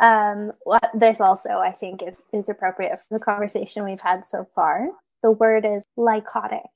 Um, 0.00 0.52
well, 0.64 0.80
this 0.94 1.20
also, 1.20 1.50
I 1.50 1.72
think, 1.72 2.02
is 2.02 2.22
is 2.32 2.48
appropriate 2.48 2.98
for 2.98 3.18
the 3.18 3.20
conversation 3.20 3.84
we've 3.84 4.00
had 4.00 4.24
so 4.24 4.46
far. 4.54 4.88
The 5.22 5.32
word 5.32 5.64
is 5.64 5.84
lycotic, 5.98 6.68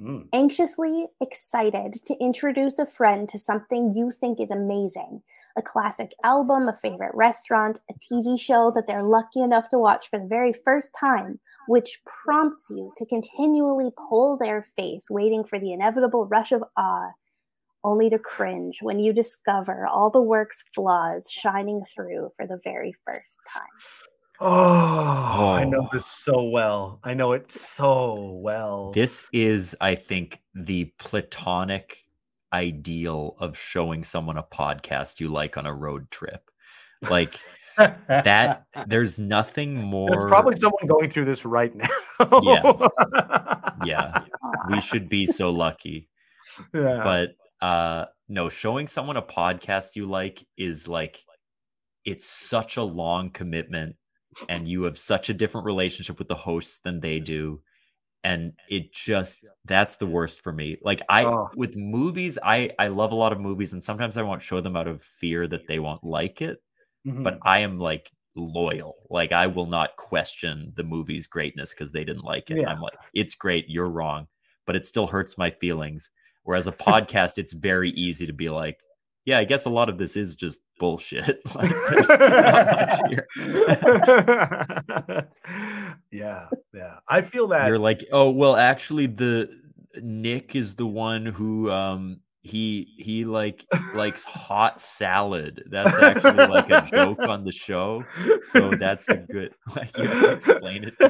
Mm. 0.00 0.26
Anxiously 0.32 1.06
excited 1.20 1.94
to 2.06 2.14
introduce 2.18 2.78
a 2.78 2.86
friend 2.86 3.28
to 3.28 3.38
something 3.38 3.92
you 3.94 4.10
think 4.10 4.40
is 4.40 4.50
amazing 4.50 5.22
a 5.56 5.62
classic 5.62 6.12
album, 6.24 6.68
a 6.68 6.76
favorite 6.76 7.14
restaurant, 7.14 7.80
a 7.90 7.94
TV 7.94 8.40
show 8.40 8.70
that 8.74 8.86
they're 8.86 9.02
lucky 9.02 9.40
enough 9.40 9.68
to 9.68 9.78
watch 9.78 10.08
for 10.08 10.18
the 10.18 10.26
very 10.26 10.52
first 10.52 10.90
time, 10.98 11.38
which 11.68 12.00
prompts 12.04 12.68
you 12.70 12.92
to 12.96 13.06
continually 13.06 13.90
pull 14.08 14.36
their 14.36 14.62
face, 14.62 15.10
waiting 15.10 15.44
for 15.44 15.58
the 15.58 15.72
inevitable 15.72 16.26
rush 16.26 16.52
of 16.52 16.64
awe, 16.76 17.10
only 17.84 18.08
to 18.10 18.18
cringe 18.18 18.78
when 18.80 18.98
you 18.98 19.12
discover 19.12 19.86
all 19.86 20.10
the 20.10 20.20
work's 20.20 20.62
flaws 20.74 21.28
shining 21.30 21.82
through 21.94 22.30
for 22.36 22.46
the 22.46 22.60
very 22.62 22.94
first 23.04 23.40
time. 23.52 23.66
Oh, 24.40 24.48
oh, 24.48 25.50
I 25.50 25.64
know 25.64 25.82
oh. 25.82 25.88
this 25.92 26.06
so 26.06 26.42
well. 26.42 26.98
I 27.04 27.14
know 27.14 27.32
it 27.32 27.52
so 27.52 28.38
well. 28.42 28.90
This 28.92 29.24
is, 29.32 29.76
I 29.80 29.94
think, 29.94 30.40
the 30.54 30.92
platonic 30.98 31.98
ideal 32.52 33.36
of 33.38 33.56
showing 33.56 34.04
someone 34.04 34.36
a 34.36 34.42
podcast 34.42 35.20
you 35.20 35.28
like 35.28 35.56
on 35.56 35.66
a 35.66 35.74
road 35.74 36.10
trip. 36.10 36.50
Like 37.08 37.34
that, 37.76 38.66
there's 38.86 39.18
nothing 39.18 39.76
more. 39.82 40.10
There's 40.10 40.28
probably 40.28 40.56
someone 40.56 40.86
going 40.86 41.10
through 41.10 41.24
this 41.24 41.44
right 41.44 41.74
now. 41.74 42.40
yeah. 42.42 42.88
Yeah. 43.84 44.22
We 44.70 44.80
should 44.80 45.08
be 45.08 45.26
so 45.26 45.50
lucky. 45.50 46.08
Yeah. 46.72 47.00
But 47.02 47.66
uh 47.66 48.06
no, 48.28 48.48
showing 48.48 48.86
someone 48.86 49.16
a 49.16 49.22
podcast 49.22 49.96
you 49.96 50.06
like 50.06 50.44
is 50.56 50.86
like 50.86 51.18
it's 52.04 52.26
such 52.26 52.76
a 52.76 52.82
long 52.82 53.30
commitment 53.30 53.96
and 54.48 54.68
you 54.68 54.84
have 54.84 54.98
such 54.98 55.30
a 55.30 55.34
different 55.34 55.66
relationship 55.66 56.18
with 56.18 56.28
the 56.28 56.34
hosts 56.34 56.78
than 56.84 57.00
they 57.00 57.18
do 57.18 57.60
and 58.24 58.52
it 58.68 58.92
just 58.92 59.48
that's 59.64 59.96
the 59.96 60.06
worst 60.06 60.42
for 60.42 60.52
me 60.52 60.76
like 60.82 61.02
i 61.08 61.24
oh. 61.24 61.48
with 61.56 61.76
movies 61.76 62.38
i 62.42 62.70
i 62.78 62.88
love 62.88 63.12
a 63.12 63.16
lot 63.16 63.32
of 63.32 63.40
movies 63.40 63.72
and 63.72 63.82
sometimes 63.82 64.16
i 64.16 64.22
won't 64.22 64.42
show 64.42 64.60
them 64.60 64.76
out 64.76 64.86
of 64.86 65.02
fear 65.02 65.46
that 65.46 65.66
they 65.66 65.78
won't 65.78 66.04
like 66.04 66.40
it 66.40 66.62
mm-hmm. 67.06 67.22
but 67.22 67.38
i 67.42 67.58
am 67.58 67.78
like 67.78 68.10
loyal 68.36 68.94
like 69.10 69.32
i 69.32 69.46
will 69.46 69.66
not 69.66 69.96
question 69.96 70.72
the 70.76 70.84
movie's 70.84 71.26
greatness 71.26 71.74
because 71.74 71.92
they 71.92 72.04
didn't 72.04 72.24
like 72.24 72.50
it 72.50 72.58
yeah. 72.58 72.70
i'm 72.70 72.80
like 72.80 72.94
it's 73.12 73.34
great 73.34 73.68
you're 73.68 73.90
wrong 73.90 74.26
but 74.66 74.76
it 74.76 74.86
still 74.86 75.06
hurts 75.06 75.36
my 75.36 75.50
feelings 75.50 76.10
whereas 76.44 76.66
a 76.66 76.72
podcast 76.72 77.38
it's 77.38 77.52
very 77.52 77.90
easy 77.90 78.26
to 78.26 78.32
be 78.32 78.48
like 78.48 78.78
yeah, 79.24 79.38
I 79.38 79.44
guess 79.44 79.66
a 79.66 79.70
lot 79.70 79.88
of 79.88 79.98
this 79.98 80.16
is 80.16 80.34
just 80.34 80.60
bullshit. 80.82 81.40
like, 81.54 81.70
yeah, 86.10 86.48
yeah. 86.74 86.98
I 87.08 87.20
feel 87.20 87.46
that 87.48 87.68
you're 87.68 87.78
like, 87.78 88.04
oh 88.10 88.30
well, 88.30 88.56
actually, 88.56 89.06
the 89.06 89.48
Nick 90.02 90.56
is 90.56 90.74
the 90.74 90.86
one 90.86 91.24
who 91.24 91.70
um 91.70 92.18
he 92.40 92.88
he 92.98 93.24
like 93.24 93.64
likes 93.94 94.24
hot 94.24 94.80
salad. 94.80 95.62
That's 95.70 95.96
actually 96.02 96.48
like 96.48 96.68
a 96.68 96.84
joke 96.90 97.20
on 97.20 97.44
the 97.44 97.52
show. 97.52 98.02
So 98.42 98.72
that's 98.72 99.08
a 99.08 99.18
good 99.18 99.54
like 99.76 99.96
you 99.96 100.08
have 100.08 100.20
to 100.20 100.32
explain 100.32 100.82
it 100.82 100.98
to 100.98 101.08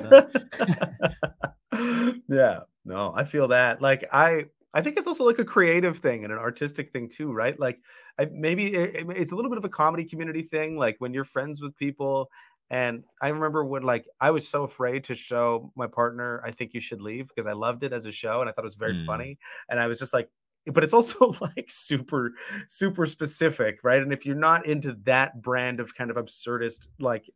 them. 1.72 2.22
yeah, 2.28 2.58
no, 2.84 3.14
I 3.16 3.24
feel 3.24 3.48
that. 3.48 3.80
Like 3.80 4.04
I 4.12 4.48
I 4.74 4.80
think 4.80 4.96
it's 4.96 5.06
also 5.06 5.24
like 5.24 5.38
a 5.38 5.44
creative 5.44 5.98
thing 5.98 6.24
and 6.24 6.32
an 6.32 6.38
artistic 6.38 6.92
thing 6.92 7.08
too, 7.08 7.32
right? 7.32 7.58
Like 7.58 7.80
I, 8.18 8.26
maybe 8.32 8.74
it, 8.74 9.06
it's 9.10 9.32
a 9.32 9.36
little 9.36 9.50
bit 9.50 9.58
of 9.58 9.64
a 9.64 9.68
comedy 9.68 10.04
community 10.04 10.42
thing. 10.42 10.76
Like 10.76 10.96
when 10.98 11.12
you're 11.12 11.24
friends 11.24 11.60
with 11.60 11.76
people, 11.76 12.30
and 12.70 13.04
I 13.20 13.28
remember 13.28 13.64
when 13.64 13.82
like 13.82 14.06
I 14.20 14.30
was 14.30 14.48
so 14.48 14.64
afraid 14.64 15.04
to 15.04 15.14
show 15.14 15.70
my 15.76 15.86
partner 15.86 16.42
I 16.44 16.52
think 16.52 16.72
you 16.72 16.80
should 16.80 17.02
leave 17.02 17.28
because 17.28 17.46
I 17.46 17.52
loved 17.52 17.84
it 17.84 17.92
as 17.92 18.06
a 18.06 18.12
show 18.12 18.40
and 18.40 18.48
I 18.48 18.52
thought 18.52 18.62
it 18.62 18.64
was 18.64 18.74
very 18.76 18.94
mm. 18.94 19.06
funny, 19.06 19.38
and 19.68 19.78
I 19.78 19.86
was 19.86 19.98
just 19.98 20.12
like. 20.12 20.28
But 20.64 20.84
it's 20.84 20.92
also 20.92 21.34
like 21.40 21.66
super, 21.68 22.34
super 22.68 23.04
specific, 23.04 23.80
right? 23.82 24.00
And 24.00 24.12
if 24.12 24.24
you're 24.24 24.36
not 24.36 24.64
into 24.64 24.96
that 25.02 25.42
brand 25.42 25.80
of 25.80 25.92
kind 25.92 26.08
of 26.08 26.16
absurdist, 26.16 26.86
like 27.00 27.28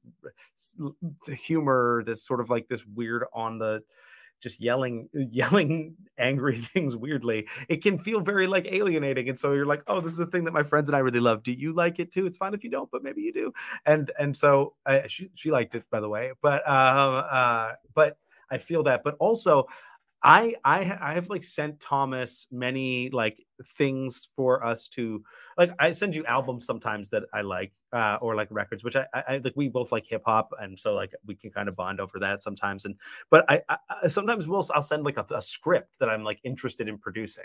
humor, 1.37 2.05
this 2.07 2.25
sort 2.25 2.39
of 2.39 2.51
like 2.51 2.69
this 2.69 2.87
weird 2.87 3.25
on 3.35 3.59
the 3.59 3.83
just 4.41 4.61
yelling 4.61 5.09
yelling 5.15 5.95
angry 6.19 6.57
things 6.73 6.97
weirdly 6.97 7.47
it 7.69 7.83
can 7.83 7.99
feel 7.99 8.21
very 8.21 8.47
like 8.47 8.67
alienating 8.71 9.29
and 9.29 9.39
so 9.39 9.53
you're 9.53 9.67
like 9.67 9.83
oh 9.87 10.01
this 10.01 10.13
is 10.13 10.21
a 10.21 10.27
thing 10.27 10.45
that 10.45 10.53
my 10.53 10.63
friends 10.63 10.89
and 10.89 10.97
i 10.97 11.01
really 11.01 11.21
love. 11.21 11.43
Do 11.43 11.53
you 11.53 11.73
like 11.73 11.99
it 11.99 12.13
too? 12.13 12.27
It's 12.27 12.37
fine 12.37 12.55
if 12.55 12.65
you 12.65 12.71
don't 12.71 12.91
but 12.91 13.03
maybe 13.03 13.23
you 13.23 13.33
do. 13.33 13.53
And 13.85 14.11
and 14.19 14.37
so 14.37 14.75
I, 14.85 15.07
she, 15.07 15.31
she 15.35 15.51
liked 15.51 15.75
it 15.75 15.85
by 15.91 16.01
the 16.01 16.09
way 16.09 16.33
but 16.43 16.69
um 16.69 17.25
uh 17.31 17.73
but 17.95 18.19
i 18.51 18.59
feel 18.59 18.83
that 18.85 19.03
but 19.05 19.17
also 19.19 19.67
I 20.23 20.57
I 20.65 20.99
I 21.01 21.15
have 21.15 21.29
like 21.29 21.43
sent 21.43 21.79
Thomas 21.79 22.49
many 22.51 23.11
like 23.11 23.45
things 23.65 24.29
for 24.35 24.65
us 24.65 24.89
to 24.89 25.23
like 25.57 25.73
I 25.79 25.93
send 25.93 26.15
you 26.15 26.25
albums 26.25 26.67
sometimes 26.67 27.11
that 27.11 27.25
I 27.33 27.43
like 27.43 27.73
uh, 27.93 28.19
or 28.21 28.35
like 28.35 28.49
records, 28.51 28.83
which 28.83 28.97
I, 28.97 29.07
I 29.15 29.37
like. 29.39 29.53
We 29.55 29.69
both 29.69 29.93
like 29.93 30.07
hip 30.07 30.23
hop, 30.27 30.51
and 30.61 30.79
so 30.79 30.95
like 30.95 31.13
we 31.25 31.35
can 31.35 31.51
kind 31.51 31.69
of 31.69 31.77
bond 31.77 32.01
over 32.01 32.19
that 32.19 32.41
sometimes. 32.41 32.85
And 32.85 32.97
but 33.31 33.45
I, 33.49 33.63
I 33.69 34.09
sometimes 34.09 34.49
will 34.49 34.67
I'll 34.75 34.83
send 34.83 35.05
like 35.05 35.17
a, 35.17 35.27
a, 35.33 35.41
script 35.41 35.99
that 36.01 36.09
I'm 36.09 36.25
like 36.25 36.41
interested 36.45 36.89
in 36.89 36.99
producing, 36.99 37.45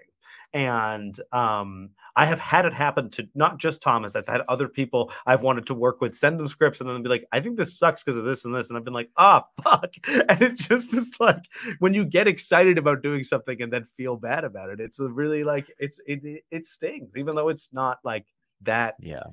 and 0.54 1.18
um, 1.32 1.92
I 2.16 2.26
have 2.26 2.40
had 2.40 2.66
it 2.66 2.74
happen 2.74 3.10
to 3.12 3.28
not 3.36 3.60
just 3.60 3.84
Thomas. 3.84 4.16
I've 4.16 4.28
had 4.28 4.42
other 4.48 4.68
people 4.68 5.12
I've 5.28 5.44
wanted 5.44 5.68
to 5.68 5.74
work 5.76 6.02
with 6.02 6.16
send 6.16 6.40
them 6.40 6.48
scripts, 6.48 6.82
and 6.82 6.90
then 6.90 7.04
be 7.04 7.10
like, 7.10 7.26
I 7.32 7.40
think 7.40 7.58
this 7.58 7.78
sucks 7.78 8.04
because 8.04 8.18
of 8.18 8.26
this 8.26 8.44
and 8.44 8.54
this, 8.54 8.70
and 8.70 8.78
I've 8.78 8.86
been 8.86 8.94
like, 8.94 9.12
ah, 9.18 9.46
oh, 9.46 9.62
fuck, 9.64 9.94
and 10.08 10.42
it 10.42 10.56
just 10.56 10.94
is 10.94 11.12
like 11.20 11.44
when 11.80 11.94
you 11.94 12.04
get 12.04 12.28
excited 12.28 12.78
about 12.80 13.04
doing 13.04 13.24
something 13.24 13.62
and 13.62 13.72
then 13.72 13.86
feel 13.86 14.16
bad 14.16 14.44
about 14.44 14.70
it, 14.70 14.80
it's 14.80 15.00
really 15.00 15.44
like 15.44 15.72
it's 15.78 16.00
it 16.08 16.44
it 16.50 16.66
stings, 16.66 17.16
even 17.16 17.36
though 17.36 17.50
it's 17.50 17.72
not 17.74 18.00
like 18.04 18.26
that. 18.64 18.96
Yeah 19.00 19.24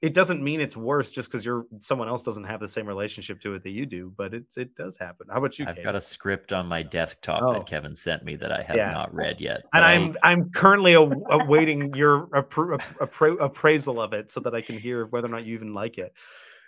it 0.00 0.14
doesn't 0.14 0.42
mean 0.42 0.60
it's 0.60 0.76
worse 0.76 1.10
just 1.10 1.28
because 1.28 1.44
you're 1.44 1.66
someone 1.78 2.08
else 2.08 2.22
doesn't 2.22 2.44
have 2.44 2.60
the 2.60 2.68
same 2.68 2.86
relationship 2.86 3.40
to 3.40 3.54
it 3.54 3.64
that 3.64 3.70
you 3.70 3.84
do, 3.84 4.12
but 4.16 4.32
it's 4.32 4.56
it 4.56 4.74
does 4.76 4.96
happen. 4.96 5.26
How 5.30 5.38
about 5.38 5.58
you? 5.58 5.66
I've 5.66 5.76
Kate? 5.76 5.84
got 5.84 5.96
a 5.96 6.00
script 6.00 6.52
on 6.52 6.66
my 6.66 6.82
desktop 6.82 7.42
oh. 7.42 7.52
that 7.52 7.66
Kevin 7.66 7.96
sent 7.96 8.24
me 8.24 8.36
that 8.36 8.52
I 8.52 8.62
have 8.62 8.76
yeah. 8.76 8.92
not 8.92 9.12
read 9.12 9.40
yet, 9.40 9.62
and 9.72 9.84
I'm 9.84 10.16
I... 10.22 10.32
am 10.32 10.50
currently 10.50 10.92
awaiting 10.92 11.94
your 11.94 12.28
appra- 12.28 12.80
appra- 13.00 13.40
appraisal 13.40 14.00
of 14.00 14.12
it 14.12 14.30
so 14.30 14.40
that 14.40 14.54
I 14.54 14.60
can 14.60 14.78
hear 14.78 15.06
whether 15.06 15.26
or 15.26 15.30
not 15.30 15.44
you 15.44 15.54
even 15.54 15.74
like 15.74 15.98
it. 15.98 16.12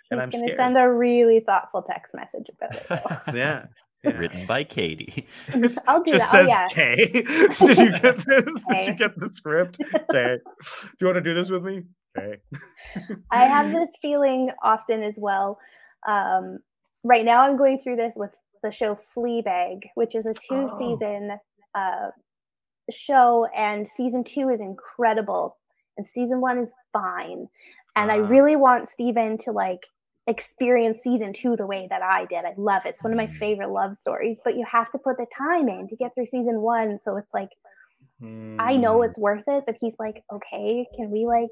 And 0.09 0.19
He's 0.19 0.25
I'm 0.25 0.29
going 0.29 0.49
to 0.49 0.55
send 0.57 0.77
a 0.77 0.91
really 0.91 1.39
thoughtful 1.39 1.81
text 1.81 2.13
message 2.13 2.49
about 2.49 2.75
it. 2.75 2.85
yeah. 3.35 3.65
Yeah. 4.03 4.17
Written 4.17 4.47
by 4.47 4.63
Caity. 4.63 5.27
I'll 5.87 6.01
do 6.01 6.13
Just 6.13 6.31
that. 6.31 6.41
Oh, 6.41 6.47
says 6.47 6.47
oh, 6.47 6.49
yeah. 6.49 6.67
K. 6.69 6.95
Did 7.05 7.77
you 7.77 7.91
get 7.99 8.17
this? 8.17 8.63
Did 8.67 8.87
you 8.87 8.93
get 8.95 9.15
the 9.15 9.29
script? 9.31 9.77
Okay. 10.09 10.39
Do 10.39 10.89
you 10.99 11.05
want 11.05 11.17
to 11.17 11.21
do 11.21 11.35
this 11.35 11.51
with 11.51 11.63
me? 11.63 11.83
Okay. 12.17 12.37
I 13.31 13.45
have 13.45 13.71
this 13.71 13.95
feeling 14.01 14.51
often 14.61 15.03
as 15.03 15.17
well. 15.19 15.59
Um, 16.07 16.59
right 17.03 17.25
now, 17.25 17.41
I'm 17.41 17.57
going 17.57 17.79
through 17.79 17.97
this 17.97 18.15
with 18.17 18.31
the 18.63 18.71
show 18.71 18.97
Fleabag, 19.15 19.83
which 19.95 20.15
is 20.15 20.25
a 20.25 20.33
two 20.33 20.67
season 20.77 21.37
oh. 21.75 21.79
uh, 21.79 22.11
show, 22.89 23.47
and 23.55 23.87
season 23.87 24.23
two 24.23 24.49
is 24.49 24.61
incredible, 24.61 25.57
and 25.97 26.05
season 26.05 26.41
one 26.41 26.57
is 26.57 26.73
fine. 26.93 27.47
And 27.95 28.09
uh. 28.09 28.15
I 28.15 28.17
really 28.17 28.55
want 28.55 28.89
Steven 28.89 29.37
to 29.39 29.51
like 29.51 29.85
experience 30.27 30.99
season 30.99 31.33
two 31.33 31.55
the 31.55 31.65
way 31.65 31.87
that 31.89 32.01
I 32.01 32.25
did. 32.25 32.45
I 32.45 32.53
love 32.57 32.83
it. 32.85 32.89
It's 32.89 33.03
one 33.03 33.13
of 33.13 33.17
my 33.17 33.27
mm. 33.27 33.33
favorite 33.33 33.69
love 33.69 33.97
stories, 33.97 34.39
but 34.43 34.55
you 34.55 34.65
have 34.69 34.91
to 34.91 34.97
put 34.97 35.17
the 35.17 35.25
time 35.35 35.67
in 35.67 35.87
to 35.87 35.95
get 35.95 36.13
through 36.13 36.27
season 36.27 36.61
one. 36.61 36.99
So 36.99 37.17
it's 37.17 37.33
like, 37.33 37.49
mm. 38.21 38.55
I 38.59 38.77
know 38.77 38.97
hmm. 38.97 39.05
it's 39.05 39.17
worth 39.17 39.43
it, 39.47 39.63
but 39.65 39.77
he's 39.79 39.95
like, 39.99 40.23
okay, 40.31 40.87
can 40.95 41.09
we 41.09 41.25
like 41.25 41.51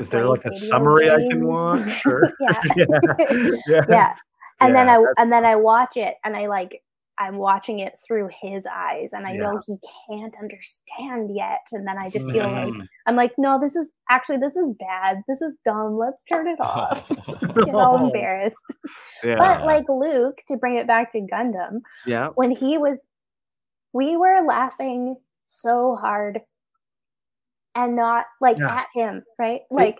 is 0.00 0.10
there 0.10 0.26
like 0.26 0.44
a 0.44 0.54
summary 0.54 1.06
games? 1.06 1.24
I 1.24 1.28
can 1.28 1.46
watch? 1.46 1.88
Sure. 2.00 2.32
yeah. 2.40 2.62
yeah. 3.66 3.84
yeah. 3.88 4.14
And 4.60 4.74
yeah, 4.74 4.84
then 4.84 4.88
I 4.88 5.04
and 5.18 5.32
then 5.32 5.44
I 5.44 5.56
watch 5.56 5.96
it 5.96 6.16
and 6.24 6.36
I 6.36 6.46
like 6.46 6.80
I'm 7.18 7.36
watching 7.36 7.78
it 7.78 7.94
through 8.04 8.28
his 8.42 8.66
eyes 8.66 9.12
and 9.12 9.24
I 9.26 9.34
yeah. 9.34 9.42
know 9.42 9.60
he 9.66 9.76
can't 10.08 10.34
understand 10.40 11.34
yet. 11.34 11.60
And 11.72 11.86
then 11.86 11.96
I 12.00 12.10
just 12.10 12.28
feel 12.30 12.44
like 12.44 12.66
mm-hmm. 12.66 12.80
I'm 13.06 13.14
like, 13.14 13.32
no, 13.38 13.60
this 13.60 13.76
is 13.76 13.92
actually 14.10 14.38
this 14.38 14.56
is 14.56 14.74
bad. 14.78 15.22
This 15.28 15.40
is 15.40 15.56
dumb. 15.64 15.96
Let's 15.96 16.24
turn 16.24 16.48
it 16.48 16.60
off. 16.60 17.08
Get 17.54 17.74
all 17.74 18.04
embarrassed. 18.04 18.58
Yeah. 19.22 19.36
But 19.36 19.64
like 19.64 19.88
Luke, 19.88 20.40
to 20.48 20.56
bring 20.56 20.76
it 20.76 20.86
back 20.86 21.12
to 21.12 21.20
Gundam, 21.20 21.80
yeah, 22.06 22.30
when 22.34 22.50
he 22.50 22.78
was 22.78 23.08
we 23.92 24.16
were 24.16 24.44
laughing 24.44 25.16
so 25.46 25.96
hard 25.96 26.40
and 27.74 27.96
not 27.96 28.26
like 28.40 28.58
yeah. 28.58 28.76
at 28.76 28.86
him, 28.94 29.22
right? 29.38 29.62
Like 29.70 29.98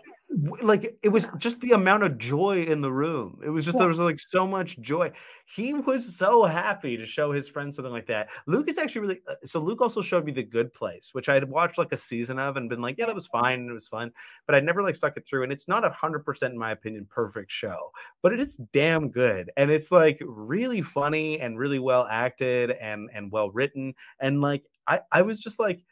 like 0.62 0.97
it 1.03 1.09
was 1.09 1.31
just 1.39 1.61
the 1.61 1.72
amount 1.72 2.03
of 2.03 2.18
joy 2.18 2.64
in 2.64 2.81
the 2.81 2.91
room. 2.91 3.41
It 3.45 3.51
was 3.51 3.64
just 3.64 3.77
yeah. 3.77 3.81
there 3.81 3.89
was 3.89 3.99
like 3.99 4.20
so 4.20 4.47
much 4.47 4.81
joy. 4.81 5.12
He 5.47 5.75
was 5.75 6.16
so 6.16 6.45
happy 6.45 6.97
to 6.97 7.07
show 7.07 7.33
his 7.33 7.49
friends 7.49 7.77
something 7.77 7.93
like 7.93 8.07
that. 8.07 8.31
Luke 8.47 8.68
is 8.68 8.79
actually 8.79 9.01
really 9.03 9.20
uh, 9.29 9.35
so. 9.45 9.61
Luke 9.61 9.81
also 9.81 10.01
showed 10.01 10.25
me 10.25 10.33
the 10.33 10.43
Good 10.43 10.72
Place, 10.72 11.11
which 11.12 11.29
I 11.29 11.35
had 11.35 11.49
watched 11.49 11.79
like 11.79 11.93
a 11.93 11.97
season 11.97 12.39
of 12.39 12.57
and 12.57 12.68
been 12.68 12.81
like, 12.81 12.97
yeah, 12.99 13.07
that 13.07 13.14
was 13.14 13.27
fine 13.27 13.61
and 13.61 13.70
it 13.70 13.75
was 13.75 13.89
fun, 13.89 14.11
but 14.47 14.55
I 14.55 14.61
never 14.61 14.83
like 14.83 14.95
stuck 14.95 15.16
it 15.16 15.27
through. 15.27 15.43
And 15.45 15.53
it's 15.53 15.68
not 15.68 15.85
a 15.85 15.91
hundred 15.91 16.25
percent, 16.25 16.53
in 16.53 16.59
my 16.59 16.72
opinion, 16.72 17.07
perfect 17.11 17.51
show, 17.51 17.91
but 18.22 18.33
it 18.33 18.41
is 18.41 18.57
damn 18.72 19.09
good 19.09 19.51
and 19.57 19.70
it's 19.70 19.91
like 19.91 20.20
really 20.25 20.83
funny 20.83 21.41
and 21.41 21.59
really 21.59 21.79
well 21.79 22.07
acted 22.11 22.70
and 22.72 23.09
and 23.12 23.31
well 23.31 23.51
written 23.51 23.95
and 24.20 24.41
like 24.41 24.62
I 24.87 25.01
I 25.12 25.22
was 25.22 25.41
just 25.41 25.59
like 25.59 25.85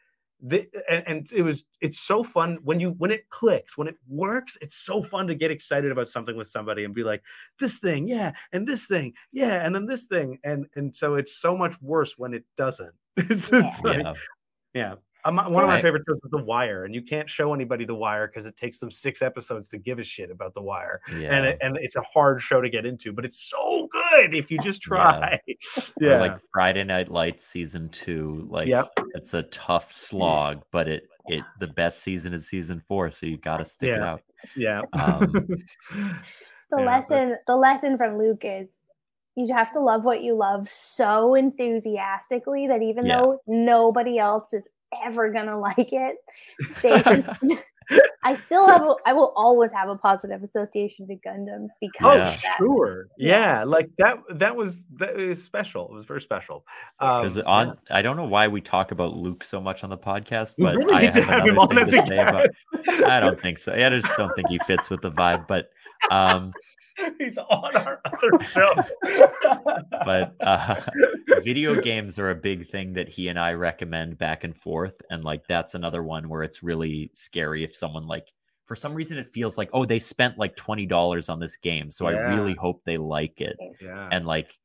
the, 0.45 0.67
and, 0.89 1.03
and 1.07 1.31
it 1.33 1.41
was 1.41 1.63
it's 1.79 1.99
so 1.99 2.21
fun 2.21 2.57
when 2.63 2.77
you 2.77 2.89
when 2.97 3.11
it 3.11 3.29
clicks 3.29 3.77
when 3.77 3.87
it 3.87 3.95
works 4.09 4.57
it's 4.61 4.75
so 4.75 5.01
fun 5.01 5.25
to 5.25 5.35
get 5.35 5.51
excited 5.51 5.89
about 5.89 6.09
something 6.09 6.35
with 6.35 6.47
somebody 6.47 6.83
and 6.83 6.93
be 6.93 7.03
like 7.03 7.23
this 7.61 7.79
thing 7.79 8.09
yeah 8.09 8.33
and 8.51 8.67
this 8.67 8.85
thing 8.85 9.13
yeah 9.31 9.65
and 9.65 9.73
then 9.73 9.85
this 9.85 10.03
thing 10.03 10.37
and 10.43 10.67
and 10.75 10.93
so 10.93 11.15
it's 11.15 11.37
so 11.37 11.55
much 11.55 11.81
worse 11.81 12.15
when 12.17 12.33
it 12.33 12.43
doesn't. 12.57 12.93
It's 13.15 13.49
just 13.49 13.85
like 13.85 14.03
Yeah. 14.03 14.13
yeah 14.73 14.95
um, 15.25 15.37
one 15.37 15.63
of 15.63 15.69
my 15.69 15.81
favorite 15.81 16.03
shows 16.07 16.17
is 16.23 16.31
The 16.31 16.43
Wire, 16.43 16.85
and 16.85 16.93
you 16.93 17.01
can't 17.01 17.29
show 17.29 17.53
anybody 17.53 17.85
The 17.85 17.95
Wire 17.95 18.27
because 18.27 18.45
it 18.45 18.57
takes 18.57 18.79
them 18.79 18.91
six 18.91 19.21
episodes 19.21 19.69
to 19.69 19.77
give 19.77 19.99
a 19.99 20.03
shit 20.03 20.29
about 20.31 20.53
The 20.53 20.61
Wire, 20.61 21.01
Yeah. 21.17 21.35
and 21.35 21.45
it, 21.45 21.57
and 21.61 21.77
it's 21.81 21.95
a 21.95 22.01
hard 22.01 22.41
show 22.41 22.61
to 22.61 22.69
get 22.69 22.85
into, 22.85 23.13
but 23.13 23.25
it's 23.25 23.39
so 23.49 23.87
good 23.91 24.35
if 24.35 24.51
you 24.51 24.59
just 24.59 24.81
try. 24.81 25.39
Or 26.01 26.09
Yeah, 26.09 26.19
like 26.19 26.37
Friday 26.51 26.83
Night 26.83 27.09
Lights 27.09 27.45
season 27.45 27.89
two. 27.89 28.45
Like 28.49 28.67
Yep. 28.67 28.91
it's 29.15 29.33
a 29.33 29.43
tough 29.43 29.91
slog, 29.91 30.63
but 30.71 30.87
it 30.87 31.03
it 31.29 31.43
the 31.59 31.67
best 31.67 32.01
season 32.03 32.33
is 32.33 32.47
season 32.49 32.81
four, 32.81 33.09
so 33.09 33.25
you 33.25 33.37
gotta 33.37 33.63
stick 33.65 33.89
it 33.89 34.01
out. 34.01 34.21
yeah. 34.55 34.81
Um, 34.93 35.31
the 35.89 36.19
Yeah, 36.71 36.85
lesson 36.85 37.37
the 37.47 37.55
lesson 37.55 37.97
from 37.97 38.17
luke 38.17 38.41
is 38.43 38.75
you 39.35 39.53
have 39.55 39.71
to 39.73 39.79
love 39.79 40.03
what 40.03 40.21
you 40.23 40.35
love 40.35 40.69
so 40.69 41.33
enthusiastically 41.35 42.67
that 42.67 42.81
even 42.81 43.05
Yeah. 43.05 43.21
though 43.21 43.39
nobody 43.47 44.17
else 44.19 44.53
is 44.53 44.69
ever 45.03 45.31
gonna 45.31 45.57
like 45.59 45.91
it 45.91 46.17
they 46.81 47.01
just, 47.03 47.29
i 48.23 48.33
still 48.45 48.65
have 48.67 48.81
a, 48.81 48.95
i 49.05 49.11
will 49.11 49.33
always 49.35 49.73
have 49.73 49.89
a 49.89 49.97
positive 49.97 50.41
association 50.41 51.05
to 51.05 51.15
gundams 51.15 51.69
Oh, 51.73 51.77
because 51.81 52.17
Yeah. 52.17 52.29
of 52.29 52.55
sure. 52.57 53.07
Yeah. 53.17 53.57
Yeah. 53.57 53.63
like 53.65 53.89
that. 53.97 54.19
That 54.29 54.55
was 54.55 54.85
that 54.95 55.15
was 55.15 55.43
special. 55.43 55.89
It 55.89 55.93
was 55.93 56.05
very 56.05 56.21
special. 56.21 56.65
Um, 56.99 57.21
Because 57.23 57.39
on, 57.39 57.77
I 57.91 58.01
don't 58.01 58.15
know 58.15 58.25
why 58.25 58.47
we 58.47 58.61
talk 58.61 58.91
about 58.91 59.15
Luke 59.17 59.43
so 59.43 59.59
much 59.59 59.83
on 59.83 59.89
the 59.89 59.97
podcast, 59.97 60.55
but 60.57 60.75
really 60.77 60.93
I 60.93 61.01
need 61.01 61.13
to 61.13 61.21
have 61.23 61.39
have 61.39 61.47
him 61.47 61.59
on 61.59 61.67
thing 61.69 61.79
as 61.79 61.93
a 61.93 62.03
about. 62.21 62.49
I 63.05 63.19
don't 63.19 63.39
think 63.39 63.57
so. 63.57 63.73
I 63.73 63.89
just 63.89 64.15
don't 64.15 64.33
think 64.35 64.47
he 64.49 64.59
fits 64.59 64.89
with 64.89 65.01
the 65.01 65.11
vibe. 65.11 65.45
But 65.47 65.69
um, 66.09 66.53
He's 67.17 67.37
on 67.37 67.75
our 67.75 68.01
other 68.05 68.43
show. 68.45 68.73
but 70.05 70.35
uh, 70.41 70.81
video 71.43 71.79
games 71.81 72.19
are 72.19 72.29
a 72.29 72.35
big 72.35 72.67
thing 72.67 72.93
that 72.93 73.09
he 73.09 73.27
and 73.29 73.39
I 73.39 73.53
recommend 73.53 74.17
back 74.17 74.43
and 74.43 74.55
forth, 74.55 75.01
and 75.09 75.23
like 75.23 75.47
that's 75.47 75.75
another 75.75 76.03
one 76.03 76.29
where 76.29 76.43
it's 76.43 76.63
really 76.63 77.09
scary 77.13 77.63
if 77.63 77.75
someone 77.75 78.07
like 78.07 78.31
for 78.65 78.75
some 78.75 78.93
reason 78.93 79.17
it 79.17 79.27
feels 79.27 79.57
like 79.57 79.69
oh 79.73 79.85
they 79.85 79.99
spent 79.99 80.37
like 80.37 80.55
twenty 80.55 80.85
dollars 80.85 81.29
on 81.29 81.39
this 81.39 81.57
game, 81.57 81.91
so 81.91 82.05
I 82.05 82.11
really 82.11 82.53
hope 82.55 82.81
they 82.85 82.97
like 82.97 83.41
it, 83.41 83.57
yeah. 83.81 84.07
and 84.11 84.25
like. 84.25 84.57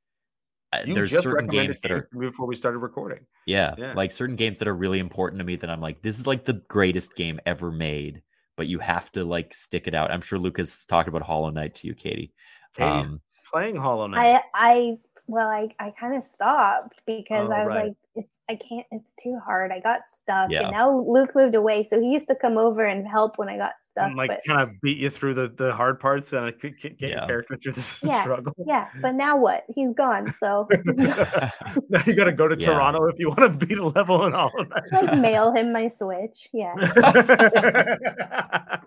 uh, 0.73 0.83
You 0.85 0.95
there's 0.95 1.11
just 1.11 1.25
certain 1.25 1.49
games 1.49 1.81
that 1.81 1.91
are 1.91 2.09
before 2.19 2.47
we 2.47 2.55
started 2.55 2.79
recording. 2.81 3.21
Yeah, 3.47 3.75
Yeah. 3.79 3.95
like 3.95 4.11
certain 4.11 4.37
games 4.37 4.59
that 4.59 4.69
are 4.69 4.75
really 4.77 4.99
important 4.99 5.39
to 5.41 5.45
me 5.45 5.57
that 5.57 5.71
I'm 5.71 5.81
like, 5.81 6.03
this 6.03 6.19
is 6.19 6.27
like 6.27 6.45
the 6.45 6.61
greatest 6.69 7.17
game 7.17 7.41
ever 7.47 7.73
made, 7.73 8.23
but 8.59 8.67
you 8.67 8.79
have 8.81 9.11
to 9.13 9.25
like 9.25 9.55
stick 9.55 9.87
it 9.87 9.95
out. 9.95 10.11
I'm 10.11 10.21
sure 10.21 10.39
Lucas 10.39 10.85
talked 10.85 11.09
about 11.09 11.23
Hollow 11.23 11.49
Knight 11.49 11.77
to 11.77 11.87
you, 11.87 11.95
Caity. 11.95 12.33
Caity's 12.77 13.07
Um, 13.07 13.21
playing 13.51 13.77
Hollow 13.77 14.07
Knight. 14.09 14.43
i 14.55 14.69
i 14.71 14.97
well 15.29 15.49
i, 15.49 15.69
I 15.81 15.91
kind 15.99 16.15
of 16.15 16.23
stopped 16.23 17.01
because 17.07 17.51
Oh, 17.51 17.55
i 17.55 17.61
was 17.65 17.69
right. 17.69 17.85
like 17.87 17.95
it's, 18.19 18.37
i 18.49 18.55
can't 18.55 18.87
it's 18.91 19.13
too 19.23 19.39
hard 19.45 19.71
i 19.73 19.81
got 19.81 20.07
stuck 20.07 20.51
Yeah. 20.51 20.63
and 20.63 20.73
now 20.73 21.01
luke 21.07 21.31
moved 21.35 21.55
away 21.55 21.85
so 21.85 22.01
he 22.01 22.09
used 22.09 22.29
to 22.29 22.35
come 22.35 22.59
over 22.59 22.85
and 22.85 23.07
help 23.07 23.39
when 23.39 23.49
i 23.49 23.57
got 23.57 23.73
stuck 23.81 24.07
and 24.09 24.17
like 24.17 24.31
but 24.31 24.41
kind 24.47 24.61
of 24.61 24.81
beat 24.81 24.99
you 24.99 25.11
through 25.11 25.35
the, 25.35 25.49
the 25.49 25.73
hard 25.73 26.01
parts 26.01 26.33
and 26.33 26.47
like, 26.47 26.61
get 26.61 26.79
get 26.81 27.01
your 27.11 27.27
character 27.27 27.57
through 27.57 27.73
the 27.73 27.99
Yeah. 28.07 28.23
struggle. 28.23 28.53
yeah 28.67 28.89
but 29.01 29.15
now 29.15 29.37
what 29.37 29.65
he's 29.75 29.93
gone 29.95 30.33
so 30.33 30.67
now 30.85 32.03
you 32.07 32.15
got 32.15 32.25
to 32.25 32.33
go 32.33 32.49
to 32.49 32.59
Yeah. 32.59 32.73
Toronto 32.75 33.07
if 33.07 33.19
you 33.19 33.29
want 33.29 33.59
to 33.61 33.67
beat 33.67 33.79
a 33.79 33.87
level 33.87 34.25
in 34.27 34.33
Hollow 34.33 34.65
Knight. 34.65 34.83
like 34.93 35.19
mail 35.19 35.55
him 35.55 35.73
my 35.73 35.89
switch 35.89 36.49
yeah 36.53 36.75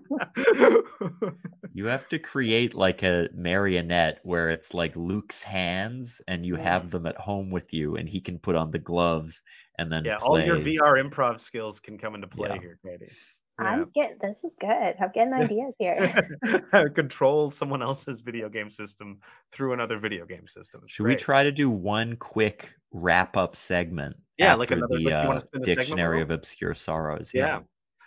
you 1.73 1.86
have 1.88 2.07
to 2.09 2.19
create 2.19 2.73
like 2.73 3.03
a 3.03 3.29
marionette 3.34 4.19
where 4.23 4.49
it's 4.49 4.73
like 4.73 4.95
Luke's 4.95 5.43
hands 5.43 6.21
and 6.27 6.45
you 6.45 6.55
have 6.55 6.91
them 6.91 7.05
at 7.05 7.17
home 7.17 7.49
with 7.51 7.73
you 7.73 7.95
and 7.95 8.09
he 8.09 8.19
can 8.19 8.39
put 8.39 8.55
on 8.55 8.71
the 8.71 8.79
gloves 9.22 9.41
and 9.78 9.91
then 9.91 10.03
yeah, 10.05 10.17
all 10.17 10.39
your 10.39 10.57
VR 10.57 11.01
improv 11.03 11.39
skills 11.39 11.80
can 11.80 11.97
come 11.97 12.15
into 12.15 12.28
play 12.28 12.49
Yeah. 12.53 12.61
here, 12.61 12.80
Caity. 12.86 13.11
i'm 13.59 13.86
getting 13.93 14.17
this 14.22 14.43
is 14.43 14.55
good 14.59 14.95
i'm 14.99 15.11
getting 15.13 15.34
ideas 15.45 15.76
here 15.78 16.39
Control 16.95 17.51
someone 17.51 17.82
else's 17.82 18.22
video 18.22 18.49
game 18.49 18.72
system 18.72 19.19
through 19.51 19.74
another 19.74 19.99
video 19.99 20.26
game 20.26 20.47
system. 20.47 20.82
It's 20.84 20.93
Should 20.93 21.05
we 21.05 21.15
try 21.15 21.43
to 21.43 21.51
do 21.51 21.69
one 21.69 22.15
quick 22.15 22.74
wrap 22.91 23.36
up 23.38 23.55
segment? 23.55 24.15
Yeah, 24.38 24.55
like 24.55 24.67
after 24.72 24.76
another- 24.78 24.97
the 24.97 25.03
like, 25.03 25.22
you 25.24 25.28
wanna 25.28 25.36
uh, 25.36 25.39
spin 25.39 25.61
dictionary 25.63 26.22
of 26.22 26.32
obscure 26.32 26.74
sorrows. 26.74 27.32
Yeah. 27.34 27.59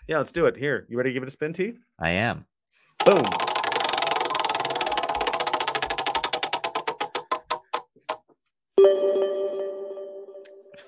Yeah, 0.08 0.18
let's 0.18 0.32
do 0.32 0.46
it. 0.46 0.56
Here, 0.56 0.86
you 0.88 0.96
ready 0.96 1.10
to 1.10 1.14
give 1.14 1.22
it 1.22 1.28
a 1.28 1.32
spin, 1.32 1.52
T? 1.52 1.74
I 2.00 2.10
am. 2.10 2.44
Boom. 3.04 3.22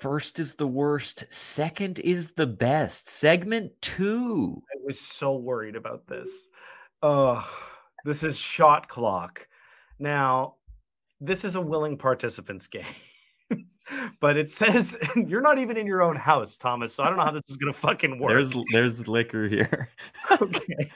First 0.01 0.39
is 0.39 0.55
the 0.55 0.67
worst. 0.67 1.25
Second 1.33 2.01
is 2.01 2.33
the 2.33 2.47
best. 2.47 3.09
Segment 3.09 3.73
two. 3.81 4.63
I 4.71 4.79
was 4.85 5.01
so 5.01 5.37
worried 5.37 5.75
about 5.75 6.07
this. 6.07 6.49
Oh, 7.03 7.49
this 8.05 8.23
is 8.23 8.39
shot 8.39 8.89
clock. 8.89 9.47
Now, 9.99 10.57
this 11.21 11.45
is 11.45 11.57
a 11.57 11.61
willing 11.61 11.97
participants 11.97 12.67
game. 12.69 12.85
but 14.21 14.37
it 14.37 14.51
says 14.51 14.99
you're 15.17 15.41
not 15.41 15.59
even 15.59 15.77
in 15.77 15.87
your 15.87 16.03
own 16.03 16.17
house, 16.17 16.57
Thomas. 16.57 16.95
So 16.95 17.03
I 17.03 17.09
don't 17.09 17.17
know 17.17 17.25
how 17.25 17.31
this 17.31 17.49
is 17.49 17.57
gonna 17.57 17.73
fucking 17.73 18.19
work. 18.19 18.31
There's 18.31 18.55
there's 18.73 19.09
liquor 19.09 19.49
here. 19.49 19.89
okay. 20.41 20.91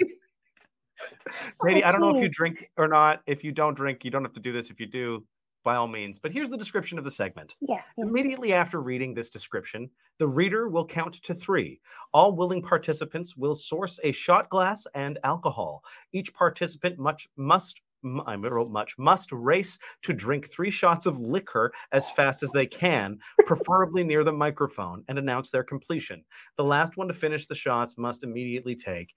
Caity, 1.62 1.84
I 1.84 1.90
don't 1.90 2.00
know 2.00 2.16
if 2.16 2.22
you 2.22 2.28
drink 2.28 2.70
or 2.76 2.86
not. 2.86 3.22
If 3.26 3.44
you 3.44 3.52
don't 3.52 3.74
drink, 3.74 4.04
you 4.04 4.10
don't 4.10 4.24
have 4.24 4.34
to 4.34 4.40
do 4.40 4.52
this. 4.52 4.70
If 4.70 4.78
you 4.78 4.86
do, 4.86 5.24
by 5.64 5.76
all 5.76 5.88
means. 5.88 6.18
But 6.18 6.32
here's 6.32 6.50
the 6.50 6.56
description 6.56 6.98
of 6.98 7.04
the 7.04 7.10
segment. 7.10 7.54
yeah. 7.60 7.82
Immediately 7.98 8.52
after 8.52 8.80
reading 8.80 9.14
this 9.14 9.30
description, 9.30 9.90
the 10.18 10.28
reader 10.28 10.68
will 10.68 10.86
count 10.86 11.14
to 11.14 11.34
three. 11.34 11.80
All 12.12 12.34
willing 12.34 12.62
participants 12.62 13.36
will 13.36 13.54
source 13.54 13.98
a 14.04 14.12
shot 14.12 14.48
glass 14.50 14.86
and 14.94 15.18
alcohol. 15.24 15.82
Each 16.12 16.32
participant 16.32 16.98
much 16.98 17.28
must 17.36 17.80
I 18.26 18.36
wrote 18.36 18.70
much 18.70 18.94
must 18.96 19.30
race 19.30 19.78
to 20.04 20.14
drink 20.14 20.48
three 20.48 20.70
shots 20.70 21.04
of 21.04 21.20
liquor 21.20 21.70
as 21.92 22.08
fast 22.10 22.42
as 22.42 22.50
they 22.50 22.66
can, 22.66 23.18
preferably 23.44 24.02
near 24.04 24.24
the 24.24 24.32
microphone, 24.32 25.04
and 25.08 25.18
announce 25.18 25.50
their 25.50 25.64
completion. 25.64 26.24
The 26.56 26.64
last 26.64 26.96
one 26.96 27.08
to 27.08 27.14
finish 27.14 27.46
the 27.46 27.54
shots 27.54 27.98
must 27.98 28.24
immediately 28.24 28.74
take 28.74 29.14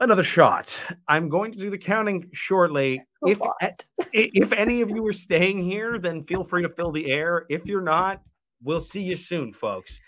another 0.00 0.22
shot. 0.22 0.80
I'm 1.08 1.28
going 1.28 1.52
to 1.52 1.58
do 1.58 1.70
the 1.70 1.78
counting 1.78 2.28
shortly. 2.32 3.00
A 3.24 3.28
If 3.28 3.40
lot. 3.40 3.84
if 4.12 4.52
any 4.52 4.80
of 4.80 4.90
you 4.90 5.06
are 5.06 5.12
staying 5.12 5.62
here, 5.62 5.98
then 5.98 6.22
feel 6.22 6.42
free 6.42 6.62
to 6.62 6.68
fill 6.68 6.90
the 6.90 7.10
air. 7.10 7.46
If 7.48 7.66
you're 7.66 7.82
not, 7.82 8.22
we'll 8.62 8.80
see 8.80 9.02
you 9.02 9.16
soon, 9.16 9.52
folks. 9.52 10.00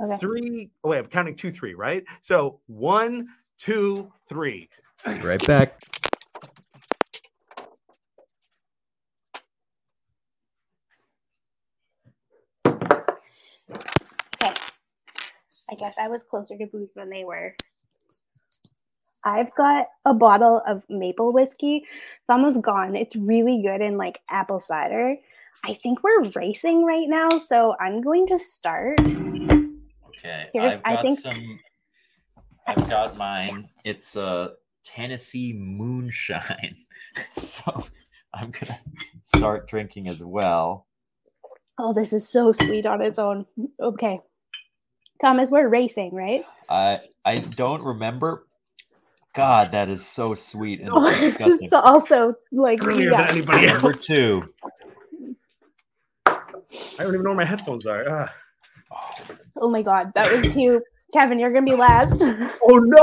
Okay. 0.00 0.18
Three. 0.18 0.70
Oh, 0.84 0.90
wait, 0.90 0.98
I'm 0.98 1.06
counting 1.06 1.34
two, 1.34 1.50
three, 1.50 1.74
right? 1.74 2.04
So 2.20 2.60
one, 2.66 3.28
two, 3.58 4.08
three. 4.28 4.68
Right 5.22 5.44
back. 5.46 5.80
Okay. 12.66 14.52
I 15.70 15.74
guess 15.74 15.96
I 16.00 16.08
was 16.08 16.22
closer 16.22 16.56
to 16.56 16.66
booze 16.66 16.92
than 16.94 17.10
they 17.10 17.24
were. 17.24 17.54
I've 19.28 19.54
got 19.54 19.86
a 20.06 20.14
bottle 20.14 20.62
of 20.66 20.82
maple 20.88 21.32
whiskey. 21.32 21.76
It's 21.86 22.28
almost 22.28 22.62
gone. 22.62 22.96
It's 22.96 23.14
really 23.14 23.60
good 23.62 23.80
in 23.82 23.96
like 23.98 24.20
apple 24.30 24.58
cider. 24.60 25.16
I 25.64 25.74
think 25.74 26.02
we're 26.02 26.30
racing 26.34 26.84
right 26.84 27.08
now, 27.08 27.38
so 27.38 27.74
I'm 27.78 28.00
going 28.00 28.26
to 28.28 28.38
start. 28.38 28.98
Okay. 29.00 30.46
Here's- 30.52 30.74
I've 30.76 30.80
I 30.84 30.94
got 30.94 31.02
think- 31.02 31.18
some 31.20 31.60
I've 32.66 32.88
got 32.88 33.16
mine. 33.16 33.68
It's 33.84 34.14
a 34.16 34.52
Tennessee 34.84 35.52
moonshine. 35.54 36.76
so 37.36 37.84
I'm 38.34 38.50
gonna 38.50 38.78
start 39.22 39.68
drinking 39.68 40.08
as 40.08 40.22
well. 40.22 40.86
Oh, 41.78 41.92
this 41.94 42.12
is 42.12 42.28
so 42.28 42.52
sweet 42.52 42.84
on 42.86 43.00
its 43.02 43.18
own. 43.18 43.46
Okay. 43.80 44.20
Thomas, 45.20 45.50
we're 45.50 45.68
racing, 45.68 46.14
right? 46.14 46.44
I 46.68 46.98
I 47.24 47.38
don't 47.38 47.82
remember. 47.82 48.46
God, 49.38 49.70
that 49.70 49.88
is 49.88 50.04
so 50.04 50.34
sweet 50.34 50.80
and 50.80 50.90
Oh, 50.92 51.08
this 51.20 51.40
is 51.62 51.72
also 51.72 52.34
like 52.50 52.84
Earlier 52.84 53.12
yeah. 53.12 53.22
than 53.22 53.36
anybody 53.36 53.66
else. 53.68 53.80
Number 53.80 53.96
two. 53.96 54.52
I 56.26 56.34
don't 56.98 57.14
even 57.14 57.22
know 57.22 57.30
where 57.30 57.36
my 57.36 57.44
headphones 57.44 57.86
are. 57.86 58.04
Ah. 58.10 58.34
Oh 59.56 59.70
my 59.70 59.80
god, 59.80 60.10
that 60.16 60.32
was 60.32 60.52
too. 60.52 60.82
Kevin, 61.12 61.38
you're 61.38 61.52
gonna 61.52 61.64
be 61.64 61.76
last. 61.76 62.20
Oh 62.70 62.78
no! 62.78 63.00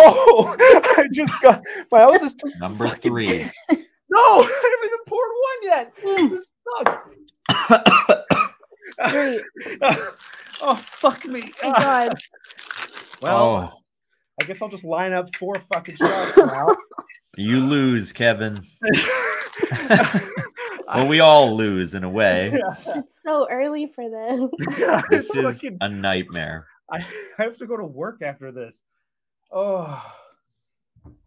I 1.02 1.08
just 1.12 1.32
got 1.42 1.64
my 1.90 2.02
house 2.02 2.22
is 2.22 2.34
too 2.34 2.52
Number 2.60 2.86
fucking 2.88 3.12
three. 3.12 3.28
No, 3.30 4.20
I 4.20 4.62
haven't 4.62 4.86
even 4.86 5.00
poured 5.08 5.32
one 5.42 5.60
yet. 5.64 5.94
Mm. 6.04 6.30
This 6.32 6.48
sucks. 6.78 6.98
Great. 9.12 9.42
oh, 10.62 10.76
fuck 10.76 11.26
me. 11.26 11.52
Oh 11.64 11.70
my 11.70 11.80
god. 11.80 12.14
Well, 13.22 13.74
oh, 13.74 13.85
I 14.42 14.46
guess 14.46 14.62
I'll 14.62 14.70
just 14.70 14.84
line 14.84 15.14
up 15.14 15.34
four 15.36 15.56
fucking 15.72 15.96
shots 16.00 16.38
now. 16.38 16.68
you 17.38 17.60
lose, 17.62 18.12
Kevin. 18.12 18.62
well, 20.88 21.08
we 21.08 21.20
all 21.20 21.56
lose 21.56 21.94
in 21.94 22.04
a 22.04 22.10
way. 22.10 22.58
It's 22.88 23.22
so 23.22 23.48
early 23.50 23.88
for 23.88 24.10
this. 24.10 25.04
This 25.10 25.36
is 25.36 25.62
fucking- 25.62 25.78
a 25.82 25.90
nightmare. 25.90 26.68
I 26.92 27.04
have 27.38 27.58
to 27.58 27.66
go 27.66 27.78
to 27.78 27.86
work 27.86 28.22
after 28.22 28.52
this. 28.52 28.82
Oh, 29.52 30.04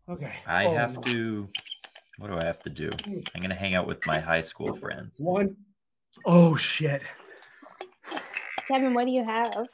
okay. 0.09 0.35
I 0.47 0.67
Oh, 0.67 0.75
have 0.75 1.01
to. 1.03 1.49
What 2.19 2.29
do 2.29 2.37
I 2.39 2.45
have 2.45 2.61
to 2.63 2.71
do? 2.71 2.91
I'm 3.35 3.43
gonna 3.43 3.55
hang 3.55 3.75
out 3.75 3.87
with 3.87 4.05
my 4.07 4.19
high 4.21 4.41
school 4.41 4.75
friends. 4.75 5.19
one. 5.21 5.57
Oh 6.25 6.57
shit! 6.57 7.03
Kevin, 8.69 8.93
what 8.95 9.07
do 9.07 9.13
you 9.13 9.25
have? 9.25 9.67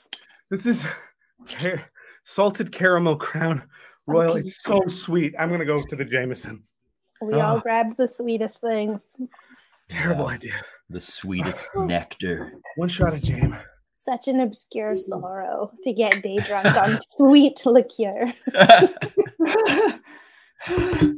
This 0.50 0.66
is 0.66 0.86
car- 1.58 1.90
salted 2.24 2.72
caramel 2.72 3.16
crown 3.16 3.62
royal. 4.06 4.32
Okay. 4.32 4.48
It's 4.48 4.62
so 4.62 4.82
sweet. 4.88 5.34
I'm 5.38 5.50
gonna 5.50 5.64
go 5.64 5.82
to 5.82 5.96
the 5.96 6.04
Jameson. 6.04 6.62
We 7.22 7.34
all 7.34 7.56
ah. 7.56 7.58
Oh. 7.58 7.60
grabbed 7.60 7.96
the 7.96 8.08
sweetest 8.08 8.60
things. 8.60 9.16
Terrible 9.88 10.26
Yeah. 10.26 10.34
idea. 10.34 10.54
The 10.90 11.00
sweetest 11.00 11.68
nectar. 11.76 12.52
One 12.76 12.88
shot 12.88 13.14
of 13.14 13.22
jam. 13.22 13.56
Such 13.94 14.28
an 14.28 14.40
obscure 14.40 14.94
mm. 14.94 15.00
sorrow 15.00 15.72
to 15.82 15.92
get 15.92 16.22
day 16.22 16.38
drunk 16.38 16.76
on 16.76 16.98
sweet 17.10 17.64
liqueur. 17.64 18.32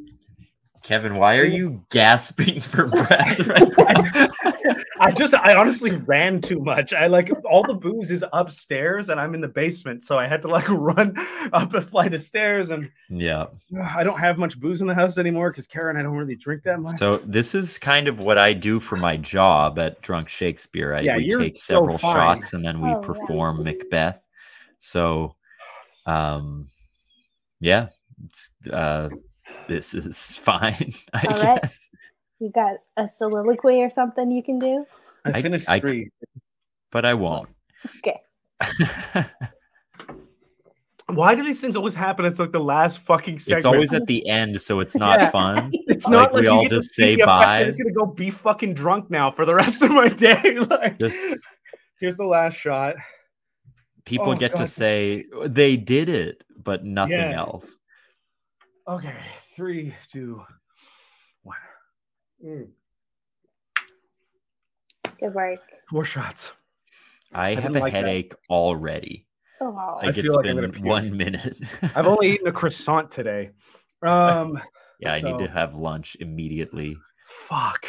Kevin, 0.82 1.14
why 1.14 1.38
are 1.38 1.44
you 1.44 1.84
gasping 1.90 2.60
for 2.60 2.86
breath 2.86 3.40
right 3.40 3.72
now? 3.76 4.28
I 4.98 5.12
just, 5.12 5.34
I 5.34 5.54
honestly 5.54 5.90
ran 5.90 6.40
too 6.40 6.58
much. 6.60 6.92
I 6.92 7.06
like 7.06 7.30
all 7.44 7.62
the 7.62 7.74
booze 7.74 8.10
is 8.10 8.24
upstairs 8.32 9.08
and 9.08 9.20
I'm 9.20 9.34
in 9.34 9.40
the 9.40 9.48
basement. 9.48 10.02
So 10.02 10.18
I 10.18 10.26
had 10.26 10.42
to 10.42 10.48
like 10.48 10.68
run 10.70 11.14
up 11.52 11.74
a 11.74 11.80
flight 11.80 12.14
of 12.14 12.20
stairs 12.20 12.70
and 12.70 12.90
yeah. 13.08 13.46
I 13.84 14.04
don't 14.04 14.18
have 14.18 14.38
much 14.38 14.58
booze 14.58 14.80
in 14.80 14.86
the 14.86 14.94
house 14.94 15.18
anymore 15.18 15.50
because 15.50 15.66
Karen, 15.66 15.96
I 15.96 16.02
don't 16.02 16.16
really 16.16 16.36
drink 16.36 16.62
that 16.64 16.80
much. 16.80 16.98
So 16.98 17.16
this 17.18 17.54
is 17.54 17.78
kind 17.78 18.08
of 18.08 18.20
what 18.20 18.38
I 18.38 18.52
do 18.52 18.80
for 18.80 18.96
my 18.96 19.16
job 19.16 19.78
at 19.78 20.00
Drunk 20.02 20.28
Shakespeare. 20.28 20.94
I 20.94 21.00
Yeah, 21.00 21.16
we 21.16 21.30
take 21.30 21.58
so 21.58 21.74
several 21.80 21.98
fine. 21.98 22.14
shots 22.14 22.52
and 22.52 22.64
then 22.64 22.80
we 22.80 22.88
Oh, 22.88 23.00
yeah. 23.00 23.06
perform 23.06 23.62
Macbeth. 23.64 24.26
So 24.78 25.34
um 26.06 26.68
yeah, 27.60 27.88
it's, 28.24 28.50
uh 28.72 29.08
this 29.68 29.94
is 29.94 30.36
fine, 30.40 30.92
I 31.12 31.26
All 31.26 31.42
right. 31.42 31.62
guess. 31.62 31.88
You 32.38 32.50
got 32.50 32.76
a 32.96 33.06
soliloquy 33.06 33.82
or 33.82 33.90
something 33.90 34.30
you 34.30 34.42
can 34.42 34.58
do? 34.58 34.84
I 35.24 35.30
I- 35.38 35.42
finished 35.42 35.68
I- 35.68 35.80
three. 35.80 36.10
But 36.92 37.04
I 37.04 37.14
won't. 37.14 37.48
Okay. 37.98 38.20
Why 41.08 41.36
do 41.36 41.44
these 41.44 41.60
things 41.60 41.76
always 41.76 41.94
happen? 41.94 42.24
It's 42.24 42.38
like 42.40 42.50
the 42.50 42.58
last 42.58 42.98
fucking 42.98 43.38
segment. 43.38 43.58
it's 43.58 43.64
always 43.64 43.92
at 43.92 44.06
the 44.06 44.26
end, 44.28 44.60
so 44.60 44.80
it's 44.80 44.96
not 44.96 45.20
Yeah. 45.20 45.30
fun. 45.30 45.70
It's 45.86 46.04
like, 46.04 46.12
not 46.12 46.30
we 46.32 46.36
like, 46.38 46.44
you 46.44 46.50
all 46.50 46.62
get 46.62 46.70
just 46.72 46.94
see 46.94 47.02
say 47.02 47.16
the 47.16 47.26
bye. 47.26 47.60
I'm 47.64 47.76
gonna 47.76 47.92
go 47.92 48.06
be 48.06 48.28
fucking 48.30 48.74
drunk 48.74 49.08
now 49.10 49.30
for 49.30 49.44
the 49.44 49.54
rest 49.54 49.82
of 49.82 49.90
my 49.92 50.08
day. 50.08 50.58
like, 50.70 50.98
Just 50.98 51.20
here's 52.00 52.16
the 52.16 52.24
last 52.24 52.54
shot. 52.54 52.96
people 54.04 54.30
Oh, 54.30 54.34
get 54.36 54.52
God. 54.52 54.60
to 54.60 54.66
say 54.66 55.24
they 55.46 55.76
did 55.76 56.08
it, 56.08 56.42
but 56.60 56.84
nothing 56.84 57.12
Yeah. 57.18 57.38
else. 57.38 57.78
Okay, 58.88 59.14
three, 59.54 59.94
two, 60.10 60.36
one. 60.38 60.46
Mm, 62.46 62.68
Good 65.18 65.34
work. 65.34 65.60
Four 65.90 66.04
shots. 66.04 66.52
I, 67.34 67.54
have 67.54 67.74
a 67.74 67.80
like 67.80 67.92
that. 67.92 67.98
headache 67.98 68.34
already. 68.48 69.26
Oh, 69.60 69.74
I 70.00 70.06
Like 70.06 70.14
feel 70.14 70.24
it's 70.26 70.34
like 70.34 70.46
I'm 70.46 70.70
been 70.70 70.84
one 70.84 71.16
minute. 71.16 71.58
I've 71.96 72.06
only 72.06 72.32
eaten 72.34 72.46
a 72.46 72.52
croissant 72.52 73.10
today. 73.10 73.50
Um, 74.02 74.60
yeah, 75.00 75.14
I 75.14 75.20
need 75.20 75.38
to 75.38 75.48
have 75.48 75.74
lunch 75.74 76.16
immediately. 76.20 76.96
fuck. 77.24 77.86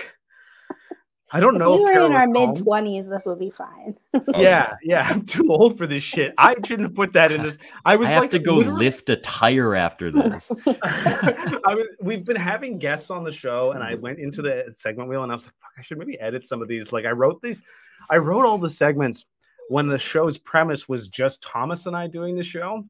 I 1.33 1.41
don't 1.41 1.55
if 1.55 1.59
know 1.59 1.71
we 1.71 1.77
if 1.77 1.83
were 1.83 1.91
Carol 1.91 2.05
in 2.07 2.13
our 2.13 2.27
mid 2.27 2.55
twenties. 2.55 3.09
this 3.09 3.25
would 3.25 3.39
be 3.39 3.49
fine. 3.49 3.97
Oh, 4.33 4.41
Yeah, 4.41 4.75
yeah, 4.81 5.07
I'm 5.09 5.25
too 5.25 5.51
old 5.51 5.77
for 5.77 5.85
this 5.87 6.03
shit. 6.03 6.33
I 6.37 6.55
shouldn't 6.65 6.87
have 6.87 6.95
put 6.95 7.13
that 7.13 7.31
in 7.31 7.43
this. 7.43 7.57
I 7.85 7.95
was 7.95 8.09
I 8.09 8.13
have 8.13 8.23
like 8.23 8.31
to 8.31 8.39
go 8.39 8.55
literally- 8.55 8.79
lift 8.79 9.09
a 9.09 9.17
tire 9.17 9.75
after 9.75 10.11
this. 10.11 10.51
I 10.65 11.75
was, 11.75 11.87
we've 12.01 12.25
been 12.25 12.35
having 12.35 12.77
guests 12.77 13.11
on 13.11 13.23
the 13.23 13.31
show, 13.31 13.71
and 13.71 13.83
I 13.83 13.93
mm-hmm. 13.93 14.01
went 14.01 14.19
into 14.19 14.41
the 14.41 14.65
segment 14.69 15.09
wheel, 15.09 15.23
and 15.23 15.31
I 15.31 15.35
was 15.35 15.45
like, 15.45 15.55
"Fuck, 15.59 15.71
I 15.77 15.81
should 15.81 15.97
maybe 15.97 16.19
edit 16.19 16.45
some 16.45 16.61
of 16.61 16.67
these." 16.67 16.91
Like, 16.91 17.05
I 17.05 17.11
wrote 17.11 17.41
these, 17.41 17.61
I 18.09 18.17
wrote 18.17 18.45
all 18.45 18.57
the 18.57 18.69
segments 18.69 19.25
when 19.69 19.87
the 19.87 19.97
show's 19.97 20.37
premise 20.37 20.87
was 20.87 21.09
just 21.09 21.41
Thomas 21.41 21.85
and 21.85 21.95
I 21.95 22.07
doing 22.07 22.35
the 22.35 22.43
show, 22.43 22.85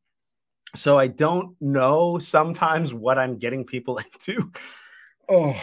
so 0.76 0.98
I 0.98 1.08
don't 1.08 1.56
know 1.60 2.20
sometimes 2.20 2.94
what 2.94 3.18
I'm 3.18 3.38
getting 3.38 3.66
people 3.66 3.98
into. 3.98 4.52
Oh, 5.30 5.60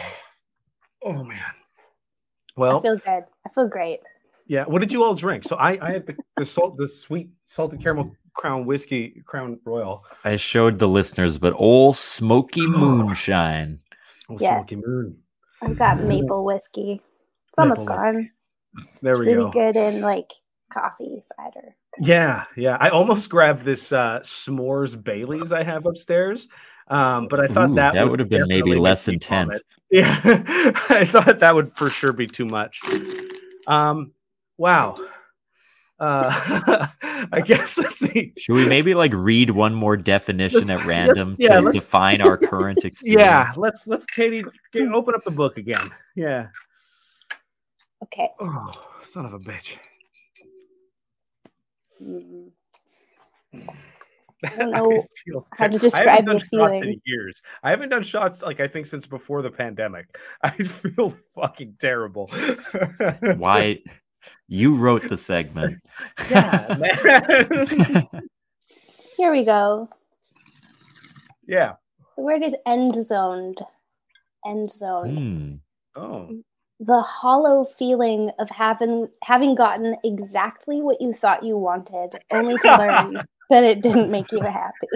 oh 1.03 1.23
man. 1.23 1.39
I 2.57 2.81
feel 2.81 2.97
good. 2.97 3.23
I 3.45 3.49
feel 3.53 3.67
great. 3.67 3.99
yeah. 4.47 4.63
What 4.65 4.79
did 4.81 4.91
you 4.91 5.03
all 5.03 5.15
drink? 5.15 5.43
So 5.43 5.55
I, 5.57 5.77
I 5.85 5.91
had 5.91 6.07
the, 6.07 6.15
the 6.37 6.45
salt, 6.45 6.77
the 6.77 6.87
sweet 6.87 7.29
salted 7.45 7.81
caramel 7.81 8.11
crown 8.33 8.65
whiskey, 8.65 9.21
crown 9.25 9.59
royal. 9.65 10.03
I 10.23 10.35
showed 10.35 10.77
the 10.79 10.87
listeners, 10.87 11.37
but 11.37 11.53
Ole 11.57 11.93
Smoky 11.93 12.65
moonshine. 12.67 13.79
Oh, 14.29 14.37
Yeah. 14.39 14.55
smoky 14.57 14.77
moon. 14.77 15.17
I've 15.61 15.77
got 15.77 16.01
maple 16.03 16.43
whiskey. 16.43 17.01
It's 17.49 17.59
almost 17.59 17.81
Maple 17.81 17.95
gone. 17.95 18.31
There 19.01 19.13
It's 19.13 19.19
we 19.19 19.25
really 19.27 19.37
go. 19.43 19.51
Really 19.51 19.73
good 19.73 19.75
in 19.79 20.01
like 20.01 20.31
coffee 20.71 21.21
cider. 21.23 21.75
Yeah, 21.99 22.43
yeah. 22.57 22.77
I 22.79 22.89
almost 22.89 23.29
grabbed 23.29 23.61
this 23.63 23.91
uh 23.93 24.19
s'mores 24.19 25.01
Bailey's 25.01 25.51
I 25.53 25.63
have 25.63 25.85
upstairs. 25.85 26.47
Um, 26.87 27.27
but 27.29 27.39
I 27.39 27.47
thought 27.47 27.69
Ooh, 27.71 27.75
that, 27.75 27.93
that 27.95 28.09
would 28.09 28.19
have 28.19 28.29
been 28.29 28.47
maybe 28.47 28.75
less 28.75 29.07
me 29.07 29.13
intense. 29.15 29.63
Vomit. 30.01 30.25
Yeah, 30.25 30.71
I 30.89 31.05
thought 31.05 31.39
that 31.39 31.55
would 31.55 31.73
for 31.73 31.89
sure 31.89 32.13
be 32.13 32.27
too 32.27 32.45
much. 32.45 32.79
Um, 33.67 34.11
wow. 34.57 34.97
Uh, 35.97 36.87
I 37.31 37.41
guess 37.45 37.77
let's 37.77 37.99
see. 37.99 38.33
Should 38.37 38.55
we 38.55 38.67
maybe 38.67 38.93
like 38.93 39.13
read 39.13 39.51
one 39.51 39.73
more 39.73 39.95
definition 39.95 40.67
Let's- 40.67 40.81
at 40.81 40.85
random 40.85 41.35
yeah, 41.39 41.55
to 41.55 41.61
let's- 41.61 41.77
define 41.79 42.21
our 42.21 42.37
current 42.37 42.79
experience? 42.85 43.21
Yeah, 43.21 43.51
let's 43.55 43.87
let's 43.87 44.05
Caity 44.05 44.43
Caity, 44.73 44.93
open 44.93 45.15
up 45.15 45.23
the 45.23 45.31
book 45.31 45.57
again. 45.57 45.91
Yeah. 46.15 46.47
Okay. 48.03 48.29
Oh, 48.41 48.73
son 49.03 49.25
of 49.25 49.33
a 49.33 49.39
bitch. 49.39 49.77
Mm. 52.03 52.51
I 54.45 54.55
don't 54.57 54.71
know 54.71 55.05
feel 55.25 55.47
how 55.57 55.67
to 55.67 55.79
ter- 55.79 55.89
I 55.97 56.11
haven't 56.11 56.25
describe 56.25 56.25
done 56.25 56.35
your 56.35 56.39
shots 56.39 56.75
in 56.75 56.81
feeling. 56.81 57.01
years. 57.05 57.41
I 57.63 57.69
haven't 57.69 57.89
done 57.89 58.03
shots 58.03 58.41
like 58.41 58.59
I 58.59 58.67
think 58.67 58.85
since 58.85 59.05
before 59.05 59.41
the 59.41 59.51
pandemic. 59.51 60.17
I 60.43 60.51
feel 60.51 61.13
fucking 61.35 61.75
terrible. 61.79 62.29
Why? 63.37 63.79
You 64.47 64.75
wrote 64.75 65.03
the 65.07 65.17
segment. 65.17 65.77
Yeah, 66.31 66.77
man. 66.79 68.07
Here 69.17 69.31
we 69.31 69.45
go. 69.45 69.87
yeah. 71.47 71.73
The 72.17 72.23
word 72.23 72.41
is 72.43 72.55
end 72.65 72.95
zoned. 72.95 73.59
End 74.47 74.71
zone. 74.71 75.61
Hmm. 75.95 75.99
Oh. 76.01 76.29
The 76.79 77.01
hollow 77.01 77.65
feeling 77.65 78.31
of 78.39 78.49
having 78.49 79.07
having 79.23 79.53
gotten 79.53 79.95
exactly 80.03 80.81
what 80.81 80.99
you 80.99 81.13
thought 81.13 81.43
you 81.43 81.55
wanted, 81.57 82.15
only 82.31 82.57
to 82.57 82.77
learn 82.77 83.21
that 83.49 83.63
it 83.63 83.81
didn't 83.81 84.09
make 84.11 84.31
you 84.31 84.41
happy. 84.41 84.87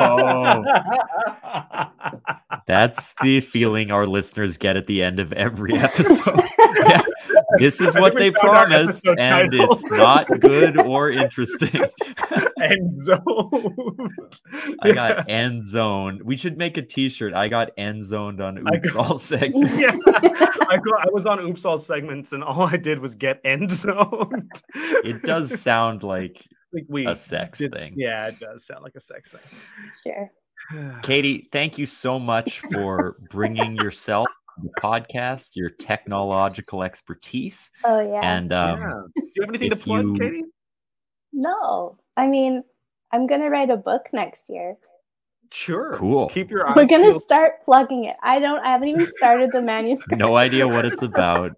Oh. 0.00 0.62
That's 2.66 3.14
the 3.22 3.40
feeling 3.40 3.90
our 3.90 4.06
listeners 4.06 4.56
get 4.56 4.76
at 4.76 4.86
the 4.86 5.02
end 5.02 5.18
of 5.20 5.32
every 5.32 5.74
episode. 5.74 6.40
Yeah, 6.86 7.02
this 7.58 7.80
is 7.80 7.94
what 7.96 8.14
they 8.16 8.30
we 8.30 8.36
promised, 8.36 9.06
and 9.06 9.50
title. 9.50 9.72
it's 9.72 9.90
not 9.90 10.26
good 10.40 10.80
or 10.82 11.10
interesting. 11.10 11.84
End 12.62 13.00
zone. 13.00 14.08
I 14.80 14.92
got 14.92 15.28
end 15.28 15.64
zone. 15.66 16.20
We 16.24 16.36
should 16.36 16.56
make 16.56 16.76
a 16.76 16.82
T-shirt. 16.82 17.34
I 17.34 17.48
got 17.48 17.70
end 17.76 18.04
zoned 18.04 18.40
on 18.40 18.66
I 18.66 18.76
Oops 18.76 18.92
got- 18.92 19.10
All 19.10 19.18
segment. 19.18 19.78
Yeah, 19.78 19.96
I, 20.06 20.78
got, 20.78 21.06
I 21.06 21.10
was 21.12 21.26
on 21.26 21.40
Oops 21.40 21.64
All 21.64 21.76
segments, 21.78 22.32
and 22.32 22.42
all 22.44 22.62
I 22.62 22.76
did 22.76 23.00
was 23.00 23.14
get 23.16 23.40
end 23.44 23.70
zoned. 23.72 24.62
It 24.74 25.22
does 25.22 25.60
sound 25.60 26.02
like 26.04 26.46
like 26.72 26.84
we 26.88 27.06
a 27.06 27.16
sex 27.16 27.58
thing. 27.58 27.94
Yeah, 27.96 28.28
it 28.28 28.38
does 28.40 28.66
sound 28.66 28.82
like 28.82 28.94
a 28.96 29.00
sex 29.00 29.30
thing. 29.32 29.40
Sure. 30.02 30.30
Caity, 31.02 31.50
thank 31.52 31.78
you 31.78 31.86
so 31.86 32.18
much 32.18 32.60
for 32.72 33.16
bringing 33.30 33.76
yourself 33.76 34.28
the 34.62 34.70
podcast, 34.80 35.50
your 35.54 35.70
technological 35.70 36.82
expertise, 36.82 37.70
Oh 37.84 38.00
yeah. 38.00 38.20
and 38.22 38.52
um, 38.52 38.78
yeah. 38.78 39.00
Do 39.16 39.22
you 39.36 39.42
have 39.42 39.48
anything 39.50 39.70
to 39.70 39.76
plug, 39.76 40.04
you- 40.04 40.12
Caity? 40.14 40.42
no. 41.32 41.98
I 42.16 42.26
mean, 42.26 42.62
I'm 43.12 43.26
gonna 43.26 43.48
write 43.48 43.70
a 43.70 43.76
book 43.76 44.08
next 44.12 44.50
year. 44.50 44.76
Sure. 45.52 45.94
Cool. 45.94 46.28
Keep 46.28 46.50
your 46.50 46.68
eyes. 46.68 46.76
We're 46.76 46.86
gonna 46.86 47.04
peeled. 47.10 47.22
start 47.22 47.64
plugging 47.64 48.04
it. 48.04 48.16
I 48.22 48.38
don't 48.38 48.60
I 48.60 48.68
haven't 48.70 48.88
even 48.88 49.06
started 49.16 49.50
the 49.50 49.60
manuscript. 49.62 50.18
no 50.28 50.36
idea 50.36 50.66
what 50.68 50.84
it's 50.84 51.02
about. 51.02 51.56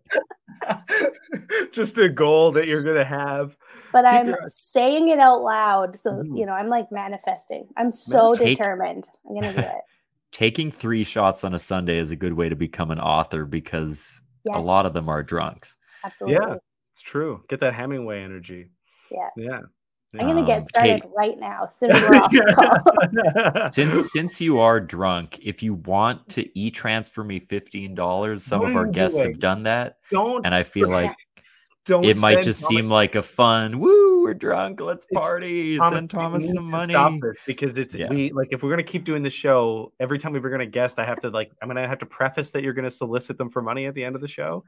Just 1.72 1.98
a 1.98 2.08
goal 2.08 2.52
that 2.52 2.66
you're 2.66 2.82
gonna 2.82 3.04
have. 3.04 3.56
But 3.92 4.02
Keep 4.04 4.34
I'm 4.34 4.34
saying 4.48 5.08
it 5.08 5.18
out 5.18 5.42
loud, 5.42 5.96
so 5.96 6.12
Mhm. 6.12 6.38
you 6.38 6.46
know 6.46 6.52
I'm 6.52 6.68
like 6.68 6.90
manifesting. 6.90 7.68
I'm 7.76 7.92
so 7.92 8.32
Take- 8.34 8.56
determined. 8.58 9.08
I'm 9.28 9.34
gonna 9.40 9.52
do 9.52 9.58
it. 9.60 9.66
Taking 10.32 10.70
three 10.72 11.04
shots 11.04 11.44
on 11.44 11.52
a 11.54 11.58
Sunday 11.58 11.98
is 11.98 12.10
a 12.10 12.16
good 12.16 12.32
way 12.32 12.48
to 12.48 12.56
become 12.56 12.90
an 12.90 13.00
author 13.00 13.44
because 13.44 14.22
Yes, 14.44 14.58
a 14.58 14.62
lot 14.62 14.86
of 14.86 14.94
them 14.94 15.08
are 15.10 15.22
drunks. 15.22 15.76
absolutely. 16.04 16.40
Yeah, 16.40 16.56
it's 16.90 17.02
true. 17.02 17.44
Get 17.48 17.60
that 17.60 17.74
Hemingway 17.74 18.22
energy. 18.22 18.70
Yeah. 19.10 19.28
Yeah. 19.36 19.60
I'm 20.20 20.26
gonna 20.26 20.40
Um, 20.40 20.46
get 20.46 20.66
started 20.66 21.02
Kate- 21.02 21.10
right 21.16 21.38
now. 21.38 21.64
As 21.64 21.76
soon 21.76 21.90
as 21.92 22.02
we're 22.02 22.16
off 22.16 22.30
the 22.30 23.32
call. 23.54 23.66
Since 23.72 24.12
since 24.12 24.40
you 24.40 24.58
are 24.60 24.78
drunk, 24.80 25.38
if 25.42 25.62
you 25.62 25.74
want 25.74 26.28
to 26.30 26.58
e-transfer 26.58 27.24
me 27.24 27.40
fifteen 27.40 27.94
dollars, 27.94 28.44
some 28.44 28.60
What 28.60 28.70
of 28.70 28.76
our 28.76 28.86
guests 28.86 29.18
doing? 29.18 29.32
have 29.32 29.40
done 29.40 29.62
that, 29.62 29.96
don't 30.10 30.44
and 30.44 30.54
I 30.54 30.62
feel 30.62 30.90
like 30.90 31.10
don't 31.86 32.04
it 32.04 32.18
might 32.18 32.42
just 32.42 32.60
Thomas- 32.60 32.68
seem 32.76 32.90
like 32.90 33.14
a 33.14 33.22
fun 33.22 33.78
woo. 33.80 34.22
We're 34.22 34.34
drunk. 34.34 34.80
Let's 34.80 35.04
It's- 35.10 35.26
party. 35.26 35.76
Thomas, 35.78 35.96
Send 35.96 36.10
Thomas 36.10 36.52
some 36.52 36.70
money. 36.70 36.92
Stop 36.92 37.14
this 37.22 37.36
because 37.46 37.76
it's 37.78 37.94
Yeah. 37.94 38.08
we 38.10 38.30
like 38.32 38.48
if 38.52 38.62
we're 38.62 38.70
gonna 38.70 38.82
keep 38.82 39.04
doing 39.04 39.22
the 39.22 39.30
show 39.30 39.92
every 39.98 40.18
time 40.18 40.32
we 40.32 40.38
bring 40.40 40.54
in 40.54 40.60
a 40.60 40.66
guest, 40.66 40.98
I 40.98 41.04
have 41.06 41.20
to 41.20 41.30
like 41.30 41.50
I'm 41.62 41.68
gonna 41.68 41.88
have 41.88 41.98
to 42.00 42.06
preface 42.06 42.50
that 42.50 42.62
you're 42.62 42.74
gonna 42.74 42.90
solicit 42.90 43.38
them 43.38 43.48
for 43.48 43.62
money 43.62 43.86
at 43.86 43.94
the 43.94 44.04
end 44.04 44.14
of 44.14 44.20
the 44.20 44.28
show. 44.28 44.64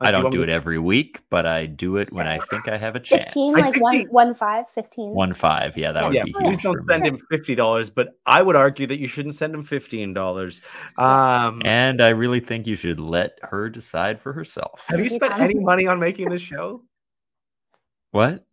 Like, 0.00 0.08
I 0.08 0.10
don't 0.12 0.24
want 0.24 0.34
do 0.34 0.42
it 0.42 0.48
every 0.48 0.78
week, 0.80 1.22
but 1.30 1.46
I 1.46 1.66
do 1.66 1.98
it 1.98 2.12
when 2.12 2.26
I 2.26 2.38
think 2.50 2.66
I 2.68 2.76
have 2.76 2.96
a 2.96 3.00
chance. 3.00 3.24
Fifteen, 3.24 3.52
like 3.52 3.72
think 3.74 3.82
one, 3.82 3.98
we- 3.98 4.04
one 4.06 4.34
five, 4.34 4.68
fifteen. 4.68 5.10
One 5.10 5.32
five, 5.32 5.76
yeah, 5.76 5.92
that 5.92 6.04
would 6.04 6.14
yeah, 6.14 6.24
be 6.24 6.32
please 6.32 6.46
huge 6.58 6.62
don't 6.62 6.76
for 6.78 6.84
send 6.92 7.02
me. 7.04 7.08
him 7.10 7.18
fifty 7.30 7.54
dollars, 7.54 7.90
but 7.90 8.08
I 8.26 8.42
would 8.42 8.56
argue 8.56 8.88
that 8.88 8.98
you 8.98 9.06
shouldn't 9.06 9.36
send 9.36 9.54
him 9.54 9.62
fifteen 9.62 10.12
dollars. 10.12 10.60
Um, 10.98 11.62
And 11.64 12.00
I 12.02 12.08
really 12.08 12.40
think 12.40 12.66
you 12.66 12.74
should 12.74 12.98
let 12.98 13.38
her 13.42 13.70
decide 13.70 14.20
for 14.20 14.32
herself. 14.32 14.84
have 14.88 14.98
you 14.98 15.08
spent 15.08 15.38
any 15.38 15.54
money 15.54 15.86
on 15.86 16.00
making 16.00 16.28
this 16.28 16.42
show? 16.42 16.82
What? 18.10 18.44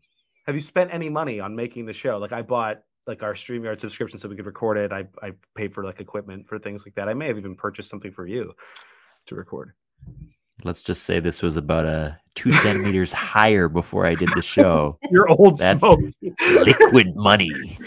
Have 0.46 0.56
you 0.56 0.62
spent 0.62 0.94
any 0.94 1.10
money 1.10 1.40
on 1.40 1.56
making 1.56 1.86
the 1.88 1.94
show? 1.94 2.18
Like 2.18 2.34
I 2.34 2.44
bought 2.44 2.84
like 3.08 3.24
our 3.24 3.34
StreamYard 3.34 3.80
subscription 3.80 4.20
so 4.20 4.30
we 4.30 4.36
could 4.36 4.46
record 4.46 4.78
it. 4.78 4.92
I 4.92 5.06
I 5.24 5.32
paid 5.56 5.74
for 5.74 5.84
like 5.84 6.00
equipment 6.00 6.48
for 6.48 6.60
things 6.60 6.86
like 6.86 6.94
that. 6.96 7.10
I 7.10 7.16
may 7.16 7.28
have 7.28 7.40
even 7.40 7.56
purchased 7.56 7.90
something 7.90 8.12
for 8.12 8.28
you 8.28 8.54
to 9.26 9.36
record. 9.36 9.74
Let's 10.64 10.82
just 10.82 11.04
say 11.04 11.20
this 11.20 11.42
was 11.42 11.58
about 11.58 11.86
a 11.86 12.18
two 12.36 12.52
centimeters 12.52 13.12
higher 13.14 13.68
before 13.68 14.06
I 14.06 14.16
did 14.16 14.30
the 14.36 14.42
show. 14.42 14.98
Your 15.12 15.30
old 15.30 15.58
That's- 15.58 15.82
smoke. 15.82 16.00
Liquid 16.66 17.16
money. 17.16 17.50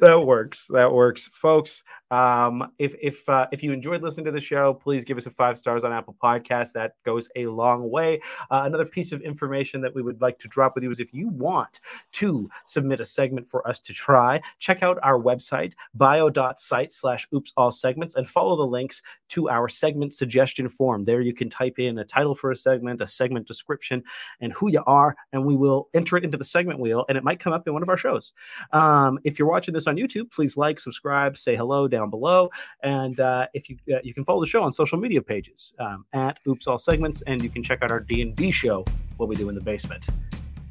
that 0.00 0.22
works. 0.24 0.66
That 0.68 0.92
works, 0.92 1.28
folks. 1.32 1.84
Um, 2.10 2.72
if 2.78 2.94
if 3.00 3.28
uh, 3.28 3.46
if 3.52 3.62
you 3.62 3.72
enjoyed 3.72 4.02
listening 4.02 4.26
to 4.26 4.32
the 4.32 4.40
show, 4.40 4.74
please 4.74 5.04
give 5.04 5.16
us 5.16 5.26
a 5.26 5.30
five 5.30 5.56
stars 5.56 5.84
on 5.84 5.92
Apple 5.92 6.16
Podcasts. 6.22 6.72
That 6.72 6.94
goes 7.04 7.28
a 7.36 7.46
long 7.46 7.90
way. 7.90 8.20
Uh, 8.50 8.62
another 8.64 8.84
piece 8.84 9.12
of 9.12 9.22
information 9.22 9.80
that 9.80 9.94
we 9.94 10.02
would 10.02 10.20
like 10.20 10.38
to 10.40 10.48
drop 10.48 10.74
with 10.74 10.84
you 10.84 10.90
is 10.90 11.00
if 11.00 11.12
you 11.14 11.28
want 11.28 11.80
to 12.12 12.50
submit 12.66 13.00
a 13.00 13.04
segment 13.04 13.46
for 13.46 13.66
us 13.68 13.80
to 13.80 13.92
try, 13.92 14.40
check 14.58 14.82
out 14.82 14.98
our 15.02 15.18
website 15.18 15.74
bio.site 15.94 16.92
slash 16.92 17.28
oops 17.34 17.52
all 17.56 17.70
segments 17.70 18.16
and 18.16 18.28
follow 18.28 18.56
the 18.56 18.66
links 18.66 19.02
to 19.28 19.48
our 19.48 19.68
segment 19.68 20.12
suggestion 20.12 20.68
form. 20.68 21.04
There 21.04 21.20
you 21.20 21.34
can 21.34 21.48
type 21.48 21.78
in 21.78 21.98
a 21.98 22.04
title 22.04 22.34
for 22.34 22.50
a 22.50 22.56
segment, 22.56 23.00
a 23.00 23.06
segment 23.06 23.46
description, 23.46 24.02
and 24.40 24.52
who 24.52 24.70
you 24.70 24.82
are, 24.86 25.16
and 25.32 25.44
we 25.44 25.56
will 25.56 25.88
enter 25.94 26.16
it 26.16 26.24
into 26.24 26.36
the 26.36 26.44
segment 26.44 26.80
wheel, 26.80 27.04
and 27.08 27.16
it 27.16 27.24
might 27.24 27.40
come 27.40 27.52
up 27.52 27.66
in 27.66 27.72
one 27.72 27.82
of 27.82 27.88
our 27.88 27.96
shows. 27.96 28.32
Um, 28.72 29.18
if 29.24 29.38
you're 29.38 29.48
watching 29.48 29.74
this 29.74 29.86
on 29.86 29.96
YouTube, 29.96 30.30
please 30.32 30.56
like, 30.56 30.80
subscribe, 30.80 31.36
say 31.36 31.56
hello 31.56 31.88
down 32.00 32.10
below, 32.10 32.50
and 32.82 33.20
uh, 33.20 33.46
if 33.54 33.68
you 33.68 33.76
uh, 33.92 33.98
you 34.02 34.14
can 34.14 34.24
follow 34.24 34.40
the 34.40 34.46
show 34.46 34.62
on 34.62 34.72
social 34.72 34.98
media 34.98 35.22
pages 35.22 35.72
um, 35.78 36.04
at 36.12 36.38
Oops 36.48 36.66
All 36.66 36.78
Segments, 36.78 37.22
and 37.22 37.42
you 37.42 37.50
can 37.50 37.62
check 37.62 37.82
out 37.82 37.90
our 37.90 38.00
D 38.00 38.22
and 38.22 38.34
D 38.34 38.50
show, 38.50 38.84
what 39.16 39.28
we 39.28 39.34
do 39.34 39.48
in 39.48 39.54
the 39.54 39.60
basement. 39.60 40.06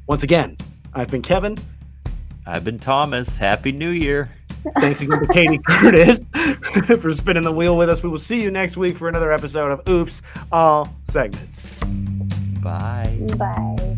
Once 0.06 0.22
again, 0.22 0.56
I've 0.94 1.08
been 1.08 1.22
Kevin. 1.22 1.54
I've 2.46 2.64
been 2.64 2.78
Thomas. 2.78 3.36
Happy 3.36 3.70
New 3.70 3.90
Year. 3.90 4.30
Thanks 4.78 5.00
again 5.00 5.20
to 5.20 5.26
Caity 5.26 5.58
Curtis 5.66 6.20
for 7.00 7.10
spinning 7.12 7.44
the 7.44 7.52
wheel 7.52 7.76
with 7.76 7.88
us. 7.88 8.02
We 8.02 8.08
will 8.08 8.18
see 8.18 8.42
you 8.42 8.50
next 8.50 8.76
week 8.76 8.96
for 8.96 9.08
another 9.08 9.32
episode 9.32 9.70
of 9.70 9.88
Oops 9.88 10.22
All 10.52 10.88
Segments. 11.04 11.70
Bye. 12.62 13.20
Bye. 13.38 13.96